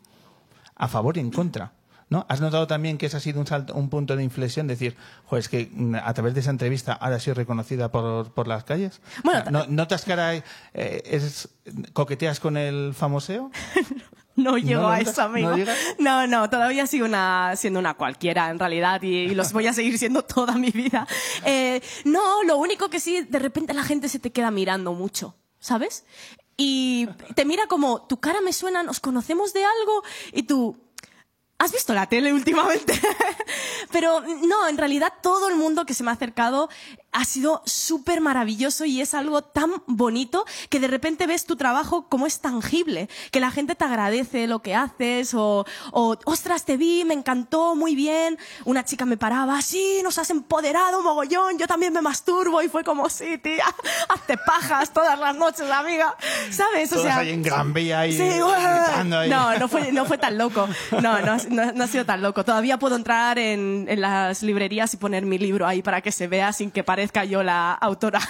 a 0.82 0.88
favor 0.88 1.16
y 1.16 1.20
en 1.20 1.30
contra. 1.30 1.72
¿No? 2.10 2.26
¿Has 2.28 2.42
notado 2.42 2.66
también 2.66 2.98
que 2.98 3.06
ese 3.06 3.16
ha 3.16 3.20
sido 3.20 3.40
un, 3.40 3.46
salto- 3.46 3.72
un 3.74 3.88
punto 3.88 4.16
de 4.16 4.22
inflexión? 4.22 4.66
Decir, 4.66 4.94
joder, 5.24 5.40
es 5.40 5.48
que 5.48 5.70
mm, 5.72 5.94
a 5.94 6.12
través 6.12 6.34
de 6.34 6.40
esa 6.40 6.50
entrevista 6.50 6.92
ahora 6.92 7.18
soy 7.18 7.32
reconocida 7.32 7.90
por, 7.90 8.32
por 8.34 8.46
las 8.48 8.64
calles. 8.64 9.00
Bueno, 9.24 9.50
¿no- 9.50 9.66
¿Notas 9.66 10.04
que 10.04 10.12
ahora 10.12 10.34
eh, 10.34 10.42
es, 10.74 11.48
coqueteas 11.94 12.38
con 12.38 12.56
el 12.58 12.92
famoseo? 12.94 13.50
No 14.34 14.56
llego 14.56 14.80
¿No 14.82 14.88
a 14.88 14.98
eso, 14.98 15.20
amigo. 15.22 15.54
¿No? 15.54 15.64
No, 15.98 16.26
no, 16.26 16.48
todavía 16.48 16.86
sigo 16.86 17.04
una, 17.04 17.52
siendo 17.54 17.78
una 17.78 17.92
cualquiera, 17.94 18.48
en 18.48 18.58
realidad, 18.58 19.02
y, 19.02 19.08
y 19.14 19.34
los 19.34 19.52
voy 19.52 19.66
a 19.66 19.74
seguir 19.74 19.98
siendo 19.98 20.22
toda 20.22 20.54
mi 20.56 20.70
vida. 20.70 21.06
Eh, 21.44 21.82
no, 22.06 22.42
lo 22.44 22.56
único 22.56 22.88
que 22.88 22.98
sí, 22.98 23.26
de 23.28 23.38
repente 23.38 23.74
la 23.74 23.82
gente 23.84 24.08
se 24.08 24.18
te 24.18 24.32
queda 24.32 24.50
mirando 24.50 24.94
mucho, 24.94 25.34
¿sabes? 25.60 26.06
Y 26.64 27.08
te 27.34 27.44
mira 27.44 27.66
como, 27.66 28.06
tu 28.06 28.20
cara 28.20 28.40
me 28.40 28.52
suena, 28.52 28.84
nos 28.84 29.00
conocemos 29.00 29.52
de 29.52 29.64
algo, 29.64 30.04
y 30.32 30.44
tú, 30.44 30.76
¿Has 31.58 31.72
visto 31.72 31.92
la 31.92 32.08
tele 32.08 32.32
últimamente? 32.32 32.92
Pero 33.92 34.20
no, 34.20 34.68
en 34.68 34.76
realidad 34.76 35.12
todo 35.22 35.48
el 35.48 35.56
mundo 35.56 35.86
que 35.86 35.94
se 35.94 36.02
me 36.04 36.10
ha 36.10 36.14
acercado 36.14 36.68
ha 37.12 37.24
sido 37.26 37.62
súper 37.66 38.20
maravilloso 38.22 38.84
y 38.86 39.00
es 39.02 39.12
algo 39.12 39.42
tan 39.42 39.70
bonito 39.86 40.44
que 40.70 40.80
de 40.80 40.88
repente 40.88 41.26
ves 41.26 41.44
tu 41.44 41.56
trabajo 41.56 42.06
como 42.08 42.26
es 42.26 42.40
tangible, 42.40 43.08
que 43.30 43.38
la 43.40 43.50
gente 43.50 43.74
te 43.74 43.84
agradece 43.84 44.46
lo 44.46 44.60
que 44.60 44.74
haces 44.74 45.34
o, 45.34 45.66
o 45.92 46.16
ostras, 46.24 46.64
te 46.64 46.78
vi, 46.78 47.04
me 47.04 47.12
encantó, 47.14 47.74
muy 47.74 47.94
bien. 47.94 48.38
Una 48.64 48.84
chica 48.84 49.04
me 49.04 49.18
paraba, 49.18 49.60
sí, 49.60 50.00
nos 50.02 50.16
has 50.18 50.30
empoderado 50.30 51.02
mogollón, 51.02 51.58
yo 51.58 51.66
también 51.66 51.92
me 51.92 52.00
masturbo 52.00 52.62
y 52.62 52.68
fue 52.68 52.82
como, 52.82 53.08
sí, 53.10 53.36
tía, 53.38 53.64
hazte 54.08 54.38
pajas 54.38 54.92
todas 54.92 55.18
las 55.18 55.36
noches, 55.36 55.70
amiga. 55.70 56.16
¿Sabes? 56.50 56.88
Todos 56.88 57.04
ahí 57.06 57.30
en 57.30 57.42
Gran 57.42 57.74
Vía 57.74 58.06
y 58.06 58.12
Sí, 58.16 58.22
gritando 58.22 59.18
ahí. 59.18 59.28
no, 59.28 59.58
no 59.58 59.68
fue, 59.68 59.92
no 59.92 60.06
fue 60.06 60.16
tan 60.16 60.38
loco. 60.38 60.66
No, 61.02 61.20
no, 61.20 61.36
no, 61.50 61.72
no 61.72 61.84
ha 61.84 61.86
sido 61.86 62.06
tan 62.06 62.22
loco. 62.22 62.42
Todavía 62.44 62.78
puedo 62.78 62.96
entrar 62.96 63.38
en, 63.38 63.84
en 63.88 64.00
las 64.00 64.42
librerías 64.42 64.94
y 64.94 64.96
poner 64.96 65.26
mi 65.26 65.36
libro 65.38 65.66
ahí 65.66 65.82
para 65.82 66.00
que 66.00 66.10
se 66.10 66.26
vea 66.26 66.52
sin 66.54 66.70
que 66.70 66.82
parezca 66.82 67.01
parezca 67.02 67.24
yo 67.24 67.42
la 67.42 67.72
autora. 67.72 68.20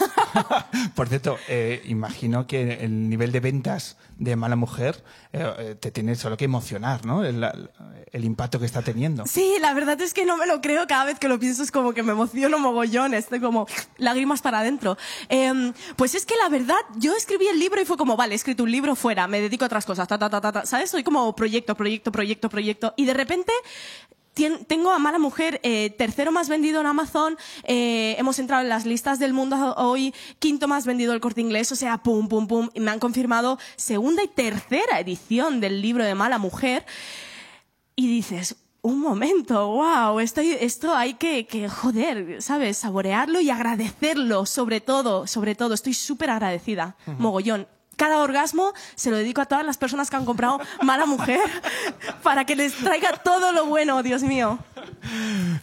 Por 0.95 1.07
cierto, 1.07 1.37
eh, 1.47 1.83
imagino 1.85 2.47
que 2.47 2.83
el 2.83 3.11
nivel 3.11 3.31
de 3.31 3.41
ventas 3.41 3.99
de 4.17 4.35
Mala 4.35 4.57
Mujer 4.57 5.05
eh, 5.35 5.53
eh, 5.59 5.75
te 5.79 5.91
tiene 5.91 6.15
solo 6.15 6.39
que 6.39 6.47
emocionar, 6.47 7.05
¿no? 7.05 7.23
El, 7.23 7.47
el, 8.13 8.25
impacto 8.25 8.59
que 8.59 8.65
está 8.65 8.81
teniendo. 8.81 9.27
Sí, 9.27 9.57
la 9.61 9.75
verdad 9.75 10.01
es 10.01 10.15
que 10.15 10.25
no 10.25 10.39
me 10.39 10.47
lo 10.47 10.63
creo. 10.63 10.87
Cada 10.87 11.05
vez 11.05 11.19
que 11.19 11.29
lo 11.29 11.39
pienso 11.39 11.63
es 11.63 11.71
como 11.71 11.93
que 11.93 12.03
me 12.03 12.13
emociono 12.13 12.59
mogollón. 12.59 13.13
Estoy 13.13 13.41
como 13.41 13.67
lágrimas 13.99 14.41
para 14.41 14.61
adentro. 14.61 14.97
Em, 15.29 15.75
pues 15.97 16.15
es 16.15 16.25
que 16.25 16.35
la 16.43 16.49
verdad, 16.49 16.81
yo 16.97 17.15
escribí 17.15 17.47
el 17.49 17.59
libro 17.59 17.79
y 17.79 17.85
fue 17.85 17.99
como, 17.99 18.17
vale, 18.17 18.33
he 18.33 18.37
escrito 18.37 18.63
un 18.63 18.73
libro 18.73 18.97
fuera, 18.97 19.27
me 19.27 19.43
dedico 19.43 19.65
a 19.65 19.67
otras 19.67 19.85
cosas, 19.85 20.09
ta, 20.09 20.19
ta, 20.19 20.31
ta, 20.31 20.41
ta, 20.41 20.65
¿sabes? 20.65 20.91
Soy 20.91 21.03
como 21.03 21.37
proyecto, 21.37 21.75
proyecto, 21.75 22.11
proyecto, 22.11 22.49
proyecto. 22.49 22.95
Y 22.97 23.05
de 23.05 23.13
repente 23.13 23.53
tengo 24.35 24.90
a 24.90 24.99
Mala 24.99 25.18
Mujer, 25.18 25.61
eh, 25.62 25.90
tercero 25.90 26.33
más 26.33 26.49
vendido 26.49 26.81
en 26.81 26.87
Amazon, 26.87 27.37
eh, 27.64 28.16
hemos 28.18 28.38
entrado 28.38 28.62
en 28.62 28.68
las 28.68 28.87
listas 28.87 29.18
del 29.18 29.33
mundo 29.33 29.75
hoy, 29.77 30.14
quinto 30.38 30.68
más 30.68 30.87
vendido 30.87 31.12
el 31.12 31.21
corte 31.21 31.40
inglés, 31.40 31.71
o 31.73 31.77
sea, 31.77 31.99
pum, 31.99 32.29
pum, 32.29 32.47
pum, 32.47 32.71
y 32.75 32.81
me 32.81 32.90
han 32.90 32.99
confirmado 32.99 33.59
segunda 33.77 34.23
y 34.23 34.29
tercera 34.29 35.01
edición 35.01 35.61
del 35.61 35.83
libro 35.83 36.05
de 36.05 36.14
Mala 36.14 36.38
Mujer. 36.38 36.87
Y 37.95 38.09
dices, 38.09 38.57
un 38.81 39.01
momento, 39.01 39.68
wow, 39.68 40.18
esto, 40.18 40.40
esto 40.40 40.95
hay 40.95 41.14
que, 41.14 41.47
que, 41.47 41.68
joder, 41.68 42.40
¿sabes? 42.40 42.79
Saborearlo 42.79 43.40
y 43.40 43.51
agradecerlo, 43.51 44.47
sobre 44.47 44.81
todo, 44.81 45.27
sobre 45.27 45.55
todo, 45.55 45.75
estoy 45.75 45.95
súper 45.95 46.31
agradecida, 46.31 46.97
mogollón 47.18 47.68
cada 48.03 48.19
orgasmo 48.19 48.73
se 48.97 49.12
lo 49.12 49.17
dedico 49.17 49.41
a 49.43 49.47
todas 49.47 49.65
las 49.65 49.79
personas 49.79 50.11
que 50.11 50.17
han 50.17 50.25
comprado 50.25 50.61
Mala 50.83 51.07
Mujer 51.07 51.38
para 52.25 52.45
que 52.45 52.57
les 52.57 52.75
traiga 52.75 53.12
todo 53.23 53.53
lo 53.53 53.67
bueno, 53.67 54.03
Dios 54.03 54.25
mío. 54.25 54.59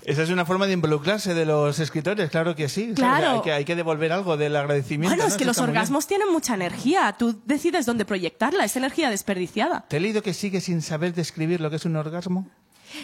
Esa 0.06 0.24
es 0.24 0.30
una 0.30 0.46
forma 0.46 0.66
de 0.66 0.72
involucrarse 0.72 1.34
de 1.34 1.46
los 1.46 1.80
escritores, 1.80 2.30
claro 2.30 2.56
que 2.56 2.70
sí. 2.70 2.94
Claro. 2.96 3.32
hay, 3.32 3.42
que, 3.42 3.52
hay, 3.52 3.66
que, 3.66 3.76
devolver 3.76 4.14
algo 4.14 4.38
del 4.38 4.56
agradecimiento. 4.56 5.14
Bueno, 5.14 5.28
es 5.28 5.36
que 5.36 5.44
los 5.44 5.58
orgasmos 5.58 6.08
tienen 6.08 6.32
mucha 6.32 6.54
energía. 6.54 7.14
Tú 7.20 7.38
decides 7.46 7.86
dónde 7.86 8.06
proyectarla, 8.06 8.64
es 8.64 8.78
energía 8.78 9.10
desperdiciada. 9.10 9.84
¿Te 9.90 9.98
he 9.98 10.00
leído 10.00 10.24
que 10.24 10.34
sigue 10.34 10.62
sin 10.62 10.82
saber 10.82 11.14
describir 11.14 11.60
lo 11.60 11.70
que 11.70 11.76
es 11.76 11.84
un 11.84 11.98
orgasmo? 11.98 12.48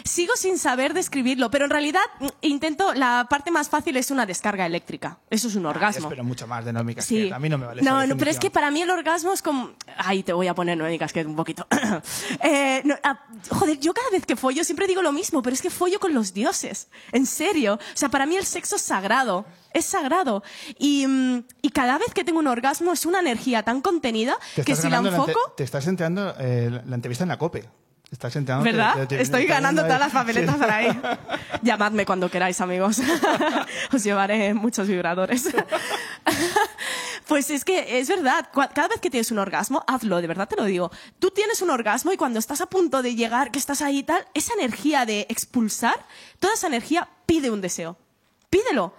Sigo 0.04 0.36
sin 0.36 0.58
saber 0.58 0.94
describirlo, 0.94 1.50
pero 1.50 1.64
en 1.64 1.70
realidad 1.70 2.00
mm, 2.20 2.26
intento, 2.42 2.94
la 2.94 3.26
parte 3.28 3.50
más 3.50 3.68
fácil 3.68 3.96
es 3.96 4.10
una 4.10 4.26
descarga 4.26 4.66
eléctrica. 4.66 5.18
Eso 5.30 5.48
es 5.48 5.54
un 5.54 5.66
orgasmo. 5.66 6.08
Pero 6.08 6.24
mucho 6.24 6.46
más 6.46 6.64
de 6.64 6.72
Noemi 6.72 6.94
Casquet. 6.94 7.32
A 7.32 7.38
mí 7.38 7.48
no 7.48 7.58
me 7.58 7.66
vale 7.66 7.82
No, 7.82 8.06
no 8.06 8.16
pero 8.16 8.30
es 8.30 8.38
que 8.38 8.50
para 8.50 8.70
mí 8.70 8.82
el 8.82 8.90
orgasmo 8.90 9.32
es 9.32 9.42
como... 9.42 9.70
Ahí 9.96 10.22
te 10.22 10.32
voy 10.32 10.48
a 10.48 10.54
poner 10.54 10.76
Noemi 10.76 10.98
Casquet 10.98 11.26
un 11.26 11.36
poquito. 11.36 11.66
eh, 12.42 12.82
ah, 13.02 13.26
joder, 13.50 13.78
yo 13.78 13.94
cada 13.94 14.10
vez 14.10 14.26
que 14.26 14.36
follo 14.36 14.64
siempre 14.64 14.86
digo 14.86 15.02
lo 15.02 15.12
mismo, 15.12 15.42
pero 15.42 15.54
es 15.54 15.62
que 15.62 15.70
follo 15.70 16.00
con 16.00 16.14
los 16.14 16.32
dioses. 16.32 16.88
En 17.12 17.26
serio. 17.26 17.74
O 17.74 17.96
sea, 17.96 18.08
para 18.08 18.26
mí 18.26 18.36
el 18.36 18.44
sexo 18.44 18.76
es 18.76 18.82
sagrado. 18.82 19.46
Es 19.72 19.86
sagrado. 19.86 20.42
Y, 20.78 21.06
mm, 21.06 21.44
y 21.62 21.70
cada 21.70 21.98
vez 21.98 22.12
que 22.14 22.24
tengo 22.24 22.38
un 22.38 22.46
orgasmo 22.46 22.92
es 22.92 23.06
una 23.06 23.20
energía 23.20 23.62
tan 23.62 23.80
contenida 23.80 24.36
que 24.64 24.76
si 24.76 24.88
la 24.88 24.98
enfoco... 24.98 25.54
te 25.56 25.64
estás 25.64 25.86
enterando 25.86 26.34
eh, 26.38 26.82
la 26.84 26.94
entrevista 26.94 27.24
en 27.24 27.28
la 27.28 27.38
COPE. 27.38 27.68
Estás 28.10 28.34
¿Verdad? 28.34 29.12
Estoy 29.12 29.46
ganando 29.46 29.82
todas 29.82 29.98
las 29.98 30.12
papeletas 30.12 30.56
para 30.56 30.76
ahí. 30.76 31.00
Llamadme 31.62 32.06
cuando 32.06 32.30
queráis, 32.30 32.60
amigos. 32.60 33.00
Os 33.92 34.04
llevaré 34.04 34.54
muchos 34.54 34.86
vibradores. 34.86 35.48
pues 37.26 37.50
es 37.50 37.64
que 37.64 37.98
es 37.98 38.08
verdad, 38.08 38.48
cada 38.52 38.88
vez 38.88 39.00
que 39.00 39.10
tienes 39.10 39.32
un 39.32 39.40
orgasmo, 39.40 39.82
hazlo, 39.88 40.20
de 40.20 40.28
verdad 40.28 40.48
te 40.48 40.54
lo 40.54 40.64
digo. 40.64 40.92
Tú 41.18 41.32
tienes 41.32 41.62
un 41.62 41.70
orgasmo 41.70 42.12
y 42.12 42.16
cuando 42.16 42.38
estás 42.38 42.60
a 42.60 42.66
punto 42.66 43.02
de 43.02 43.16
llegar, 43.16 43.50
que 43.50 43.58
estás 43.58 43.82
ahí 43.82 43.98
y 43.98 44.02
tal, 44.04 44.24
esa 44.34 44.54
energía 44.54 45.04
de 45.04 45.26
expulsar, 45.28 46.06
toda 46.38 46.54
esa 46.54 46.68
energía 46.68 47.08
pide 47.26 47.50
un 47.50 47.60
deseo. 47.60 47.98
Pídelo. 48.50 48.94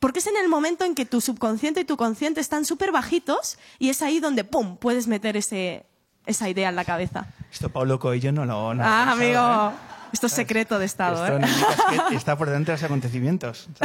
Porque 0.00 0.18
es 0.18 0.26
en 0.26 0.36
el 0.36 0.48
momento 0.48 0.84
en 0.84 0.94
que 0.94 1.06
tu 1.06 1.22
subconsciente 1.22 1.80
y 1.80 1.84
tu 1.84 1.96
consciente 1.96 2.40
están 2.40 2.66
súper 2.66 2.92
bajitos 2.92 3.58
y 3.78 3.88
es 3.88 4.02
ahí 4.02 4.20
donde, 4.20 4.44
¡pum!, 4.44 4.76
puedes 4.76 5.06
meter 5.06 5.36
ese, 5.36 5.86
esa 6.26 6.48
idea 6.48 6.68
en 6.68 6.76
la 6.76 6.84
cabeza. 6.84 7.26
Esto 7.52 7.68
Pablo 7.68 7.98
Coelho 7.98 8.32
no 8.32 8.44
lo... 8.44 8.74
No 8.74 8.84
ah, 8.84 9.12
amigo, 9.12 9.70
¿eh? 9.70 9.90
esto 10.12 10.26
es 10.26 10.32
secreto 10.32 10.78
de 10.78 10.86
Estado. 10.86 11.26
Esto 11.26 11.46
¿eh? 11.46 12.16
está 12.16 12.36
por 12.36 12.50
dentro 12.50 12.72
de 12.72 12.78
los 12.78 12.84
acontecimientos. 12.84 13.68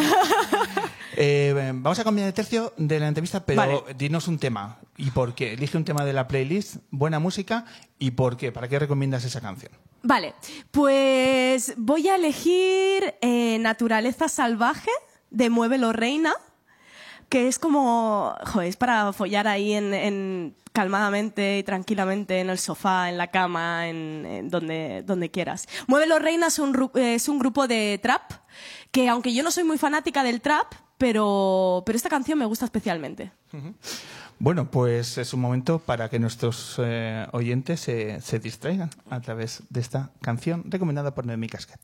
Eh, 1.18 1.72
vamos 1.76 1.98
a 1.98 2.04
cambiar 2.04 2.26
de 2.26 2.34
tercio 2.34 2.74
de 2.76 3.00
la 3.00 3.08
entrevista, 3.08 3.46
pero 3.46 3.86
dinos 3.98 4.28
un 4.28 4.38
tema. 4.38 4.80
¿Y 4.98 5.12
por 5.12 5.34
qué? 5.34 5.54
Elige 5.54 5.78
un 5.78 5.86
tema 5.86 6.04
de 6.04 6.12
la 6.12 6.28
playlist, 6.28 6.78
buena 6.92 7.20
música, 7.20 7.64
¿y 7.98 8.12
por 8.12 8.36
qué? 8.36 8.52
¿Para 8.52 8.68
qué 8.68 8.80
recomiendas 8.80 9.24
esa 9.24 9.40
canción? 9.40 9.72
Vale, 10.04 10.34
pues 10.72 11.74
voy 11.78 12.10
a 12.10 12.16
elegir 12.16 13.16
eh, 13.22 13.58
Naturaleza 13.60 14.28
Salvaje 14.28 14.92
de 15.30 15.50
Muévelo 15.50 15.94
Reina 15.94 16.34
que 17.30 17.48
es 17.48 17.60
como, 17.60 18.36
joder, 18.46 18.70
es 18.70 18.78
para 18.78 19.14
follar 19.14 19.48
ahí 19.48 19.74
en, 19.74 20.56
calmadamente 20.72 21.60
y 21.60 21.64
tranquilamente 21.64 22.40
en 22.40 22.50
el 22.50 22.60
sofá, 22.60 23.10
en 23.10 23.18
la 23.18 23.28
cama, 23.28 23.88
en, 23.88 24.50
donde, 24.50 25.04
donde 25.06 25.32
quieras. 25.32 25.68
Muévelo 25.88 26.20
Reina 26.20 26.48
es 26.48 26.60
un, 26.60 26.92
es 26.96 27.30
un 27.30 27.40
grupo 27.40 27.68
de 27.68 28.00
trap 28.02 28.32
que 28.92 29.10
aunque 29.10 29.34
yo 29.34 29.44
no 29.44 29.52
soy 29.52 29.64
muy 29.64 29.78
fanática 29.78 30.24
del 30.24 30.42
trap, 30.42 30.74
pero, 30.98 31.84
pero 31.86 31.96
esta 31.96 32.10
canción 32.10 32.40
me 32.40 32.46
gusta 32.46 32.66
especialmente. 32.66 33.32
Bueno, 34.40 34.70
pues 34.70 35.18
es 35.18 35.34
un 35.34 35.42
momento 35.42 35.80
para 35.80 36.10
que 36.10 36.20
nuestros 36.20 36.76
eh, 36.80 37.26
oyentes 37.32 37.80
se, 37.80 38.22
se, 38.22 38.40
distraigan 38.40 38.90
a 39.10 39.22
través 39.22 39.64
de 39.70 39.80
esta 39.80 40.12
canción 40.22 40.64
recomendada 40.68 41.16
por 41.16 41.26
Noemi 41.26 41.48
Casquet. 41.48 41.80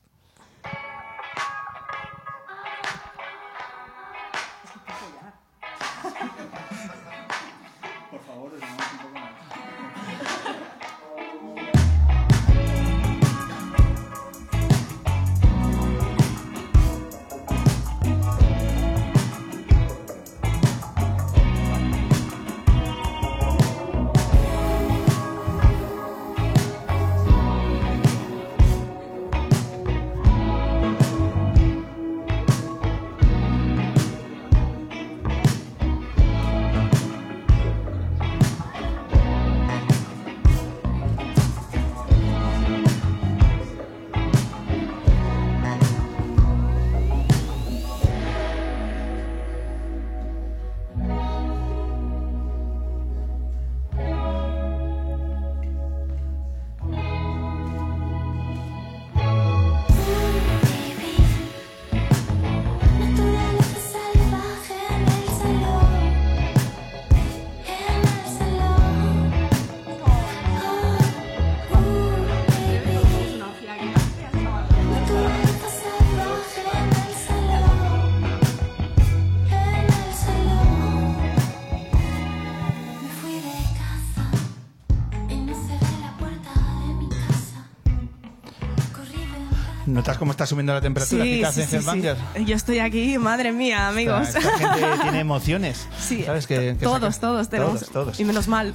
Cómo 90.22 90.30
está 90.30 90.46
subiendo 90.46 90.72
la 90.72 90.80
temperatura? 90.80 91.24
Sí, 91.24 91.42
sí, 91.52 91.80
sí, 91.80 92.44
Yo 92.46 92.54
estoy 92.54 92.78
aquí, 92.78 93.18
madre 93.18 93.50
mía, 93.50 93.88
amigos. 93.88 94.28
Esta, 94.28 94.40
gente 94.40 94.86
tiene 95.02 95.18
emociones. 95.18 95.88
Sí, 95.98 96.22
¿sabes? 96.22 96.46
Que, 96.46 96.74
todos, 96.74 97.18
todos 97.18 97.48
tenemos. 97.48 97.90
Todos, 97.90 98.20
Y 98.20 98.24
menos 98.24 98.46
mal. 98.46 98.72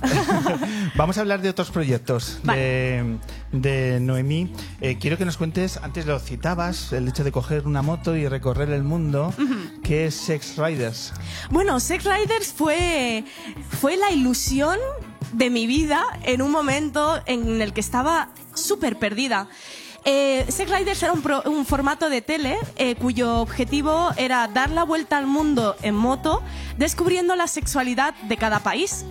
Vamos 0.97 1.17
a 1.17 1.21
hablar 1.21 1.41
de 1.41 1.47
otros 1.47 1.71
proyectos 1.71 2.41
de, 2.43 3.15
de, 3.53 4.01
Noemí. 4.01 4.51
Eh, 4.81 4.97
quiero 4.99 5.17
que 5.17 5.23
nos 5.23 5.37
cuentes, 5.37 5.77
antes 5.77 6.05
lo 6.05 6.19
citabas, 6.19 6.91
el 6.91 7.07
hecho 7.07 7.23
de 7.23 7.31
coger 7.31 7.65
una 7.65 7.81
moto 7.81 8.17
y 8.17 8.27
recorrer 8.27 8.69
el 8.71 8.83
mundo. 8.83 9.33
¿Qué 9.83 10.07
es 10.07 10.15
Sex 10.15 10.57
Riders? 10.57 11.13
Bueno, 11.49 11.79
Sex 11.79 12.03
Riders 12.03 12.51
fue, 12.51 13.23
fue 13.79 13.95
la 13.95 14.11
ilusión 14.11 14.77
de 15.31 15.49
mi 15.49 15.65
vida 15.65 16.03
en 16.23 16.41
un 16.41 16.51
momento 16.51 17.21
en 17.25 17.61
el 17.61 17.71
que 17.71 17.79
estaba 17.79 18.31
súper 18.53 18.99
perdida. 18.99 19.47
Eh, 20.09 20.45
Sex 20.47 20.71
Riders 20.71 21.03
era 21.03 21.11
un, 21.11 21.65
formato 21.65 22.09
de 22.09 22.21
tele 22.21 22.57
eh, 22.77 22.95
cuyo 22.95 23.41
objetivo 23.41 24.11
era 24.15 24.47
dar 24.47 24.69
la 24.69 24.83
vuelta 24.83 25.17
al 25.17 25.27
mundo 25.27 25.75
en 25.81 25.95
moto, 25.95 26.41
descubriendo 26.77 27.35
la 27.35 27.45
sexualidad 27.47 28.13
de 28.29 28.37
cada 28.37 28.59
país. 28.59 29.03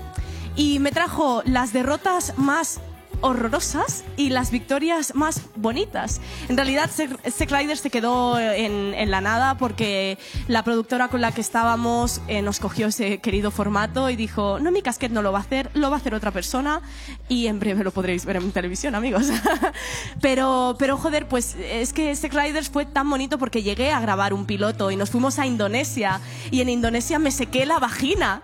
Y 0.57 0.78
me 0.78 0.92
trajo 0.92 1.42
las 1.44 1.74
derrotas 1.74 2.32
más 2.38 2.80
horrorosas 3.21 4.05
y 4.17 4.31
las 4.31 4.51
victorias 4.51 5.14
más 5.14 5.43
bonitas. 5.57 6.21
En 6.49 6.57
realidad, 6.57 6.91
Sex 6.91 7.51
Riders 7.51 7.81
se 7.81 7.91
quedó 7.91 8.39
en, 8.39 8.95
en 8.95 9.11
la 9.11 9.21
nada 9.21 9.57
porque 9.59 10.19
la 10.49 10.62
productora 10.62 11.09
con 11.09 11.21
la 11.21 11.33
que 11.33 11.41
estábamos 11.41 12.21
eh, 12.29 12.43
nos 12.43 12.61
cogió 12.61 12.89
ese 12.89 13.19
querido 13.19 13.51
formato 13.51 14.11
y 14.11 14.17
dijo, 14.17 14.59
no, 14.61 14.71
mi 14.71 14.83
casquet 14.83 15.12
no 15.12 15.23
lo 15.23 15.33
va 15.33 15.39
a 15.39 15.43
hacer, 15.43 15.71
lo 15.75 15.91
va 15.91 15.97
a 15.97 15.99
hacer 16.01 16.14
otra 16.14 16.31
persona 16.31 16.81
y 17.29 17.47
en 17.47 17.59
breve 17.59 17.85
lo 17.85 17.91
podréis 17.91 18.25
ver 18.25 18.37
en 18.37 18.53
televisión, 18.53 18.95
amigos. 18.95 19.27
pero, 20.21 20.77
pero 20.79 20.97
joder, 20.97 21.29
pues 21.29 21.57
es 21.61 21.93
que 21.93 22.14
Sex 22.14 22.35
Riders 22.35 22.71
fue 22.71 22.87
tan 22.87 23.09
bonito 23.09 23.39
porque 23.39 23.62
llegué 23.62 23.93
a 23.93 24.01
grabar 24.01 24.33
un 24.35 24.47
piloto 24.47 24.91
y 24.91 24.97
nos 24.97 25.11
fuimos 25.11 25.39
a 25.39 25.47
Indonesia 25.47 26.21
y 26.51 26.61
en 26.61 26.69
Indonesia 26.69 27.19
me 27.19 27.31
sequé 27.31 27.67
la 27.67 27.79
vagina 27.79 28.43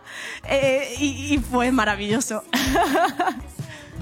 Eh, 0.49 0.97
y, 0.99 1.35
y 1.35 1.39
fue 1.39 1.71
maravilloso. 1.73 2.43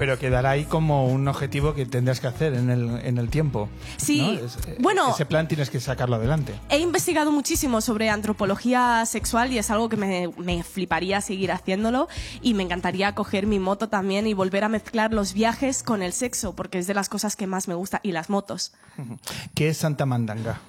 Pero 0.01 0.17
quedará 0.17 0.49
ahí 0.49 0.65
como 0.65 1.05
un 1.05 1.27
objetivo 1.27 1.75
que 1.75 1.85
tendrás 1.85 2.19
que 2.19 2.25
hacer 2.25 2.55
en 2.55 2.71
el, 2.71 2.89
en 3.05 3.19
el 3.19 3.29
tiempo. 3.29 3.69
Sí. 3.97 4.19
¿no? 4.19 4.47
Es- 4.47 4.57
eh, 4.65 4.75
Bueno. 4.79 5.07
Ese 5.13 5.27
plan 5.27 5.47
tienes 5.47 5.69
que 5.69 5.79
sacarlo 5.79 6.15
adelante. 6.15 6.55
He 6.71 6.79
investigado 6.79 7.31
muchísimo 7.31 7.81
sobre 7.81 8.09
antropología 8.09 9.05
sexual 9.05 9.51
y 9.53 9.59
es 9.59 9.69
algo 9.69 9.89
que 9.89 9.97
me, 9.97 10.31
me 10.39 10.63
fliparía 10.63 11.21
seguir 11.21 11.51
haciéndolo 11.51 12.07
y 12.41 12.55
me 12.55 12.63
encantaría 12.63 13.13
coger 13.13 13.45
mi 13.45 13.59
moto 13.59 13.89
también 13.89 14.25
y 14.25 14.33
volver 14.33 14.63
a 14.63 14.69
mezclar 14.69 15.13
los 15.13 15.33
viajes 15.33 15.83
con 15.83 16.01
el 16.01 16.13
sexo 16.13 16.55
porque 16.55 16.79
es 16.79 16.87
de 16.87 16.95
las 16.95 17.07
cosas 17.07 17.35
que 17.35 17.45
más 17.45 17.67
me 17.67 17.75
gusta 17.75 17.99
y 18.01 18.11
las 18.11 18.31
motos. 18.31 18.73
¿Qué 19.53 19.69
es 19.69 19.77
Santa 19.77 20.07
Mandanga? 20.07 20.59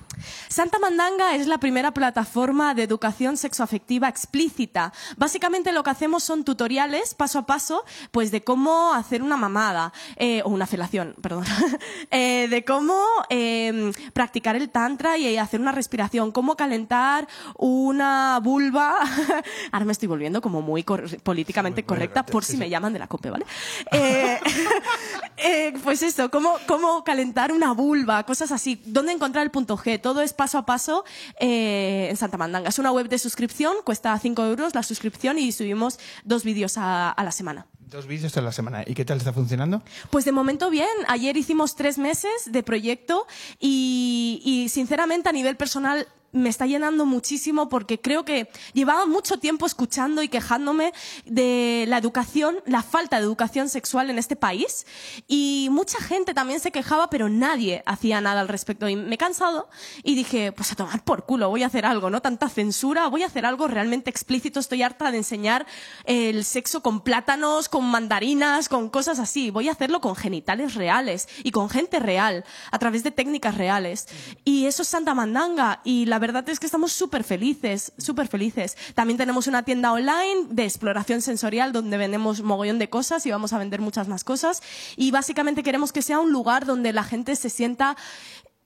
Santa 0.48 0.78
Mandanga 0.78 1.34
es 1.34 1.46
la 1.46 1.58
primera 1.58 1.92
plataforma 1.92 2.74
de 2.74 2.82
educación 2.82 3.36
sexoafectiva 3.36 4.08
explícita. 4.08 4.92
Básicamente 5.16 5.72
lo 5.72 5.82
que 5.82 5.90
hacemos 5.90 6.22
son 6.22 6.44
tutoriales 6.44 7.14
paso 7.14 7.38
a 7.40 7.46
paso, 7.46 7.84
pues 8.10 8.30
de 8.30 8.42
cómo 8.42 8.92
hacer 8.94 9.22
una 9.22 9.36
mamada, 9.36 9.92
eh, 10.16 10.42
o 10.44 10.50
una 10.50 10.66
felación, 10.66 11.14
perdón, 11.22 11.44
Eh, 12.10 12.46
de 12.50 12.64
cómo 12.64 13.00
eh, 13.30 13.92
practicar 14.12 14.56
el 14.56 14.68
tantra 14.70 15.16
y 15.18 15.36
hacer 15.38 15.60
una 15.60 15.72
respiración, 15.72 16.30
cómo 16.32 16.56
calentar 16.56 17.26
una 17.56 18.38
vulva. 18.42 18.98
Ahora 19.72 19.84
me 19.84 19.92
estoy 19.92 20.08
volviendo 20.08 20.40
como 20.42 20.60
muy 20.62 20.82
cor- 20.84 21.20
políticamente 21.22 21.84
correcta 21.84 22.24
por 22.26 22.44
si 22.44 22.56
me 22.56 22.68
llaman 22.68 22.92
de 22.92 22.98
la 22.98 23.06
COPE, 23.06 23.30
¿vale? 23.30 23.46
Eh, 25.44 25.72
pues 25.82 26.02
eso, 26.02 26.30
cómo, 26.30 26.54
cómo 26.66 27.02
calentar 27.02 27.50
una 27.52 27.72
vulva, 27.72 28.22
cosas 28.24 28.52
así. 28.52 28.80
¿Dónde 28.84 29.12
encontrar 29.12 29.42
el 29.44 29.50
punto 29.50 29.76
G? 29.76 30.00
Todo 30.02 30.20
es 30.20 30.32
paso 30.32 30.58
a 30.58 30.66
paso 30.66 31.04
eh, 31.40 32.08
en 32.10 32.16
Santa 32.16 32.36
Mandanga. 32.36 32.68
Es 32.68 32.78
una 32.78 32.92
web 32.92 33.08
de 33.08 33.18
suscripción, 33.18 33.74
cuesta 33.84 34.18
5 34.18 34.44
euros 34.44 34.74
la 34.74 34.82
suscripción 34.82 35.38
y 35.38 35.52
subimos 35.52 35.98
dos 36.24 36.44
vídeos 36.44 36.76
a, 36.76 37.10
a 37.10 37.24
la 37.24 37.32
semana. 37.32 37.66
Dos 37.78 38.06
vídeos 38.06 38.36
a 38.38 38.40
la 38.40 38.52
semana. 38.52 38.84
¿Y 38.86 38.94
qué 38.94 39.04
tal 39.04 39.18
está 39.18 39.32
funcionando? 39.34 39.82
Pues 40.10 40.24
de 40.24 40.32
momento 40.32 40.70
bien. 40.70 40.88
Ayer 41.08 41.36
hicimos 41.36 41.76
tres 41.76 41.98
meses 41.98 42.30
de 42.46 42.62
proyecto 42.62 43.26
y, 43.60 44.40
y 44.44 44.70
sinceramente 44.70 45.28
a 45.28 45.32
nivel 45.32 45.56
personal 45.56 46.08
me 46.32 46.48
está 46.48 46.66
llenando 46.66 47.04
muchísimo 47.04 47.68
porque 47.68 48.00
creo 48.00 48.24
que 48.24 48.48
llevaba 48.72 49.06
mucho 49.06 49.38
tiempo 49.38 49.66
escuchando 49.66 50.22
y 50.22 50.28
quejándome 50.28 50.92
de 51.26 51.84
la 51.88 51.98
educación, 51.98 52.56
la 52.66 52.82
falta 52.82 53.18
de 53.18 53.24
educación 53.24 53.68
sexual 53.68 54.10
en 54.10 54.18
este 54.18 54.34
país. 54.34 54.86
Y 55.28 55.68
mucha 55.70 55.98
gente 56.00 56.34
también 56.34 56.60
se 56.60 56.72
quejaba 56.72 57.10
pero 57.10 57.28
nadie 57.28 57.82
hacía 57.86 58.20
nada 58.20 58.40
al 58.40 58.48
respecto. 58.48 58.88
Y 58.88 58.96
me 58.96 59.14
he 59.14 59.18
cansado 59.18 59.68
y 60.02 60.14
dije 60.14 60.52
pues 60.52 60.72
a 60.72 60.74
tomar 60.74 61.04
por 61.04 61.26
culo 61.26 61.50
voy 61.50 61.62
a 61.62 61.66
hacer 61.66 61.84
algo, 61.84 62.08
no 62.08 62.22
tanta 62.22 62.48
censura, 62.48 63.08
voy 63.08 63.22
a 63.22 63.26
hacer 63.26 63.44
algo 63.44 63.68
realmente 63.68 64.10
explícito, 64.10 64.58
estoy 64.58 64.82
harta 64.82 65.10
de 65.10 65.18
enseñar 65.18 65.66
el 66.04 66.44
sexo 66.44 66.82
con 66.82 67.02
plátanos, 67.02 67.68
con 67.68 67.84
mandarinas, 67.84 68.68
con 68.68 68.88
cosas 68.88 69.18
así, 69.18 69.50
voy 69.50 69.68
a 69.68 69.72
hacerlo 69.72 70.00
con 70.00 70.16
genitales 70.16 70.74
reales 70.74 71.28
y 71.44 71.50
con 71.50 71.68
gente 71.68 71.98
real, 71.98 72.44
a 72.70 72.78
través 72.78 73.02
de 73.02 73.10
técnicas 73.10 73.56
reales. 73.56 74.08
Y 74.44 74.66
eso 74.66 74.82
es 74.82 74.88
Santa 74.88 75.14
Mandanga 75.14 75.80
y 75.84 76.06
la 76.06 76.18
verdad 76.22 76.48
es 76.48 76.60
que 76.60 76.66
estamos 76.66 76.92
súper 76.92 77.24
felices, 77.24 77.92
súper 77.98 78.28
felices. 78.28 78.76
También 78.94 79.18
tenemos 79.18 79.48
una 79.48 79.64
tienda 79.64 79.92
online 79.92 80.46
de 80.48 80.64
exploración 80.64 81.20
sensorial 81.20 81.72
donde 81.72 81.96
vendemos 81.96 82.42
mogollón 82.42 82.78
de 82.78 82.88
cosas 82.88 83.26
y 83.26 83.30
vamos 83.32 83.52
a 83.52 83.58
vender 83.58 83.80
muchas 83.80 84.06
más 84.06 84.22
cosas. 84.22 84.62
Y 84.96 85.10
básicamente 85.10 85.64
queremos 85.64 85.92
que 85.92 86.00
sea 86.00 86.20
un 86.20 86.30
lugar 86.30 86.64
donde 86.64 86.92
la 86.92 87.02
gente 87.02 87.34
se 87.34 87.50
sienta 87.50 87.96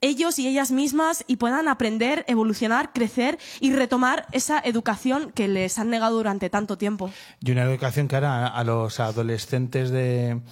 ellos 0.03 0.39
y 0.39 0.47
ellas 0.47 0.71
mismas 0.71 1.25
y 1.27 1.37
puedan 1.37 1.67
aprender, 1.67 2.27
evolucionar, 2.29 2.93
crecer 2.93 3.39
y 3.61 3.73
retomar 3.73 4.27
esa 4.33 4.61
educación 4.61 5.33
que 5.33 5.49
les 5.49 5.79
han 5.79 5.89
negado 5.89 6.17
durante 6.19 6.51
tanto 6.51 6.77
tiempo. 6.77 7.11
Y 7.41 7.53
una 7.53 7.63
educación 7.63 8.07
que 8.07 8.17
ahora 8.17 8.49
a 8.49 8.65
los 8.65 9.01
adolescentes 9.01 9.89
de, 9.91 10.43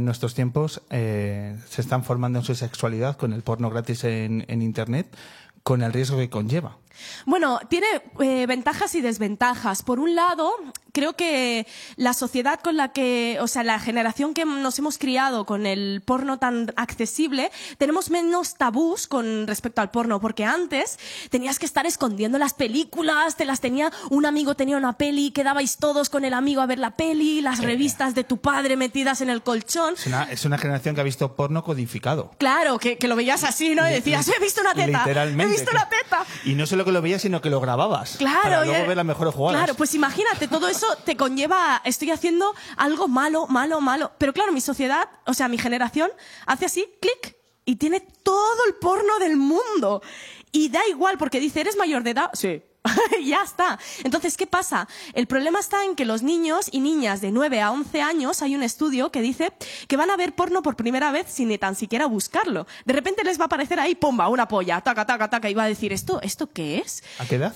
nuestros 0.00 0.34
tiempos 0.34 0.82
eh, 0.88 1.58
se 1.68 1.82
están 1.82 2.04
formando 2.04 2.38
en 2.38 2.44
su 2.46 2.54
sexualidad 2.54 3.16
con 3.18 3.34
el 3.34 3.42
porno 3.42 3.68
gratis 3.68 4.04
en 4.04 4.62
Internet, 4.62 5.14
con 5.62 5.82
el 5.82 5.92
riesgo 5.92 6.18
que 6.18 6.30
conlleva. 6.30 6.78
Bueno, 7.26 7.60
tiene 7.68 7.86
eh, 8.20 8.46
ventajas 8.46 8.94
y 8.94 9.00
desventajas. 9.00 9.82
Por 9.82 10.00
un 10.00 10.14
lado, 10.14 10.52
creo 10.92 11.14
que 11.14 11.66
la 11.96 12.12
sociedad 12.14 12.60
con 12.60 12.76
la 12.76 12.92
que, 12.92 13.38
o 13.40 13.46
sea, 13.46 13.62
la 13.62 13.78
generación 13.78 14.34
que 14.34 14.44
nos 14.44 14.78
hemos 14.78 14.98
criado 14.98 15.46
con 15.46 15.66
el 15.66 16.02
porno 16.04 16.38
tan 16.38 16.72
accesible, 16.76 17.50
tenemos 17.78 18.10
menos 18.10 18.54
tabús 18.56 19.06
con 19.06 19.46
respecto 19.46 19.80
al 19.80 19.90
porno, 19.90 20.20
porque 20.20 20.44
antes 20.44 20.98
tenías 21.30 21.58
que 21.58 21.66
estar 21.66 21.86
escondiendo 21.86 22.38
las 22.38 22.54
películas, 22.54 23.36
te 23.36 23.44
las 23.44 23.60
tenía, 23.60 23.90
un 24.10 24.26
amigo 24.26 24.54
tenía 24.54 24.76
una 24.76 24.98
peli, 24.98 25.30
quedabais 25.30 25.78
todos 25.78 26.10
con 26.10 26.24
el 26.24 26.34
amigo 26.34 26.60
a 26.60 26.66
ver 26.66 26.78
la 26.78 26.92
peli, 26.96 27.40
las 27.40 27.60
revistas 27.60 28.14
de 28.14 28.24
tu 28.24 28.38
padre 28.38 28.76
metidas 28.76 29.20
en 29.20 29.30
el 29.30 29.42
colchón. 29.42 29.94
Es 29.94 30.06
una, 30.06 30.24
es 30.24 30.44
una 30.44 30.58
generación 30.58 30.94
que 30.94 31.00
ha 31.00 31.04
visto 31.04 31.34
porno 31.34 31.64
codificado. 31.64 32.32
Claro, 32.38 32.78
que, 32.78 32.98
que 32.98 33.08
lo 33.08 33.16
veías 33.16 33.44
así, 33.44 33.74
¿no? 33.74 33.88
Y 33.88 33.92
decías, 33.92 34.28
he 34.28 34.38
visto 34.40 34.60
una 34.60 34.74
teta, 34.74 34.98
Literalmente. 34.98 35.54
he 35.54 35.56
visto 35.56 35.70
una 35.70 35.88
teta. 35.88 36.24
Y 36.44 36.54
no 36.54 36.66
solo 36.82 36.90
que 36.90 36.92
lo 36.92 37.02
veías, 37.02 37.22
sino 37.22 37.40
que 37.40 37.50
lo 37.50 37.60
grababas. 37.60 38.16
Claro, 38.18 38.42
Para 38.42 38.64
luego 38.64 38.86
ver 38.86 38.96
las 38.96 39.06
mejores 39.06 39.34
jugadas. 39.34 39.60
Claro, 39.60 39.74
pues 39.74 39.94
imagínate, 39.94 40.48
todo 40.48 40.68
eso 40.68 40.86
te 41.04 41.16
conlleva, 41.16 41.80
estoy 41.84 42.10
haciendo 42.10 42.52
algo 42.76 43.08
malo, 43.08 43.46
malo, 43.46 43.80
malo. 43.80 44.12
Pero 44.18 44.32
claro, 44.32 44.52
mi 44.52 44.60
sociedad, 44.60 45.08
o 45.26 45.34
sea, 45.34 45.48
mi 45.48 45.58
generación, 45.58 46.10
hace 46.46 46.66
así, 46.66 46.86
clic, 47.00 47.36
y 47.64 47.76
tiene 47.76 48.00
todo 48.00 48.58
el 48.66 48.74
porno 48.74 49.18
del 49.20 49.36
mundo. 49.36 50.02
Y 50.50 50.68
da 50.68 50.80
igual, 50.88 51.18
porque 51.18 51.40
dice, 51.40 51.60
¿eres 51.60 51.76
mayor 51.76 52.02
de 52.02 52.10
edad? 52.10 52.30
Sí. 52.32 52.62
ya 53.24 53.42
está. 53.42 53.78
Entonces, 54.04 54.36
¿qué 54.36 54.46
pasa? 54.46 54.88
El 55.14 55.26
problema 55.26 55.60
está 55.60 55.84
en 55.84 55.94
que 55.94 56.04
los 56.04 56.22
niños 56.22 56.68
y 56.70 56.80
niñas 56.80 57.20
de 57.20 57.30
9 57.30 57.60
a 57.60 57.70
11 57.70 58.02
años, 58.02 58.42
hay 58.42 58.54
un 58.54 58.62
estudio 58.62 59.10
que 59.10 59.20
dice 59.20 59.52
que 59.88 59.96
van 59.96 60.10
a 60.10 60.16
ver 60.16 60.34
porno 60.34 60.62
por 60.62 60.76
primera 60.76 61.12
vez 61.12 61.26
sin 61.28 61.48
ni 61.48 61.58
tan 61.58 61.74
siquiera 61.74 62.06
buscarlo. 62.06 62.66
De 62.84 62.92
repente 62.92 63.24
les 63.24 63.38
va 63.38 63.44
a 63.44 63.46
aparecer 63.46 63.78
ahí, 63.78 63.94
pomba, 63.94 64.28
una 64.28 64.48
polla, 64.48 64.80
taca, 64.80 65.06
taca, 65.06 65.30
taca, 65.30 65.50
y 65.50 65.54
va 65.54 65.64
a 65.64 65.68
decir, 65.68 65.92
¿esto, 65.92 66.20
esto 66.22 66.50
qué 66.52 66.78
es? 66.78 67.02
¿A 67.18 67.26
qué 67.26 67.36
edad? 67.36 67.54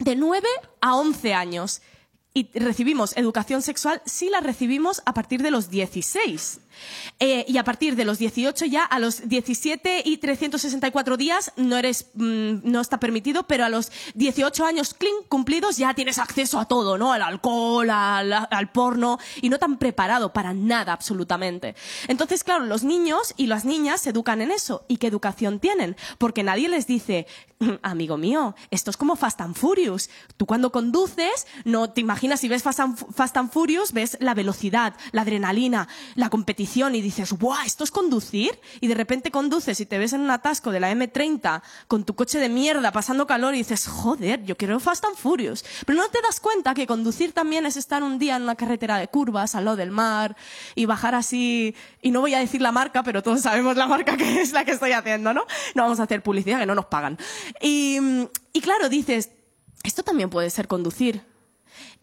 de 0.00 0.16
9 0.16 0.46
a 0.80 0.96
11 0.96 1.34
años. 1.34 1.82
Y 2.34 2.50
recibimos 2.56 3.16
educación 3.16 3.62
sexual 3.62 4.00
si 4.04 4.28
la 4.28 4.40
recibimos 4.40 5.02
a 5.06 5.14
partir 5.14 5.42
de 5.42 5.50
los 5.50 5.70
16. 5.70 6.60
Eh, 7.20 7.44
y 7.48 7.58
a 7.58 7.64
partir 7.64 7.96
de 7.96 8.04
los 8.04 8.18
18 8.18 8.66
ya, 8.66 8.84
a 8.84 8.98
los 8.98 9.28
17 9.28 10.02
y 10.04 10.18
364 10.18 11.16
días 11.16 11.52
no 11.56 11.76
eres, 11.76 12.06
mm, 12.14 12.60
no 12.62 12.80
está 12.80 13.00
permitido, 13.00 13.44
pero 13.44 13.64
a 13.64 13.68
los 13.68 13.90
18 14.14 14.64
años 14.64 14.94
clean 14.94 15.14
cumplidos 15.28 15.76
ya 15.76 15.94
tienes 15.94 16.18
acceso 16.18 16.60
a 16.60 16.66
todo, 16.66 16.98
¿no? 16.98 17.12
Al 17.12 17.22
alcohol, 17.22 17.90
al, 17.90 18.70
porno, 18.72 19.18
y 19.40 19.48
no 19.48 19.58
tan 19.58 19.78
preparado 19.78 20.32
para 20.32 20.54
nada 20.54 20.92
absolutamente. 20.92 21.74
Entonces, 22.06 22.44
claro, 22.44 22.64
los 22.66 22.84
niños 22.84 23.34
y 23.36 23.46
las 23.46 23.64
niñas 23.64 24.02
se 24.02 24.10
educan 24.10 24.40
en 24.40 24.50
eso. 24.50 24.84
¿Y 24.88 24.98
qué 24.98 25.06
educación 25.06 25.58
tienen? 25.58 25.96
Porque 26.18 26.42
nadie 26.42 26.68
les 26.68 26.86
dice, 26.86 27.26
"Mm, 27.58 27.72
amigo 27.82 28.16
mío, 28.16 28.54
esto 28.70 28.90
es 28.90 28.96
como 28.96 29.16
Fast 29.16 29.40
and 29.40 29.56
Furious. 29.56 30.10
Tú 30.36 30.46
cuando 30.46 30.70
conduces, 30.70 31.46
no 31.64 31.90
te 31.90 32.00
imaginas 32.00 32.40
si 32.40 32.48
ves 32.48 32.62
Fast 32.62 32.80
and, 32.80 32.96
Fast 33.14 33.36
and 33.36 33.50
Furious, 33.50 33.92
ves 33.92 34.16
la 34.20 34.34
velocidad, 34.34 34.94
la 35.12 35.22
adrenalina, 35.22 35.88
la 36.14 36.30
competición 36.30 36.67
y 36.76 37.00
dices, 37.00 37.32
¡buah! 37.32 37.64
¿Esto 37.64 37.82
es 37.82 37.90
conducir? 37.90 38.60
Y 38.80 38.88
de 38.88 38.94
repente 38.94 39.30
conduces 39.30 39.80
y 39.80 39.86
te 39.86 39.96
ves 39.96 40.12
en 40.12 40.20
un 40.20 40.30
atasco 40.30 40.70
de 40.70 40.80
la 40.80 40.92
M30 40.92 41.62
con 41.86 42.04
tu 42.04 42.14
coche 42.14 42.38
de 42.38 42.50
mierda 42.50 42.92
pasando 42.92 43.26
calor 43.26 43.54
y 43.54 43.58
dices, 43.58 43.86
joder, 43.86 44.44
yo 44.44 44.56
quiero 44.56 44.78
Fast 44.78 45.04
and 45.06 45.16
Furious. 45.16 45.64
Pero 45.86 45.98
no 45.98 46.08
te 46.08 46.20
das 46.20 46.40
cuenta 46.40 46.74
que 46.74 46.86
conducir 46.86 47.32
también 47.32 47.64
es 47.64 47.78
estar 47.78 48.02
un 48.02 48.18
día 48.18 48.36
en 48.36 48.42
una 48.42 48.54
carretera 48.54 48.98
de 48.98 49.08
curvas 49.08 49.54
al 49.54 49.64
lado 49.64 49.76
del 49.78 49.90
mar 49.90 50.36
y 50.74 50.84
bajar 50.84 51.14
así, 51.14 51.74
y 52.02 52.10
no 52.10 52.20
voy 52.20 52.34
a 52.34 52.38
decir 52.38 52.60
la 52.60 52.70
marca, 52.70 53.02
pero 53.02 53.22
todos 53.22 53.40
sabemos 53.40 53.76
la 53.76 53.86
marca 53.86 54.16
que 54.16 54.42
es 54.42 54.52
la 54.52 54.64
que 54.64 54.72
estoy 54.72 54.92
haciendo, 54.92 55.32
¿no? 55.32 55.46
No 55.74 55.82
vamos 55.84 56.00
a 56.00 56.02
hacer 56.02 56.22
publicidad 56.22 56.60
que 56.60 56.66
no 56.66 56.74
nos 56.74 56.86
pagan. 56.86 57.16
Y, 57.62 57.98
y 58.52 58.60
claro, 58.60 58.90
dices, 58.90 59.30
esto 59.84 60.02
también 60.02 60.28
puede 60.28 60.50
ser 60.50 60.68
conducir. 60.68 61.22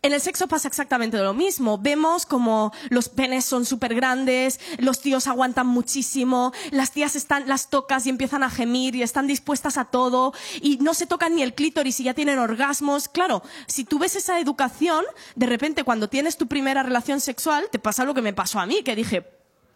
En 0.01 0.13
el 0.13 0.21
sexo 0.21 0.47
pasa 0.47 0.67
exactamente 0.67 1.17
lo 1.17 1.33
mismo. 1.33 1.77
Vemos 1.77 2.25
como 2.25 2.71
los 2.89 3.09
penes 3.09 3.45
son 3.45 3.65
súper 3.65 3.95
grandes, 3.95 4.59
los 4.77 5.01
tíos 5.01 5.27
aguantan 5.27 5.67
muchísimo, 5.67 6.53
las 6.71 6.91
tías 6.91 7.15
están, 7.15 7.47
las 7.47 7.69
tocas 7.69 8.05
y 8.05 8.09
empiezan 8.09 8.43
a 8.43 8.49
gemir 8.49 8.95
y 8.95 9.01
están 9.01 9.25
dispuestas 9.25 9.77
a 9.77 9.85
todo 9.85 10.33
y 10.61 10.77
no 10.77 10.93
se 10.93 11.07
tocan 11.07 11.35
ni 11.35 11.41
el 11.41 11.55
clítoris 11.55 11.99
y 11.99 12.03
ya 12.03 12.13
tienen 12.13 12.39
orgasmos. 12.39 13.07
Claro, 13.07 13.41
si 13.67 13.83
tú 13.83 13.97
ves 13.97 14.15
esa 14.15 14.39
educación, 14.39 15.03
de 15.35 15.47
repente 15.47 15.83
cuando 15.83 16.09
tienes 16.09 16.37
tu 16.37 16.47
primera 16.47 16.83
relación 16.83 17.19
sexual, 17.19 17.67
te 17.71 17.79
pasa 17.79 18.05
lo 18.05 18.13
que 18.13 18.21
me 18.21 18.33
pasó 18.33 18.59
a 18.59 18.65
mí, 18.65 18.83
que 18.83 18.95
dije, 18.95 19.25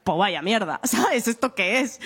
pues 0.04 0.18
vaya 0.18 0.42
mierda, 0.42 0.80
¿sabes? 0.84 1.28
¿Esto 1.28 1.54
qué 1.56 1.82
es? 1.82 2.00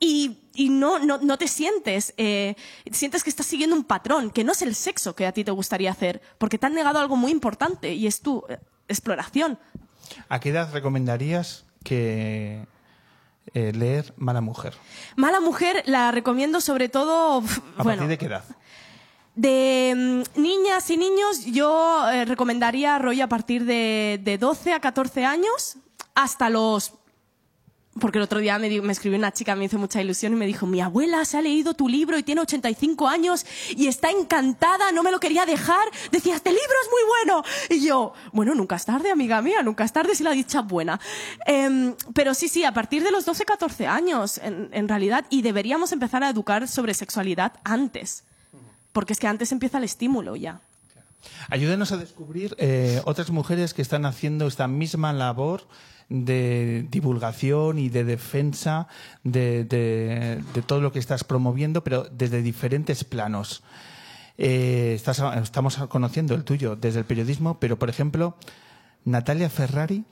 Y, 0.00 0.38
y 0.54 0.68
no, 0.68 0.98
no, 0.98 1.18
no, 1.18 1.38
te 1.38 1.48
sientes, 1.48 2.14
eh, 2.16 2.54
sientes 2.90 3.22
que 3.22 3.30
estás 3.30 3.46
siguiendo 3.46 3.76
un 3.76 3.84
patrón, 3.84 4.30
que 4.30 4.44
no 4.44 4.52
es 4.52 4.62
el 4.62 4.74
sexo 4.74 5.14
que 5.14 5.26
a 5.26 5.32
ti 5.32 5.44
te 5.44 5.50
gustaría 5.50 5.90
hacer, 5.90 6.20
porque 6.38 6.58
te 6.58 6.66
han 6.66 6.74
negado 6.74 6.98
algo 6.98 7.16
muy 7.16 7.30
importante 7.30 7.92
y 7.94 8.06
es 8.06 8.20
tu 8.20 8.44
eh, 8.48 8.58
exploración. 8.88 9.58
¿A 10.28 10.40
qué 10.40 10.50
edad 10.50 10.72
recomendarías 10.72 11.66
que 11.82 12.66
eh, 13.54 13.72
leer 13.72 14.14
Mala 14.16 14.40
Mujer? 14.40 14.74
Mala 15.16 15.40
Mujer 15.40 15.82
la 15.86 16.10
recomiendo 16.12 16.60
sobre 16.60 16.88
todo... 16.88 17.38
¿A 17.76 17.82
bueno, 17.82 18.00
partir 18.00 18.08
de 18.08 18.18
qué 18.18 18.26
edad? 18.26 18.44
De 19.34 19.94
mm, 19.94 20.40
niñas 20.40 20.88
y 20.90 20.96
niños, 20.96 21.44
yo 21.44 22.04
recomendaría 22.24 22.98
rollo 22.98 23.24
a 23.24 23.28
partir 23.28 23.64
de, 23.64 24.20
de 24.22 24.38
12 24.38 24.72
a 24.72 24.80
14 24.80 25.24
años 25.24 25.76
hasta 26.14 26.48
los 26.48 26.94
porque 28.00 28.18
el 28.18 28.24
otro 28.24 28.40
día 28.40 28.58
me, 28.58 28.80
me 28.80 28.92
escribió 28.92 29.18
una 29.18 29.32
chica, 29.32 29.56
me 29.56 29.64
hizo 29.64 29.78
mucha 29.78 30.00
ilusión 30.00 30.32
y 30.32 30.36
me 30.36 30.46
dijo, 30.46 30.66
mi 30.66 30.80
abuela 30.80 31.24
se 31.24 31.38
ha 31.38 31.42
leído 31.42 31.74
tu 31.74 31.88
libro 31.88 32.18
y 32.18 32.22
tiene 32.22 32.40
85 32.40 33.08
años 33.08 33.46
y 33.76 33.86
está 33.86 34.10
encantada, 34.10 34.92
no 34.92 35.02
me 35.02 35.10
lo 35.10 35.20
quería 35.20 35.46
dejar. 35.46 35.86
Decía, 36.10 36.36
este 36.36 36.50
libro 36.50 36.74
es 36.82 36.90
muy 36.90 37.00
bueno. 37.08 37.44
Y 37.70 37.86
yo, 37.86 38.12
bueno, 38.32 38.54
nunca 38.54 38.76
es 38.76 38.84
tarde, 38.84 39.10
amiga 39.10 39.40
mía, 39.42 39.62
nunca 39.62 39.84
es 39.84 39.92
tarde 39.92 40.14
si 40.14 40.24
la 40.24 40.32
dicha 40.32 40.60
es 40.60 40.66
buena. 40.66 41.00
Em, 41.46 41.94
pero 42.14 42.34
sí, 42.34 42.48
sí, 42.48 42.64
a 42.64 42.72
partir 42.72 43.02
de 43.02 43.10
los 43.10 43.24
12, 43.24 43.44
14 43.44 43.86
años, 43.86 44.38
en, 44.38 44.68
en 44.72 44.88
realidad, 44.88 45.24
y 45.30 45.42
deberíamos 45.42 45.92
empezar 45.92 46.22
a 46.22 46.30
educar 46.30 46.68
sobre 46.68 46.94
sexualidad 46.94 47.52
antes. 47.64 48.24
Porque 48.92 49.12
es 49.12 49.18
que 49.18 49.26
antes 49.26 49.52
empieza 49.52 49.78
el 49.78 49.84
estímulo 49.84 50.36
ya. 50.36 50.60
Ayúdenos 51.48 51.92
a 51.92 51.96
descubrir 51.96 52.54
eh, 52.58 53.00
otras 53.04 53.30
mujeres 53.30 53.74
que 53.74 53.82
están 53.82 54.06
haciendo 54.06 54.46
esta 54.46 54.68
misma 54.68 55.12
labor 55.12 55.66
de 56.08 56.86
divulgación 56.90 57.78
y 57.78 57.88
de 57.88 58.04
defensa 58.04 58.86
de, 59.24 59.64
de- 59.64 60.62
todo 60.62 60.80
lo 60.80 60.92
que 60.92 60.98
estás 61.00 61.24
promoviendo, 61.24 61.82
pero 61.84 62.04
desde 62.04 62.42
diferentes 62.42 63.04
planos. 63.04 63.62
Eh, 64.38 64.92
estás- 64.94 65.22
estamos 65.42 65.76
conociendo 65.88 66.34
el 66.34 66.44
tuyo 66.44 66.76
desde 66.76 67.00
el 67.00 67.04
periodismo, 67.04 67.58
pero 67.58 67.78
por 67.78 67.88
ejemplo, 67.90 68.36
Natalia 69.04 69.48
Ferrari, 69.50 70.04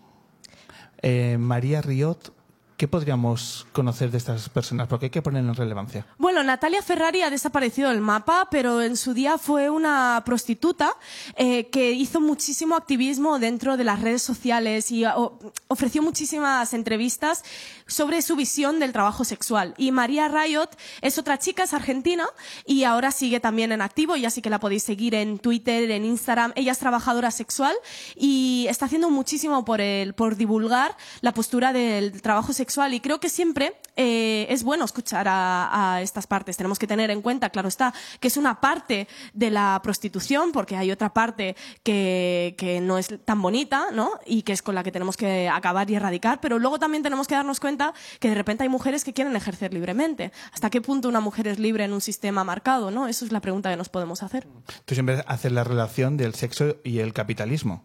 eh, 1.03 1.37
María 1.39 1.81
Riot, 1.83 2.34
¿qué 2.77 2.89
podríamos 2.89 3.67
conocer 3.73 4.11
de 4.11 4.19
estas 4.19 4.49
personas? 4.49 4.89
Porque 4.89 5.07
hay 5.07 5.11
que 5.11 5.23
poner 5.23 5.45
en 5.45 5.55
relevancia. 5.55 6.07
Bueno, 6.19 6.43
Natalia 6.43 6.83
Ferrari 6.83 7.23
ha 7.23 7.31
desaparecido 7.31 7.91
del 7.91 8.01
mapa, 8.01 8.49
pero 8.51 8.83
en 8.83 8.97
su 8.97 9.15
día 9.15 9.39
fue 9.39 9.71
una 9.71 10.21
prostituta 10.27 10.93
eh, 11.37 11.69
que 11.69 11.93
hizo 11.93 12.21
muchísimo 12.21 12.75
activismo 12.75 13.39
dentro 13.39 13.77
de 13.77 13.85
las 13.85 14.01
redes 14.03 14.23
sociales 14.23 14.91
y 14.91 15.05
o- 15.05 15.39
ofreció 15.69 16.03
muchísimas 16.03 16.75
entrevistas 16.75 17.45
sobre 17.87 18.23
su 18.23 18.35
visión 18.35 18.81
del 18.81 18.93
trabajo 18.93 19.25
sexual. 19.25 19.75
Y 19.79 19.93
María 19.93 20.27
Riot 20.27 20.71
es 21.01 21.17
otra 21.19 21.39
chica, 21.39 21.63
es 21.63 21.75
argentina 21.75 22.27
y 22.67 22.83
ahora 22.85 23.13
sigue 23.13 23.39
también 23.39 23.71
en 23.71 23.83
activo, 23.83 24.17
ya 24.17 24.31
sí 24.31 24.43
que 24.43 24.51
la 24.51 24.59
podéis 24.59 24.83
seguir 24.83 25.15
en 25.15 25.39
Twitter, 25.39 25.91
en 25.93 26.05
Instagram. 26.05 26.53
Ella 26.57 26.73
es 26.73 26.79
trabajadora 26.79 27.31
sexual 27.31 27.75
y 28.17 28.67
está 28.69 28.87
haciendo 28.87 29.11
muchísimo 29.11 29.65
por, 29.65 29.81
el, 29.81 30.15
por 30.15 30.35
divulgar 30.37 30.97
la 31.21 31.33
postura 31.33 31.73
del 31.73 32.21
trabajo 32.21 32.53
sexual 32.53 32.64
y 32.93 33.01
creo 33.01 33.21
que 33.21 33.29
siempre 33.29 33.75
eh, 33.97 34.47
es 34.49 34.63
bueno 34.63 34.85
escuchar 34.85 35.29
a, 35.29 35.95
a 35.95 36.03
estas 36.03 36.27
partes. 36.27 36.57
Tenemos 36.57 36.79
que 36.79 36.87
tener 36.87 37.11
en 37.11 37.23
cuenta, 37.23 37.51
claro 37.51 37.69
está, 37.69 37.95
que 38.21 38.29
es 38.29 38.37
una 38.37 38.61
parte 38.61 39.07
de 39.33 39.51
la 39.51 39.81
prostitución 39.83 40.53
porque 40.53 40.77
hay 40.77 40.91
otra 40.91 41.13
parte 41.13 41.57
que, 41.83 42.55
que 42.59 42.81
no 42.81 42.99
es 42.99 43.09
tan 43.25 43.41
bonita, 43.41 43.87
¿no? 43.93 44.13
Y 44.27 44.43
que 44.43 44.53
es 44.53 44.63
con 44.63 44.75
la 44.75 44.83
que 44.83 44.93
tenemos 44.93 45.17
que 45.17 45.49
acabar 45.49 45.91
y 45.91 45.95
erradicar, 45.95 46.41
pero 46.41 46.59
luego 46.59 46.79
también 46.79 47.03
tenemos 47.03 47.29
que 47.29 47.35
darnos 47.35 47.61
cuenta 47.61 47.95
que 48.19 48.29
de 48.29 48.35
repente 48.35 48.63
hay 48.63 48.69
mujeres 48.69 49.05
que 49.05 49.13
quieren 49.13 49.37
ejercer 49.37 49.73
libremente. 49.73 50.33
¿Hasta 50.53 50.71
qué 50.71 50.81
punto 50.81 51.09
una 51.09 51.21
mujer 51.21 51.49
es 51.49 51.59
libre 51.59 51.85
en 51.85 51.93
un 51.93 52.01
sistema 52.01 52.45
marcado, 52.45 52.91
no? 52.91 53.09
Eso 53.09 53.25
es 53.25 53.33
la 53.33 53.41
pregunta 53.41 53.71
que 53.71 53.77
nos 53.77 53.89
podemos 53.89 54.23
hacer. 54.23 54.47
Tú 54.85 54.95
siempre 54.95 55.23
haces 55.27 55.53
la 55.53 55.65
relación 55.65 56.17
del 56.17 56.35
sexo 56.35 56.77
y 56.85 56.99
el 56.99 57.13
capitalismo, 57.13 57.85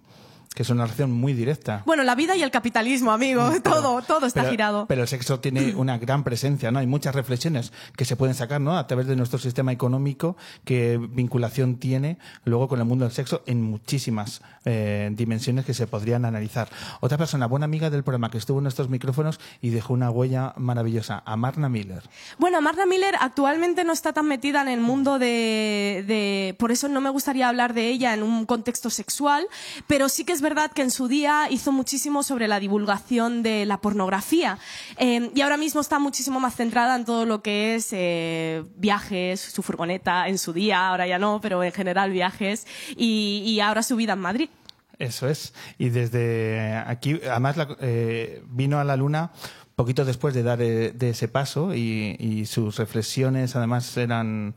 que 0.59 0.63
es 0.63 0.69
una 0.71 0.83
relación 0.83 1.09
muy 1.13 1.31
directa. 1.31 1.83
Bueno, 1.85 2.03
la 2.03 2.15
vida 2.15 2.35
y 2.35 2.43
el 2.43 2.51
capitalismo, 2.51 3.13
amigo, 3.13 3.49
todo, 3.63 4.01
todo 4.01 4.25
está 4.25 4.41
pero, 4.41 4.51
girado. 4.51 4.85
Pero 4.87 5.03
el 5.03 5.07
sexo 5.07 5.39
tiene 5.39 5.73
una 5.77 5.97
gran 5.97 6.25
presencia, 6.25 6.69
¿no? 6.69 6.79
Hay 6.79 6.85
muchas 6.85 7.15
reflexiones 7.15 7.71
que 7.95 8.03
se 8.03 8.17
pueden 8.17 8.35
sacar, 8.35 8.59
¿no? 8.59 8.77
A 8.77 8.85
través 8.85 9.07
de 9.07 9.15
nuestro 9.15 9.39
sistema 9.39 9.71
económico, 9.71 10.35
qué 10.65 10.97
vinculación 10.97 11.77
tiene 11.77 12.17
luego 12.43 12.67
con 12.67 12.77
el 12.79 12.83
mundo 12.85 13.05
del 13.05 13.13
sexo 13.13 13.41
en 13.45 13.61
muchísimas 13.61 14.41
eh, 14.65 15.09
dimensiones 15.13 15.63
que 15.63 15.73
se 15.73 15.87
podrían 15.87 16.25
analizar. 16.25 16.67
Otra 16.99 17.17
persona, 17.17 17.45
buena 17.47 17.63
amiga 17.63 17.89
del 17.89 18.03
programa, 18.03 18.29
que 18.29 18.37
estuvo 18.37 18.59
en 18.59 18.67
estos 18.67 18.89
micrófonos 18.89 19.39
y 19.61 19.69
dejó 19.69 19.93
una 19.93 20.11
huella 20.11 20.53
maravillosa, 20.57 21.23
Amarna 21.25 21.69
Miller. 21.69 22.03
Bueno, 22.37 22.59
Marta 22.61 22.85
Miller 22.85 23.15
actualmente 23.21 23.85
no 23.85 23.93
está 23.93 24.11
tan 24.11 24.27
metida 24.27 24.61
en 24.61 24.67
el 24.67 24.81
mundo 24.81 25.19
de, 25.19 26.03
de- 26.05 26.53
Por 26.59 26.73
eso 26.73 26.89
no 26.89 26.99
me 26.99 27.09
gustaría 27.11 27.47
hablar 27.47 27.73
de 27.73 27.87
ella 27.87 28.13
en 28.13 28.23
un 28.23 28.45
contexto 28.45 28.89
sexual, 28.89 29.47
pero 29.87 30.09
sí 30.09 30.25
que 30.25 30.33
es 30.33 30.41
verdad 30.41 30.48
que 30.73 30.81
en 30.81 30.91
su 30.91 31.07
día 31.07 31.47
hizo 31.49 31.71
muchísimo 31.71 32.23
sobre 32.23 32.47
la 32.47 32.59
divulgación 32.59 33.43
de 33.43 33.65
la 33.65 33.77
pornografía. 33.77 34.57
Eh, 34.97 35.31
y 35.35 35.41
ahora 35.41 35.57
mismo 35.57 35.81
está 35.81 35.99
muchísimo 35.99 36.39
más 36.39 36.55
centrada 36.55 36.95
en 36.95 37.05
todo 37.05 37.25
lo 37.25 37.41
que 37.41 37.75
es 37.75 37.89
eh, 37.91 38.63
viajes, 38.75 39.39
su 39.39 39.61
furgoneta 39.61 40.27
en 40.27 40.37
su 40.37 40.51
día, 40.53 40.87
ahora 40.89 41.05
ya 41.07 41.19
no, 41.19 41.39
pero 41.41 41.63
en 41.63 41.71
general 41.71 42.11
viajes, 42.11 42.65
y, 42.97 43.43
y 43.45 43.59
ahora 43.59 43.83
su 43.83 43.95
vida 43.95 44.13
en 44.13 44.19
Madrid. 44.19 44.49
Eso 44.97 45.29
es. 45.29 45.53
Y 45.77 45.89
desde 45.89 46.75
aquí, 46.85 47.19
además, 47.29 47.55
la- 47.55 47.77
eh, 47.79 48.43
vino 48.49 48.79
a 48.79 48.83
la 48.83 48.95
Luna 48.97 49.31
poquito 49.75 50.03
después 50.03 50.33
de 50.33 50.43
dar 50.43 50.57
de 50.57 51.09
ese 51.09 51.29
paso 51.29 51.73
y 51.73 52.45
sus 52.47 52.75
reflexiones, 52.75 53.55
además, 53.55 53.95
eran 53.95 54.53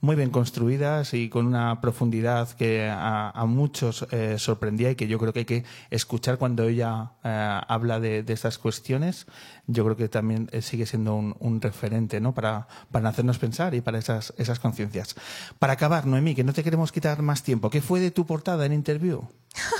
muy 0.00 0.16
bien 0.16 0.30
construidas 0.30 1.14
y 1.14 1.28
con 1.28 1.46
una 1.46 1.80
profundidad 1.80 2.50
que 2.50 2.88
a, 2.90 3.44
muchos 3.46 4.06
eh, 4.10 4.36
sorprendía 4.38 4.90
y 4.90 4.94
que 4.94 5.08
yo 5.08 5.18
creo 5.18 5.32
que 5.32 5.40
hay 5.40 5.44
que 5.44 5.64
escuchar 5.90 6.38
cuando 6.38 6.64
ella 6.64 7.12
eh, 7.24 7.60
habla 7.68 8.00
de, 8.00 8.22
de 8.22 8.32
estas 8.32 8.58
cuestiones. 8.58 9.26
Yo 9.66 9.84
creo 9.84 9.96
que 9.96 10.08
también 10.08 10.48
eh, 10.52 10.62
sigue 10.62 10.86
siendo 10.86 11.14
un, 11.14 11.36
un 11.38 11.60
referente 11.60 12.20
¿no? 12.20 12.34
para, 12.34 12.68
para 12.90 13.08
hacernos 13.08 13.38
pensar 13.38 13.74
y 13.74 13.80
para 13.80 13.98
esas, 13.98 14.34
esas 14.36 14.58
conciencias. 14.60 15.16
Para 15.58 15.74
acabar, 15.74 16.06
Noemí, 16.06 16.34
que 16.34 16.44
no 16.44 16.52
te 16.52 16.62
queremos 16.62 16.92
quitar 16.92 17.22
más 17.22 17.42
tiempo, 17.42 17.70
¿qué 17.70 17.80
fue 17.80 18.00
de 18.00 18.10
tu 18.10 18.26
portada 18.26 18.66
en 18.66 18.72
interview? 18.72 19.22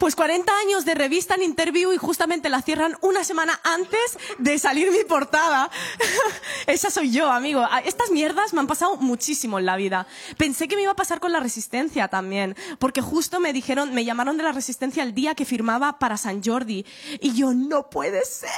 Pues 0.00 0.16
40 0.16 0.50
años 0.60 0.86
de 0.86 0.94
revista 0.94 1.34
en 1.34 1.42
interview 1.42 1.92
y 1.92 1.98
justamente 1.98 2.48
la 2.48 2.62
cierran 2.62 2.96
una 3.02 3.22
semana 3.22 3.60
antes 3.62 4.18
de 4.38 4.58
salir 4.58 4.90
mi 4.90 5.04
portada. 5.04 5.70
Esa 6.66 6.90
soy 6.90 7.10
yo, 7.10 7.30
amigo. 7.30 7.60
Ah, 7.70 7.82
Estas 7.84 8.10
mierdas 8.10 8.54
me 8.54 8.60
han 8.60 8.66
pasado 8.66 8.96
muchísimo 8.96 9.58
en 9.58 9.66
la 9.66 9.76
vida. 9.76 10.06
Pensé 10.38 10.68
que 10.68 10.76
me 10.76 10.82
iba 10.82 10.92
a 10.92 10.96
pasar 10.96 11.20
con 11.20 11.32
la 11.32 11.40
resistencia 11.40 12.08
también, 12.08 12.56
porque 12.78 13.02
justo 13.02 13.40
me 13.40 13.52
dijeron, 13.52 13.92
me 13.92 14.06
llamaron 14.06 14.38
de 14.38 14.42
la 14.42 14.52
resistencia 14.52 15.02
el 15.02 15.14
día 15.14 15.34
que 15.34 15.44
firmaba 15.44 15.98
para 15.98 16.16
San 16.16 16.42
Jordi 16.42 16.86
y 17.20 17.34
yo 17.34 17.52
no 17.52 17.90
puede 17.90 18.24
ser. 18.24 18.48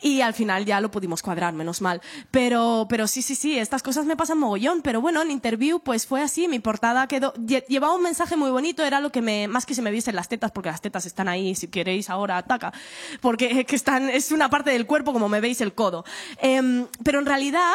Y 0.00 0.20
al 0.20 0.34
final 0.34 0.64
ya 0.64 0.80
lo 0.80 0.90
pudimos 0.90 1.22
cuadrar, 1.22 1.52
menos 1.54 1.80
mal. 1.80 2.00
Pero, 2.30 2.86
pero 2.88 3.06
sí, 3.06 3.22
sí, 3.22 3.34
sí, 3.34 3.58
estas 3.58 3.82
cosas 3.82 4.06
me 4.06 4.16
pasan 4.16 4.38
mogollón. 4.38 4.82
Pero 4.82 5.00
bueno, 5.00 5.22
en 5.22 5.30
interview 5.30 5.80
pues 5.80 6.06
fue 6.06 6.22
así, 6.22 6.48
mi 6.48 6.58
portada 6.58 7.06
quedó, 7.08 7.34
lle- 7.34 7.64
llevaba 7.68 7.94
un 7.94 8.02
mensaje 8.02 8.36
muy 8.36 8.50
bonito, 8.50 8.82
era 8.84 9.00
lo 9.00 9.10
que 9.12 9.22
me, 9.22 9.48
más 9.48 9.66
que 9.66 9.74
se 9.74 9.82
me 9.82 9.90
viesen 9.90 10.16
las 10.16 10.28
tetas, 10.28 10.50
porque 10.52 10.70
las 10.70 10.80
tetas 10.80 11.06
están 11.06 11.28
ahí, 11.28 11.54
si 11.54 11.68
queréis 11.68 12.10
ahora 12.10 12.36
ataca. 12.38 12.72
Porque 13.20 13.60
eh, 13.60 13.64
que 13.66 13.76
están, 13.76 14.10
es 14.10 14.32
una 14.32 14.50
parte 14.50 14.70
del 14.70 14.86
cuerpo 14.86 15.12
como 15.12 15.28
me 15.28 15.40
veis 15.40 15.60
el 15.60 15.74
codo. 15.74 16.04
Em, 16.38 16.86
pero 17.04 17.18
en 17.18 17.26
realidad, 17.26 17.72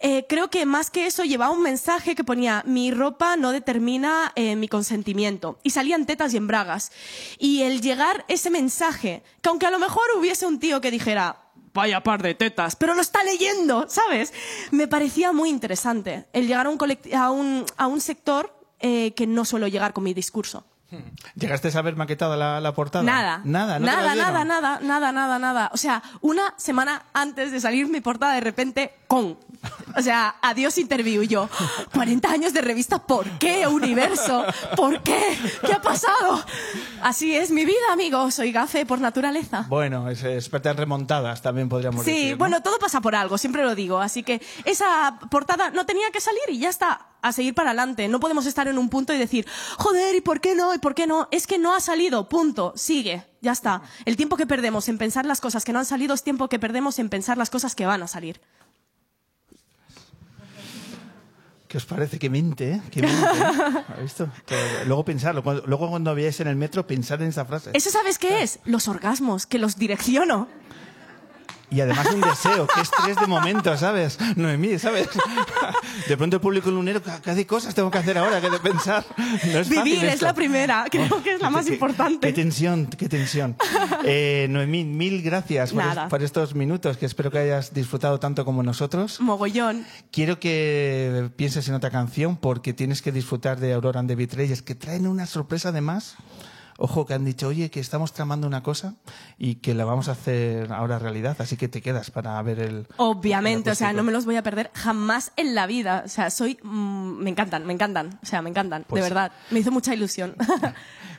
eh, 0.00 0.26
creo 0.28 0.50
que 0.50 0.66
más 0.66 0.90
que 0.90 1.06
eso 1.06 1.24
llevaba 1.24 1.52
un 1.52 1.62
mensaje 1.62 2.14
que 2.14 2.24
ponía, 2.24 2.62
mi 2.66 2.90
ropa 2.90 3.36
no 3.36 3.52
determina 3.52 4.32
eh, 4.34 4.56
mi 4.56 4.68
consentimiento. 4.68 5.58
Y 5.62 5.70
salían 5.70 6.06
tetas 6.06 6.34
y 6.34 6.36
en 6.36 6.46
bragas. 6.46 6.92
Y 7.38 7.62
el 7.62 7.80
llegar 7.80 8.24
ese 8.28 8.50
mensaje, 8.50 9.22
que 9.42 9.48
aunque 9.48 9.66
a 9.66 9.70
lo 9.70 9.78
mejor 9.78 10.04
hubiese 10.18 10.46
un 10.46 10.58
tío 10.58 10.80
que 10.80 10.90
dijera, 10.90 11.36
vaya 11.72 12.02
par 12.02 12.22
de 12.22 12.34
tetas, 12.34 12.76
pero 12.76 12.94
lo 12.94 13.00
está 13.00 13.22
leyendo, 13.22 13.86
¿sabes? 13.88 14.32
Me 14.70 14.88
parecía 14.88 15.32
muy 15.32 15.48
interesante 15.48 16.26
el 16.32 16.46
llegar 16.46 16.66
a 16.66 16.70
un, 16.70 16.78
a 17.14 17.30
un, 17.30 17.66
a 17.76 17.86
un 17.86 18.00
sector 18.00 18.54
eh, 18.80 19.12
que 19.14 19.26
no 19.26 19.44
suelo 19.44 19.68
llegar 19.68 19.92
con 19.92 20.04
mi 20.04 20.14
discurso. 20.14 20.64
¿Llegaste 21.34 21.70
a 21.76 21.82
ver 21.82 21.96
maquetada 21.96 22.34
la, 22.36 22.60
la 22.60 22.72
portada? 22.72 23.04
Nada. 23.04 23.42
Nada, 23.44 23.78
¿no 23.78 23.84
nada, 23.84 24.14
nada, 24.14 24.44
nada, 24.44 24.80
nada, 24.80 25.12
nada, 25.12 25.38
nada. 25.38 25.70
O 25.74 25.76
sea, 25.76 26.02
una 26.22 26.54
semana 26.56 27.02
antes 27.12 27.52
de 27.52 27.60
salir 27.60 27.88
mi 27.88 28.00
portada, 28.00 28.32
de 28.34 28.40
repente, 28.40 28.94
con 29.06 29.38
O 29.96 30.02
sea, 30.02 30.36
adiós 30.42 30.78
interview. 30.78 31.22
Yo, 31.22 31.48
40 31.92 32.30
años 32.30 32.52
de 32.52 32.60
revista, 32.60 32.98
¿por 33.04 33.28
qué, 33.38 33.66
universo? 33.66 34.44
¿Por 34.76 35.02
qué? 35.02 35.18
¿Qué 35.66 35.72
ha 35.72 35.82
pasado? 35.82 36.44
Así 37.02 37.34
es 37.34 37.50
mi 37.50 37.64
vida, 37.64 37.92
amigo. 37.92 38.30
Soy 38.30 38.52
gafe 38.52 38.86
por 38.86 39.00
naturaleza. 39.00 39.66
Bueno, 39.68 40.08
es 40.08 40.22
experta 40.24 40.70
en 40.70 40.76
remontadas, 40.76 41.42
también 41.42 41.68
podríamos 41.68 42.04
Sí, 42.04 42.10
decir. 42.12 42.30
¿no? 42.32 42.38
bueno, 42.38 42.62
todo 42.62 42.78
pasa 42.78 43.00
por 43.00 43.14
algo, 43.14 43.38
siempre 43.38 43.64
lo 43.64 43.74
digo. 43.74 43.98
Así 43.98 44.22
que 44.22 44.40
esa 44.64 45.18
portada 45.30 45.70
no 45.70 45.84
tenía 45.86 46.10
que 46.12 46.20
salir 46.20 46.42
y 46.48 46.58
ya 46.58 46.68
está. 46.68 47.06
A 47.20 47.32
seguir 47.32 47.52
para 47.52 47.70
adelante. 47.70 48.06
No 48.06 48.20
podemos 48.20 48.46
estar 48.46 48.68
en 48.68 48.78
un 48.78 48.88
punto 48.88 49.12
y 49.12 49.18
decir, 49.18 49.44
joder, 49.76 50.14
¿y 50.14 50.20
por 50.20 50.40
qué 50.40 50.54
no? 50.54 50.72
¿Y 50.72 50.78
por 50.78 50.94
qué 50.94 51.08
no? 51.08 51.26
Es 51.32 51.48
que 51.48 51.58
no 51.58 51.74
ha 51.74 51.80
salido, 51.80 52.28
punto. 52.28 52.72
Sigue, 52.76 53.26
ya 53.40 53.50
está. 53.50 53.82
El 54.04 54.16
tiempo 54.16 54.36
que 54.36 54.46
perdemos 54.46 54.88
en 54.88 54.98
pensar 54.98 55.26
las 55.26 55.40
cosas 55.40 55.64
que 55.64 55.72
no 55.72 55.80
han 55.80 55.84
salido 55.84 56.14
es 56.14 56.22
tiempo 56.22 56.48
que 56.48 56.60
perdemos 56.60 57.00
en 57.00 57.08
pensar 57.08 57.36
las 57.36 57.50
cosas 57.50 57.74
que 57.74 57.86
van 57.86 58.04
a 58.04 58.06
salir. 58.06 58.40
¿Qué 61.68 61.76
os 61.76 61.84
parece? 61.84 62.18
Que 62.18 62.30
mente, 62.30 62.72
¿eh? 62.72 62.82
Que 62.90 63.02
mente, 63.02 63.16
¿eh? 63.16 63.84
¿Has 63.94 64.00
visto? 64.02 64.28
Luego 64.86 65.04
pensarlo. 65.04 65.42
Cuando- 65.42 65.66
luego 65.66 65.90
cuando 65.90 66.14
veáis 66.14 66.40
en 66.40 66.48
el 66.48 66.56
metro, 66.56 66.86
pensar 66.86 67.20
en 67.20 67.28
esa 67.28 67.44
frase. 67.44 67.70
¿Eso 67.74 67.90
sabes 67.90 68.18
qué 68.18 68.42
es? 68.42 68.58
Los 68.64 68.88
orgasmos, 68.88 69.44
que 69.46 69.58
los 69.58 69.76
direcciono. 69.76 70.48
Y 71.70 71.80
además 71.82 72.06
un 72.14 72.22
deseo, 72.22 72.66
que 72.66 72.80
es 72.80 72.90
tres 72.90 73.16
de 73.16 73.26
momento, 73.26 73.76
¿sabes? 73.76 74.18
Noemí, 74.36 74.78
¿sabes? 74.78 75.08
De 76.08 76.16
pronto 76.16 76.36
el 76.36 76.40
público 76.40 76.70
lunero, 76.70 77.02
¿qué 77.02 77.34
qué 77.34 77.46
cosas 77.46 77.74
tengo 77.74 77.90
que 77.90 77.98
hacer 77.98 78.16
ahora 78.16 78.40
que 78.40 78.48
de 78.48 78.58
pensar? 78.58 79.04
No 79.52 79.58
es 79.58 79.68
Vivir 79.68 80.02
es 80.04 80.22
la 80.22 80.32
primera, 80.32 80.86
creo 80.90 81.22
que 81.22 81.34
es 81.34 81.42
la 81.42 81.50
más 81.50 81.66
Qué- 81.66 81.74
importante. 81.74 82.26
Qué 82.28 82.32
tensión, 82.32 82.86
qué 82.86 83.08
tensión. 83.08 83.56
Eh, 84.04 84.46
Noemí, 84.48 84.84
mil 84.84 85.20
gracias 85.22 85.72
por, 85.72 85.82
es- 85.82 85.98
por 86.08 86.22
estos 86.22 86.54
minutos, 86.54 86.96
que 86.96 87.04
espero 87.06 87.30
que 87.30 87.38
hayas 87.38 87.74
disfrutado 87.74 88.18
tanto 88.18 88.44
como 88.46 88.62
nosotros. 88.62 89.20
Mogollón. 89.20 89.84
Quiero 90.10 90.40
que 90.40 91.30
pienses 91.36 91.68
en 91.68 91.74
otra 91.74 91.90
canción 91.90 92.36
porque 92.38 92.72
tienes 92.72 93.02
que 93.02 93.12
disfrutar 93.12 93.60
de 93.60 93.74
Aurora 93.74 94.00
and 94.00 94.08
the 94.08 94.16
Betrayers, 94.16 94.62
que 94.62 94.74
traen 94.74 95.06
una 95.06 95.26
sorpresa 95.26 95.68
además. 95.68 96.16
Ojo, 96.80 97.04
que 97.06 97.12
han 97.14 97.24
dicho, 97.24 97.48
oye, 97.48 97.70
que 97.72 97.80
estamos 97.80 98.12
tramando 98.12 98.46
una 98.46 98.62
cosa 98.62 98.94
y 99.36 99.56
que 99.56 99.74
la 99.74 99.84
vamos 99.84 100.08
a 100.08 100.12
hacer 100.12 100.72
ahora 100.72 101.00
realidad, 101.00 101.36
así 101.40 101.56
que 101.56 101.66
te 101.66 101.82
quedas 101.82 102.12
para 102.12 102.40
ver 102.42 102.60
el. 102.60 102.86
Obviamente, 102.98 103.70
el 103.70 103.72
o 103.72 103.76
sea, 103.76 103.92
no 103.92 104.04
me 104.04 104.12
los 104.12 104.24
voy 104.24 104.36
a 104.36 104.44
perder 104.44 104.70
jamás 104.74 105.32
en 105.36 105.56
la 105.56 105.66
vida. 105.66 106.02
O 106.06 106.08
sea, 106.08 106.30
soy. 106.30 106.56
mm, 106.62 107.18
me 107.18 107.30
encantan, 107.30 107.66
me 107.66 107.72
encantan. 107.72 108.20
O 108.22 108.26
sea, 108.26 108.42
me 108.42 108.50
encantan, 108.50 108.84
Pues- 108.88 109.02
de 109.02 109.08
verdad. 109.10 109.32
Me 109.50 109.58
hizo 109.58 109.72
mucha 109.72 109.92
ilusión. 109.92 110.36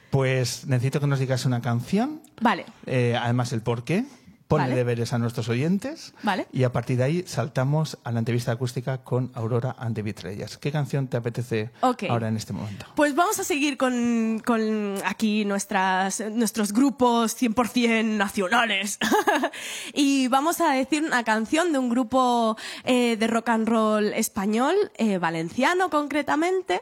Pues 0.09 0.65
necesito 0.65 0.99
que 0.99 1.05
nos 1.05 1.19
digas 1.19 1.45
una 1.45 1.61
canción, 1.61 2.21
vale. 2.41 2.65
eh, 2.87 3.15
además 3.21 3.53
el 3.53 3.61
por 3.61 3.83
qué. 3.83 4.05
Pone 4.49 4.63
Vale. 4.63 4.75
deberes 4.77 5.13
a 5.13 5.19
nuestros 5.19 5.47
oyentes. 5.47 6.15
Vale. 6.23 6.47
Y 6.51 6.63
a 6.63 6.71
partir 6.71 6.97
de 6.97 7.03
ahí 7.03 7.23
saltamos 7.27 7.99
a 8.03 8.11
la 8.11 8.17
entrevista 8.17 8.51
acústica 8.51 8.97
con 9.03 9.31
Aurora 9.35 9.75
and 9.77 9.93
the 9.95 10.01
Betrayers. 10.01 10.57
¿Qué 10.57 10.71
canción 10.71 11.07
te 11.07 11.17
apetece 11.17 11.69
Ok. 11.81 12.05
ahora 12.09 12.29
en 12.29 12.35
este 12.35 12.51
momento? 12.51 12.87
Pues 12.95 13.13
vamos 13.13 13.39
a 13.39 13.43
seguir 13.43 13.77
con, 13.77 14.41
con 14.43 14.95
aquí 15.05 15.45
nuestras, 15.45 16.23
nuestros 16.31 16.73
grupos 16.73 17.39
100% 17.39 18.03
nacionales. 18.17 18.97
y 19.93 20.27
vamos 20.29 20.61
a 20.61 20.71
decir 20.71 21.03
una 21.03 21.23
canción 21.23 21.71
de 21.71 21.77
un 21.77 21.89
grupo 21.89 22.57
eh, 22.85 23.17
de 23.17 23.27
rock 23.27 23.49
and 23.49 23.67
roll 23.67 24.13
español, 24.13 24.73
eh, 24.97 25.19
valenciano 25.19 25.91
concretamente, 25.91 26.81